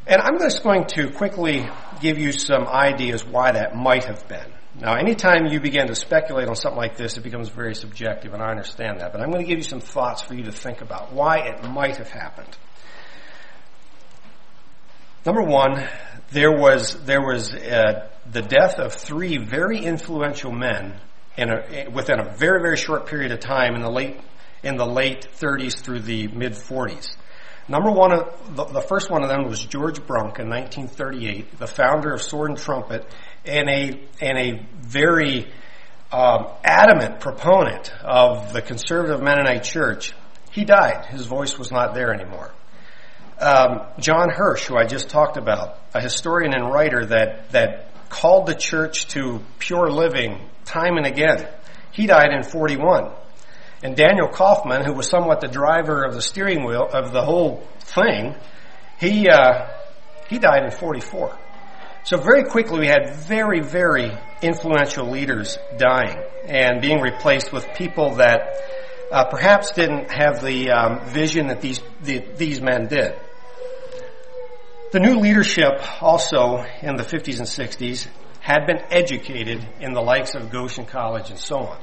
And 0.06 0.20
I'm 0.20 0.38
just 0.38 0.62
going 0.62 0.86
to 0.94 1.10
quickly 1.10 1.68
give 2.00 2.18
you 2.18 2.32
some 2.32 2.66
ideas 2.66 3.24
why 3.24 3.52
that 3.52 3.76
might 3.76 4.04
have 4.04 4.26
been. 4.28 4.52
Now, 4.78 4.94
anytime 4.94 5.46
you 5.46 5.60
begin 5.60 5.88
to 5.88 5.94
speculate 5.94 6.48
on 6.48 6.56
something 6.56 6.78
like 6.78 6.96
this, 6.96 7.16
it 7.16 7.22
becomes 7.22 7.48
very 7.48 7.74
subjective, 7.74 8.32
and 8.32 8.42
I 8.42 8.50
understand 8.50 9.00
that. 9.00 9.12
But 9.12 9.20
I'm 9.20 9.30
going 9.30 9.44
to 9.44 9.48
give 9.48 9.58
you 9.58 9.64
some 9.64 9.80
thoughts 9.80 10.22
for 10.22 10.34
you 10.34 10.44
to 10.44 10.52
think 10.52 10.80
about 10.80 11.12
why 11.12 11.40
it 11.40 11.64
might 11.64 11.96
have 11.96 12.08
happened. 12.08 12.56
Number 15.26 15.42
one, 15.42 15.86
there 16.30 16.52
was 16.52 16.96
there 17.04 17.20
was 17.20 17.52
uh, 17.52 18.08
the 18.30 18.40
death 18.40 18.78
of 18.78 18.94
three 18.94 19.36
very 19.36 19.80
influential 19.84 20.50
men 20.50 20.98
in 21.36 21.50
a, 21.50 21.88
within 21.90 22.20
a 22.20 22.30
very, 22.36 22.60
very 22.62 22.76
short 22.76 23.06
period 23.06 23.32
of 23.32 23.40
time 23.40 23.74
in 23.74 23.82
the 23.82 23.90
late, 23.90 24.18
in 24.62 24.76
the 24.76 24.86
late 24.86 25.28
30s 25.38 25.80
through 25.80 26.00
the 26.00 26.28
mid 26.28 26.52
40s. 26.52 27.16
Number 27.70 27.92
one, 27.92 28.10
the, 28.56 28.84
first 28.88 29.12
one 29.12 29.22
of 29.22 29.28
them 29.28 29.44
was 29.44 29.64
George 29.64 30.04
Brunk 30.04 30.40
in 30.40 30.48
1938, 30.48 31.56
the 31.56 31.68
founder 31.68 32.12
of 32.12 32.20
Sword 32.20 32.50
and 32.50 32.58
Trumpet, 32.58 33.06
and 33.44 33.70
a, 33.70 34.66
very 34.80 35.48
um, 36.10 36.48
adamant 36.64 37.20
proponent 37.20 37.92
of 38.02 38.52
the 38.52 38.60
conservative 38.60 39.22
Mennonite 39.22 39.62
church. 39.62 40.12
He 40.50 40.64
died. 40.64 41.06
His 41.06 41.26
voice 41.26 41.56
was 41.56 41.70
not 41.70 41.94
there 41.94 42.12
anymore. 42.12 42.50
Um, 43.38 43.82
John 44.00 44.30
Horsch, 44.30 44.66
who 44.66 44.76
I 44.76 44.84
just 44.84 45.08
talked 45.08 45.36
about, 45.36 45.78
a 45.94 46.00
historian 46.00 46.52
and 46.52 46.72
writer 46.72 47.06
that, 47.06 47.50
that 47.52 48.08
called 48.08 48.46
the 48.46 48.56
church 48.56 49.06
to 49.08 49.40
pure 49.60 49.88
living 49.92 50.40
time 50.64 50.96
and 50.96 51.06
again. 51.06 51.46
He 51.92 52.06
died 52.06 52.32
in 52.32 52.42
41. 52.42 53.12
And 53.82 53.96
Daniel 53.96 54.28
Kauffman, 54.28 54.84
who 54.84 54.92
was 54.92 55.08
somewhat 55.08 55.40
the 55.40 55.48
driver 55.48 56.04
of 56.04 56.14
the 56.14 56.22
steering 56.22 56.64
wheel 56.64 56.86
of 56.92 57.12
the 57.12 57.22
whole 57.22 57.66
thing, 57.80 58.34
he, 58.98 59.28
uh, 59.28 59.68
he 60.28 60.38
died 60.38 60.64
in 60.64 60.70
44. 60.70 61.38
So 62.04 62.18
very 62.18 62.44
quickly 62.44 62.80
we 62.80 62.86
had 62.86 63.14
very, 63.16 63.60
very 63.60 64.10
influential 64.42 65.10
leaders 65.10 65.58
dying 65.76 66.22
and 66.46 66.80
being 66.80 67.00
replaced 67.00 67.52
with 67.52 67.66
people 67.74 68.16
that 68.16 68.40
uh, 69.12 69.24
perhaps 69.24 69.72
didn't 69.72 70.10
have 70.10 70.42
the 70.42 70.70
um, 70.70 71.04
vision 71.06 71.48
that 71.48 71.60
these 71.60 71.80
the, 72.02 72.24
these 72.36 72.60
men 72.60 72.86
did. 72.86 73.14
The 74.92 75.00
new 75.00 75.16
leadership 75.18 76.02
also 76.02 76.64
in 76.82 76.96
the 76.96 77.02
50s 77.02 77.38
and 77.38 77.46
60s 77.46 78.08
had 78.40 78.66
been 78.66 78.80
educated 78.90 79.66
in 79.80 79.92
the 79.92 80.00
likes 80.00 80.34
of 80.34 80.50
Goshen 80.50 80.86
College 80.86 81.30
and 81.30 81.38
so 81.38 81.58
on. 81.58 81.78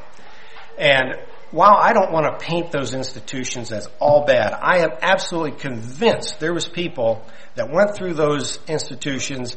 And 0.78 1.16
while 1.52 1.76
I 1.78 1.94
don't 1.94 2.12
want 2.12 2.26
to 2.26 2.46
paint 2.46 2.72
those 2.72 2.94
institutions 2.94 3.72
as 3.72 3.88
all 4.00 4.26
bad, 4.26 4.54
I 4.54 4.80
am 4.80 4.92
absolutely 5.02 5.52
convinced 5.60 6.40
there 6.40 6.54
was 6.54 6.68
people 6.68 7.26
that 7.56 7.72
went 7.72 7.96
through 7.96 8.14
those 8.14 8.60
institutions 8.68 9.56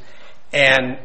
and 0.52 0.98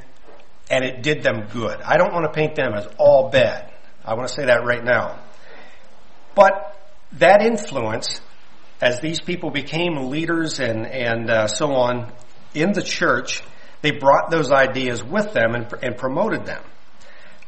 and 0.70 0.84
it 0.84 1.04
did 1.04 1.22
them 1.22 1.48
good. 1.52 1.80
I 1.82 1.98
don't 1.98 2.12
want 2.12 2.26
to 2.26 2.32
paint 2.32 2.56
them 2.56 2.74
as 2.74 2.88
all 2.98 3.30
bad. 3.30 3.72
I 4.04 4.16
want 4.16 4.28
to 4.28 4.34
say 4.34 4.46
that 4.46 4.66
right 4.66 4.84
now. 4.84 5.20
But 6.34 6.76
that 7.14 7.42
influence, 7.42 8.20
as 8.82 9.00
these 9.00 9.22
people 9.22 9.52
became 9.52 10.10
leaders 10.10 10.60
and, 10.60 10.88
and 10.88 11.30
uh, 11.30 11.48
so 11.48 11.74
on 11.74 12.12
in 12.54 12.74
the 12.74 12.82
church, 12.82 13.44
they 13.82 13.92
brought 13.92 14.32
those 14.32 14.52
ideas 14.52 15.04
with 15.04 15.34
them 15.34 15.54
and, 15.54 15.72
and 15.84 15.98
promoted 15.98 16.46
them. 16.46 16.64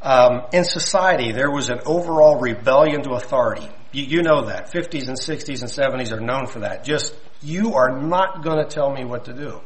Um, 0.01 0.43
in 0.53 0.63
society, 0.63 1.31
there 1.31 1.49
was 1.49 1.69
an 1.69 1.79
overall 1.85 2.39
rebellion 2.39 3.01
to 3.03 3.11
authority. 3.11 3.67
You, 3.91 4.03
you, 4.03 4.21
know 4.21 4.45
that. 4.45 4.71
50s 4.71 5.07
and 5.07 5.17
60s 5.17 5.61
and 5.61 5.71
70s 5.71 6.11
are 6.11 6.19
known 6.19 6.45
for 6.45 6.59
that. 6.59 6.83
Just, 6.83 7.15
you 7.41 7.73
are 7.73 7.99
not 7.99 8.43
going 8.43 8.57
to 8.57 8.69
tell 8.69 8.91
me 8.93 9.05
what 9.05 9.25
to 9.25 9.33
do. 9.33 9.59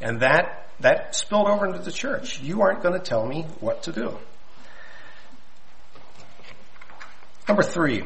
And 0.00 0.20
that, 0.20 0.70
that 0.80 1.14
spilled 1.14 1.46
over 1.46 1.66
into 1.66 1.80
the 1.80 1.92
church. 1.92 2.40
You 2.40 2.62
aren't 2.62 2.82
going 2.82 2.94
to 2.94 3.04
tell 3.04 3.26
me 3.26 3.46
what 3.60 3.82
to 3.84 3.92
do. 3.92 4.16
Number 7.46 7.62
three, 7.62 8.02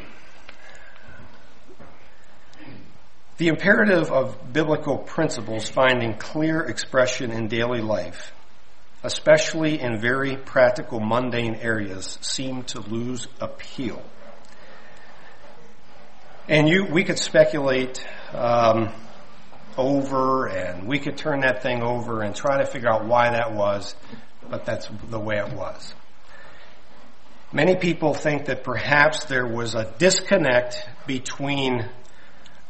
the 3.39 3.49
imperative 3.49 4.13
of 4.13 4.53
biblical 4.53 4.99
principles 4.99 5.67
finding 5.67 6.15
clear 6.19 6.61
expression 6.61 7.31
in 7.31 7.49
daily 7.49 7.81
life, 7.81 8.33
especially 9.03 9.81
in 9.81 9.99
very 9.99 10.37
practical, 10.37 11.01
mundane 11.01 11.55
areas, 11.55 12.19
seem 12.21 12.63
to 12.65 12.81
lose 12.81 13.27
appeal. 13.41 14.03
And 16.49 16.69
you, 16.69 16.85
we 16.85 17.05
could 17.05 17.19
speculate 17.19 18.05
um, 18.33 18.93
over, 19.77 20.49
and 20.49 20.87
we 20.87 20.99
could 20.99 21.17
turn 21.17 21.41
that 21.41 21.63
thing 21.63 21.83
over 21.83 22.23
and 22.23 22.35
try 22.35 22.59
to 22.59 22.67
figure 22.67 22.91
out 22.91 23.07
why 23.07 23.31
that 23.31 23.53
was, 23.53 23.95
but 24.49 24.65
that's 24.65 24.89
the 25.09 25.19
way 25.19 25.39
it 25.39 25.53
was. 25.53 25.95
Many 27.53 27.77
people 27.77 28.15
think 28.15 28.47
that 28.47 28.63
perhaps 28.63 29.25
there 29.25 29.47
was 29.47 29.75
a 29.75 29.93
disconnect 29.99 30.89
between 31.07 31.89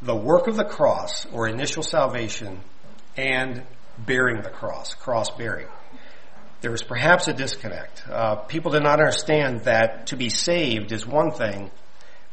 the 0.00 0.16
work 0.16 0.46
of 0.46 0.56
the 0.56 0.64
cross 0.64 1.26
or 1.32 1.48
initial 1.48 1.82
salvation 1.82 2.60
and 3.16 3.62
bearing 3.98 4.42
the 4.42 4.48
cross, 4.48 4.94
cross 4.94 5.30
bearing. 5.30 5.68
There 6.60 6.70
was 6.70 6.82
perhaps 6.82 7.26
a 7.28 7.32
disconnect. 7.32 8.04
Uh, 8.08 8.36
people 8.36 8.72
did 8.72 8.82
not 8.82 9.00
understand 9.00 9.64
that 9.64 10.08
to 10.08 10.16
be 10.16 10.28
saved 10.28 10.92
is 10.92 11.06
one 11.06 11.30
thing, 11.30 11.70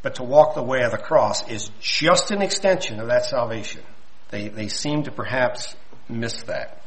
but 0.01 0.15
to 0.15 0.23
walk 0.23 0.53
the 0.53 0.63
way 0.63 0.83
of 0.83 0.91
the 0.91 0.97
cross 0.97 1.49
is 1.49 1.71
just 1.79 2.31
an 2.31 2.41
extension 2.41 2.99
of 2.99 3.07
that 3.07 3.25
salvation. 3.25 3.81
They, 4.29 4.49
they 4.49 4.67
seem 4.67 5.03
to 5.03 5.11
perhaps 5.11 5.75
miss 6.09 6.43
that. 6.43 6.81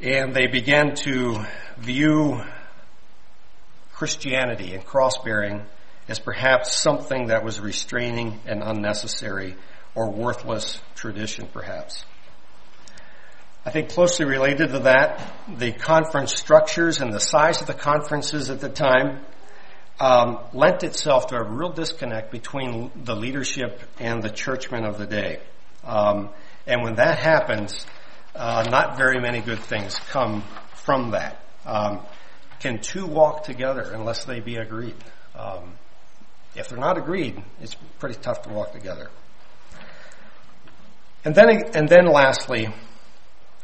And 0.00 0.34
they 0.34 0.48
began 0.48 0.96
to 0.96 1.44
view 1.78 2.42
Christianity 3.92 4.74
and 4.74 4.84
cross 4.84 5.18
bearing 5.18 5.62
as 6.08 6.18
perhaps 6.18 6.76
something 6.76 7.28
that 7.28 7.44
was 7.44 7.60
restraining 7.60 8.40
and 8.46 8.64
unnecessary 8.64 9.54
or 9.94 10.10
worthless 10.10 10.80
tradition, 10.96 11.48
perhaps. 11.52 12.04
I 13.64 13.70
think 13.70 13.90
closely 13.90 14.24
related 14.24 14.70
to 14.70 14.80
that, 14.80 15.32
the 15.48 15.72
conference 15.72 16.34
structures 16.34 17.00
and 17.00 17.12
the 17.12 17.20
size 17.20 17.60
of 17.60 17.68
the 17.68 17.74
conferences 17.74 18.50
at 18.50 18.60
the 18.60 18.68
time 18.68 19.20
um, 20.00 20.40
lent 20.52 20.82
itself 20.82 21.28
to 21.28 21.36
a 21.36 21.44
real 21.44 21.70
disconnect 21.70 22.32
between 22.32 22.90
the 22.96 23.14
leadership 23.14 23.80
and 24.00 24.20
the 24.20 24.30
churchmen 24.30 24.84
of 24.84 24.98
the 24.98 25.06
day. 25.06 25.38
Um, 25.84 26.30
and 26.66 26.82
when 26.82 26.96
that 26.96 27.18
happens, 27.18 27.86
uh, 28.34 28.66
not 28.68 28.96
very 28.96 29.20
many 29.20 29.40
good 29.40 29.60
things 29.60 29.96
come 30.10 30.42
from 30.74 31.12
that. 31.12 31.40
Um, 31.64 32.00
can 32.58 32.80
two 32.80 33.06
walk 33.06 33.44
together 33.44 33.92
unless 33.94 34.24
they 34.24 34.40
be 34.40 34.56
agreed? 34.56 34.96
Um, 35.36 35.74
if 36.56 36.68
they're 36.68 36.78
not 36.78 36.98
agreed, 36.98 37.40
it's 37.60 37.76
pretty 38.00 38.18
tough 38.20 38.42
to 38.42 38.48
walk 38.50 38.72
together. 38.72 39.08
And 41.24 41.32
then, 41.32 41.48
and 41.74 41.88
then 41.88 42.06
lastly, 42.06 42.68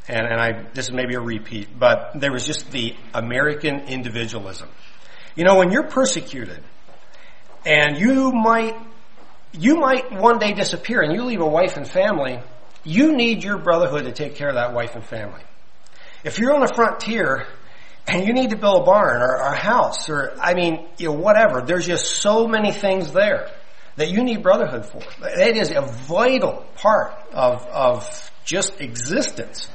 and, 0.09 0.27
and 0.27 0.41
I, 0.41 0.65
this 0.73 0.87
is 0.87 0.93
maybe 0.93 1.15
a 1.15 1.21
repeat, 1.21 1.79
but 1.79 2.13
there 2.15 2.33
was 2.33 2.47
just 2.47 2.71
the 2.71 2.97
American 3.15 3.81
individualism. 3.81 4.69
You 5.37 5.45
know, 5.45 5.57
when 5.57 5.71
you're 5.71 5.89
persecuted, 5.89 6.63
and 7.65 7.99
you 7.99 8.33
might, 8.33 8.77
you 9.53 9.77
might 9.77 10.13
one 10.13 10.39
day 10.39 10.53
disappear 10.55 11.03
and 11.03 11.15
you 11.15 11.25
leave 11.25 11.41
a 11.41 11.47
wife 11.47 11.77
and 11.77 11.87
family, 11.87 12.41
you 12.85 13.13
need 13.13 13.45
your 13.45 13.59
brotherhood 13.59 14.05
to 14.05 14.13
take 14.13 14.37
care 14.37 14.49
of 14.49 14.55
that 14.55 14.73
wife 14.73 14.95
and 14.95 15.05
family. 15.05 15.43
If 16.25 16.39
you're 16.39 16.55
on 16.55 16.61
the 16.61 16.73
frontier 16.75 17.47
and 18.07 18.27
you 18.27 18.33
need 18.33 18.51
to 18.51 18.57
build 18.57 18.83
a 18.83 18.85
barn 18.85 19.21
or, 19.21 19.37
or 19.37 19.53
a 19.53 19.57
house 19.57 20.09
or, 20.09 20.35
I 20.41 20.55
mean, 20.55 20.89
you 20.97 21.09
know, 21.09 21.13
whatever. 21.13 21.61
There's 21.61 21.87
just 21.87 22.07
so 22.07 22.49
many 22.49 22.73
things 22.73 23.13
there 23.13 23.51
that 23.97 24.09
you 24.11 24.25
need 24.25 24.43
brotherhood 24.43 24.87
for. 24.87 25.03
It 25.23 25.57
is 25.57 25.71
a 25.71 25.83
vital 25.83 26.65
part 26.77 27.13
of, 27.33 27.67
of 27.67 28.31
just 28.45 28.81
existence. 28.81 29.69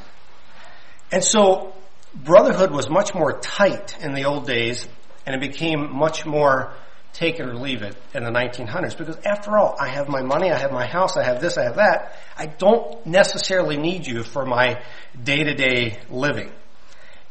And 1.14 1.24
so 1.24 1.72
brotherhood 2.16 2.72
was 2.72 2.89
much 2.89 3.14
more 3.14 3.39
tight 3.39 3.95
in 4.01 4.16
the 4.16 4.26
old 4.26 4.47
days 4.47 4.88
and 5.28 5.36
it 5.36 5.41
became 5.41 5.95
much 5.95 6.26
more 6.26 6.74
take 7.14 7.39
it 7.39 7.47
or 7.47 7.53
leave 7.53 7.84
it 7.84 7.95
in 8.16 8.24
the 8.24 8.32
1900s 8.32 8.97
because 8.97 9.18
after 9.24 9.55
all, 9.59 9.76
I 9.80 9.89
have 9.89 10.09
my 10.09 10.24
money, 10.24 10.51
I 10.51 10.57
have 10.57 10.72
my 10.72 10.88
house, 10.88 11.16
I 11.16 11.24
have 11.24 11.39
this, 11.39 11.55
I 11.55 11.66
have 11.66 11.76
that. 11.76 12.18
I 12.36 12.47
don't 12.47 13.05
necessarily 13.05 13.78
need 13.78 14.07
you 14.07 14.24
for 14.24 14.43
my 14.43 14.82
day 15.24 15.43
to 15.43 15.53
day 15.53 15.99
living. 16.09 16.51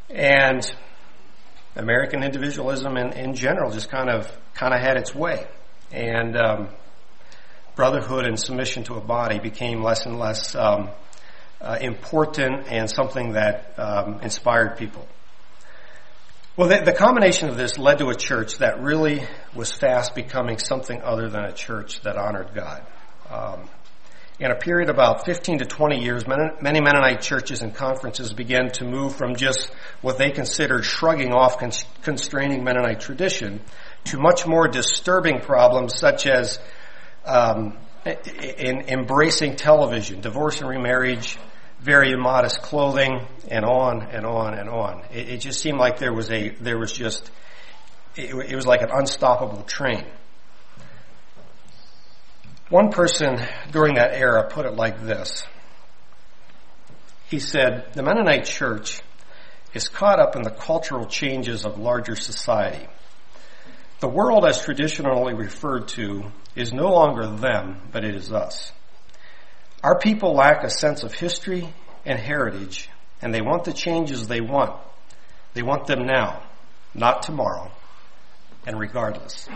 And 0.09 0.65
American 1.75 2.23
individualism 2.23 2.97
in, 2.97 3.15
in 3.15 3.35
general 3.35 3.73
just 3.73 3.91
kind 3.91 4.09
of 4.09 4.31
kind 4.55 4.75
of 4.75 4.81
had 4.81 4.97
its 4.97 5.13
way, 5.13 5.49
and 5.91 6.37
um, 6.37 6.69
brotherhood 7.75 8.27
and 8.27 8.39
submission 8.39 8.85
to 8.85 8.95
a 8.95 9.01
body 9.01 9.41
became 9.41 9.83
less 9.83 10.07
and 10.07 10.21
less 10.21 10.55
um, 10.55 10.91
uh, 11.63 11.79
important 11.81 12.67
and 12.67 12.91
something 12.91 13.33
that 13.33 13.75
um, 13.79 14.21
inspired 14.21 14.77
people. 14.77 15.07
Well, 16.57 16.69
the, 16.69 16.83
the, 16.85 16.93
combination 16.93 17.49
of 17.49 17.57
this 17.57 17.79
led 17.79 17.99
to 17.99 18.09
a 18.11 18.15
church 18.15 18.59
that 18.59 18.83
really 18.83 19.27
was 19.55 19.73
fast 19.73 20.15
becoming 20.15 20.59
something 20.59 21.01
other 21.01 21.31
than 21.31 21.45
a 21.45 21.53
church 21.53 22.03
that 22.03 22.17
honored 22.17 22.53
God. 22.55 22.85
Um, 23.31 23.71
in 24.39 24.51
a 24.51 24.57
period 24.57 24.91
of 24.91 24.97
about 24.97 25.25
15 25.25 25.61
to 25.61 25.65
20 25.65 26.03
years, 26.03 26.25
many 26.27 26.81
Mennonite 26.81 27.23
churches 27.23 27.63
and 27.63 27.73
conferences 27.75 28.33
began 28.33 28.71
to 28.73 28.85
move 28.85 29.15
from 29.15 29.37
just 29.37 29.71
what 30.01 30.19
they 30.19 30.31
considered 30.31 30.85
shrugging 30.85 31.33
off 31.33 31.59
constraining 32.03 32.65
Mennonite 32.65 33.01
tradition 33.01 33.61
to 34.05 34.19
much 34.19 34.47
more 34.47 34.67
disturbing 34.67 35.41
problems 35.41 35.97
such 35.97 36.27
as 36.27 36.59
um, 37.25 37.79
in 38.05 38.81
embracing 38.89 39.55
television, 39.55 40.21
divorce 40.21 40.61
and 40.61 40.69
remarriage, 40.69 41.39
very 41.83 42.13
immodest 42.13 42.63
clothing, 42.63 43.27
and 43.49 43.65
on 43.65 44.03
and 44.03 44.25
on 44.25 44.55
and 44.55 44.69
on. 44.69 45.03
It, 45.13 45.29
it 45.29 45.39
just 45.39 45.61
seemed 45.61 45.79
like 45.79 45.99
there 45.99 46.13
was 46.13 46.31
a 46.31 46.51
there 46.51 46.79
was 46.79 46.93
just 46.93 47.31
it, 48.17 48.35
it 48.35 48.57
was 48.57 48.67
like 48.67 48.83
an 48.83 48.91
unstoppable 48.93 49.63
train. 49.63 50.07
One 52.69 52.91
person 52.91 53.39
during 53.71 53.97
that 53.97 54.15
era 54.15 54.49
put 54.49 54.65
it 54.65 54.75
like 54.75 55.05
this. 55.05 55.45
He 57.29 57.39
said, 57.39 57.93
the 57.95 58.03
Mennonite 58.03 58.45
church 58.45 59.03
is 59.75 59.89
caught 59.89 60.21
up 60.21 60.37
in 60.37 60.43
the 60.43 60.51
cultural 60.51 61.07
changes 61.07 61.65
of 61.65 61.79
larger 61.79 62.17
society. 62.17 62.87
The 64.01 64.09
world 64.09 64.45
as 64.47 64.63
traditionally 64.63 65.35
referred 65.35 65.89
to 65.89 66.25
is 66.55 66.73
no 66.73 66.91
longer 66.93 67.27
them, 67.27 67.81
but 67.93 68.05
it 68.05 68.15
is 68.15 68.33
us. 68.33 68.73
Our 69.83 69.99
people 69.99 70.35
lack 70.35 70.63
a 70.63 70.71
sense 70.71 71.03
of 71.03 71.13
history 71.13 71.73
and 72.05 72.19
heritage, 72.19 72.89
and 73.21 73.35
they 73.35 73.41
want 73.41 73.65
the 73.65 73.73
changes 73.73 74.29
they 74.29 74.41
want. 74.41 74.77
They 75.55 75.63
want 75.63 75.87
them 75.87 76.07
now, 76.07 76.43
not 76.95 77.23
tomorrow, 77.23 77.71
and 78.67 78.79
regardless. 78.79 79.49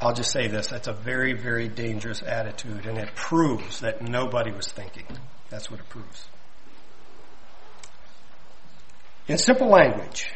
I'll 0.00 0.14
just 0.14 0.30
say 0.30 0.48
this, 0.48 0.68
that's 0.68 0.86
a 0.86 0.92
very, 0.92 1.32
very 1.32 1.68
dangerous 1.68 2.22
attitude, 2.22 2.86
and 2.86 2.98
it 2.98 3.14
proves 3.14 3.80
that 3.80 4.02
nobody 4.02 4.52
was 4.52 4.68
thinking. 4.68 5.06
That's 5.50 5.70
what 5.70 5.80
it 5.80 5.88
proves. 5.88 6.28
In 9.26 9.38
simple 9.38 9.68
language, 9.68 10.30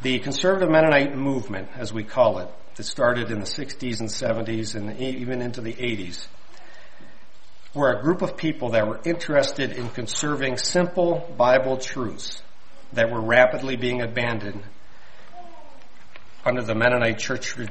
the 0.00 0.18
conservative 0.20 0.70
Mennonite 0.70 1.16
movement, 1.16 1.68
as 1.76 1.92
we 1.92 2.04
call 2.04 2.38
it, 2.38 2.48
that 2.80 2.86
started 2.86 3.30
in 3.30 3.40
the 3.40 3.44
60s 3.44 4.00
and 4.00 4.08
70s 4.08 4.74
and 4.74 4.98
even 4.98 5.42
into 5.42 5.60
the 5.60 5.74
80s, 5.74 6.26
were 7.74 7.92
a 7.92 8.00
group 8.00 8.22
of 8.22 8.38
people 8.38 8.70
that 8.70 8.88
were 8.88 8.98
interested 9.04 9.72
in 9.72 9.90
conserving 9.90 10.56
simple 10.56 11.30
Bible 11.36 11.76
truths 11.76 12.40
that 12.94 13.10
were 13.10 13.20
rapidly 13.20 13.76
being 13.76 14.00
abandoned 14.00 14.62
under 16.42 16.62
the 16.62 16.74
Mennonite 16.74 17.18
church 17.18 17.54
Eh, 17.58 17.66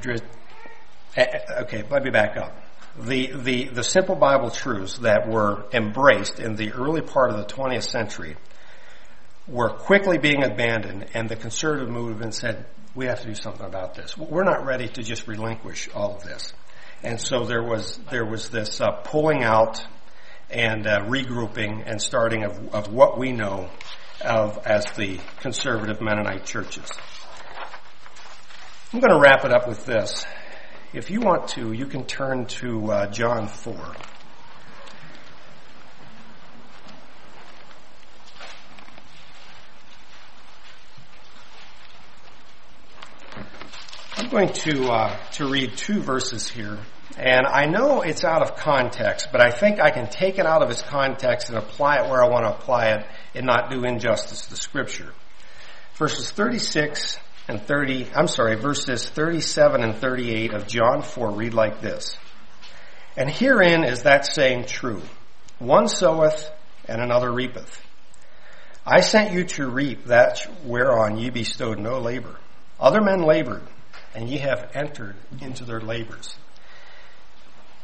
eh, 1.16 1.40
okay, 1.62 1.82
let 1.90 2.04
me 2.04 2.10
back 2.10 2.36
up. 2.36 2.56
The, 2.96 3.32
the, 3.34 3.64
the 3.64 3.82
simple 3.82 4.14
Bible 4.14 4.50
truths 4.50 4.98
that 4.98 5.28
were 5.28 5.64
embraced 5.72 6.38
in 6.38 6.54
the 6.54 6.70
early 6.70 7.00
part 7.00 7.30
of 7.30 7.36
the 7.36 7.52
20th 7.52 7.90
century 7.90 8.36
were 9.48 9.70
quickly 9.70 10.18
being 10.18 10.44
abandoned, 10.44 11.06
and 11.14 11.28
the 11.28 11.34
conservative 11.34 11.88
movement 11.88 12.36
said, 12.36 12.64
"We 12.94 13.06
have 13.06 13.20
to 13.20 13.26
do 13.26 13.34
something 13.34 13.66
about 13.66 13.94
this. 13.94 14.16
We're 14.16 14.44
not 14.44 14.64
ready 14.64 14.88
to 14.88 15.02
just 15.02 15.26
relinquish 15.26 15.88
all 15.94 16.16
of 16.16 16.22
this." 16.22 16.52
And 17.02 17.20
so 17.20 17.44
there 17.44 17.62
was 17.62 17.98
there 18.10 18.26
was 18.26 18.50
this 18.50 18.80
uh, 18.80 18.90
pulling 19.04 19.42
out 19.42 19.84
and 20.50 20.86
uh, 20.86 21.00
regrouping 21.06 21.82
and 21.86 22.00
starting 22.00 22.44
of, 22.44 22.74
of 22.74 22.92
what 22.92 23.18
we 23.18 23.32
know 23.32 23.70
of 24.20 24.58
as 24.66 24.84
the 24.96 25.18
conservative 25.40 26.00
Mennonite 26.00 26.44
churches. 26.44 26.90
I'm 28.92 28.98
going 29.00 29.12
to 29.12 29.20
wrap 29.20 29.44
it 29.44 29.52
up 29.52 29.68
with 29.68 29.86
this. 29.86 30.26
If 30.92 31.10
you 31.10 31.20
want 31.20 31.48
to, 31.50 31.72
you 31.72 31.86
can 31.86 32.04
turn 32.04 32.46
to 32.46 32.90
uh, 32.90 33.06
John 33.10 33.46
4. 33.46 33.94
Going 44.30 44.52
to 44.52 44.84
uh, 44.86 45.16
to 45.32 45.50
read 45.50 45.76
two 45.76 46.00
verses 46.00 46.48
here, 46.48 46.78
and 47.18 47.46
I 47.46 47.66
know 47.66 48.02
it's 48.02 48.22
out 48.22 48.42
of 48.42 48.54
context, 48.56 49.28
but 49.32 49.44
I 49.44 49.50
think 49.50 49.80
I 49.80 49.90
can 49.90 50.08
take 50.08 50.38
it 50.38 50.46
out 50.46 50.62
of 50.62 50.70
its 50.70 50.82
context 50.82 51.48
and 51.48 51.58
apply 51.58 51.96
it 51.96 52.08
where 52.08 52.22
I 52.22 52.28
want 52.28 52.44
to 52.44 52.52
apply 52.52 52.90
it, 52.90 53.06
and 53.34 53.44
not 53.44 53.70
do 53.70 53.84
injustice 53.84 54.46
to 54.46 54.56
Scripture. 54.56 55.12
Verses 55.94 56.30
36 56.30 57.18
and 57.48 57.60
30. 57.60 58.08
I'm 58.14 58.28
sorry, 58.28 58.54
verses 58.54 59.08
37 59.08 59.82
and 59.82 59.96
38 59.96 60.54
of 60.54 60.68
John 60.68 61.02
4 61.02 61.32
read 61.32 61.52
like 61.52 61.80
this: 61.80 62.16
And 63.16 63.28
herein 63.28 63.82
is 63.82 64.04
that 64.04 64.26
saying 64.26 64.66
true: 64.66 65.02
One 65.58 65.88
soweth, 65.88 66.48
and 66.84 67.02
another 67.02 67.32
reapeth. 67.32 67.82
I 68.86 69.00
sent 69.00 69.32
you 69.32 69.44
to 69.44 69.68
reap 69.68 70.04
that 70.04 70.46
whereon 70.64 71.18
ye 71.18 71.30
bestowed 71.30 71.80
no 71.80 71.98
labor. 71.98 72.36
Other 72.78 73.00
men 73.00 73.22
labored 73.22 73.66
and 74.14 74.28
ye 74.28 74.38
have 74.38 74.70
entered 74.74 75.16
into 75.40 75.64
their 75.64 75.80
labors. 75.80 76.34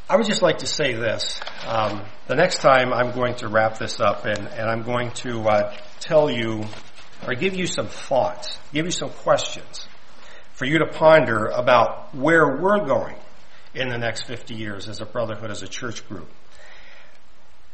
I 0.08 0.16
would 0.16 0.26
just 0.26 0.42
like 0.42 0.58
to 0.58 0.66
say 0.66 0.94
this. 0.94 1.40
Um, 1.66 2.02
the 2.28 2.36
next 2.36 2.60
time 2.60 2.92
I'm 2.92 3.12
going 3.12 3.34
to 3.36 3.48
wrap 3.48 3.78
this 3.78 3.98
up 3.98 4.24
and, 4.24 4.38
and 4.38 4.70
I'm 4.70 4.82
going 4.82 5.10
to 5.22 5.48
uh, 5.48 5.76
tell 5.98 6.30
you 6.30 6.64
or 7.26 7.34
give 7.34 7.56
you 7.56 7.66
some 7.66 7.88
thoughts, 7.88 8.58
give 8.72 8.84
you 8.84 8.92
some 8.92 9.10
questions 9.10 9.86
for 10.52 10.64
you 10.64 10.78
to 10.78 10.86
ponder 10.86 11.46
about 11.46 12.14
where 12.14 12.56
we're 12.56 12.84
going 12.86 13.16
in 13.74 13.88
the 13.88 13.98
next 13.98 14.22
50 14.22 14.54
years 14.54 14.88
as 14.88 15.00
a 15.00 15.06
brotherhood, 15.06 15.50
as 15.50 15.62
a 15.62 15.68
church 15.68 16.08
group. 16.08 16.28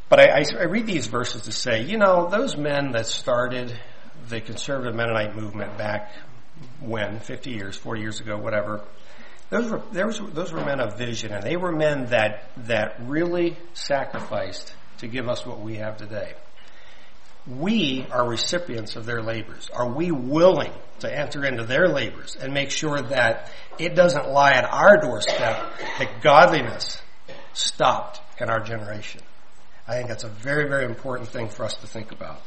But 0.09 0.21
I, 0.21 0.41
I, 0.41 0.45
I 0.61 0.65
read 0.65 0.87
these 0.87 1.07
verses 1.07 1.43
to 1.43 1.53
say, 1.53 1.85
you 1.85 1.97
know, 1.97 2.29
those 2.29 2.57
men 2.57 2.93
that 2.93 3.07
started 3.07 3.79
the 4.29 4.41
conservative 4.41 4.95
Mennonite 4.95 5.37
movement 5.37 5.77
back 5.79 6.13
when, 6.81 7.21
50 7.21 7.51
years, 7.51 7.77
40 7.77 8.01
years 8.01 8.21
ago, 8.21 8.39
whatever, 8.39 8.83
those 9.51 9.71
were, 9.71 9.83
was, 9.93 10.21
those 10.33 10.53
were 10.53 10.65
men 10.65 10.81
of 10.81 10.97
vision 10.97 11.33
and 11.33 11.43
they 11.43 11.57
were 11.57 11.73
men 11.73 12.07
that, 12.07 12.51
that 12.69 12.97
really 13.01 13.57
sacrificed 13.75 14.73
to 14.99 15.07
give 15.07 15.29
us 15.29 15.45
what 15.45 15.61
we 15.61 15.77
have 15.77 15.99
today. 15.99 16.35
We 17.47 18.07
are 18.11 18.27
recipients 18.27 18.97
of 18.97 19.05
their 19.05 19.21
labors. 19.21 19.69
Are 19.71 19.89
we 19.93 20.11
willing 20.11 20.73
to 21.01 21.13
enter 21.13 21.45
into 21.45 21.65
their 21.65 21.89
labors 21.89 22.37
and 22.37 22.55
make 22.55 22.71
sure 22.71 23.03
that 23.03 23.51
it 23.79 23.95
doesn't 23.95 24.29
lie 24.29 24.53
at 24.53 24.65
our 24.65 24.99
doorstep 25.01 25.73
that 25.99 26.23
godliness 26.23 27.03
stopped 27.53 28.21
in 28.41 28.49
our 28.49 28.61
generation? 28.61 29.21
I 29.87 29.97
think 29.97 30.09
that's 30.09 30.25
a 30.25 30.29
very, 30.29 30.69
very 30.69 30.85
important 30.85 31.29
thing 31.29 31.49
for 31.49 31.65
us 31.65 31.75
to 31.75 31.87
think 31.87 32.13
about. 32.13 32.41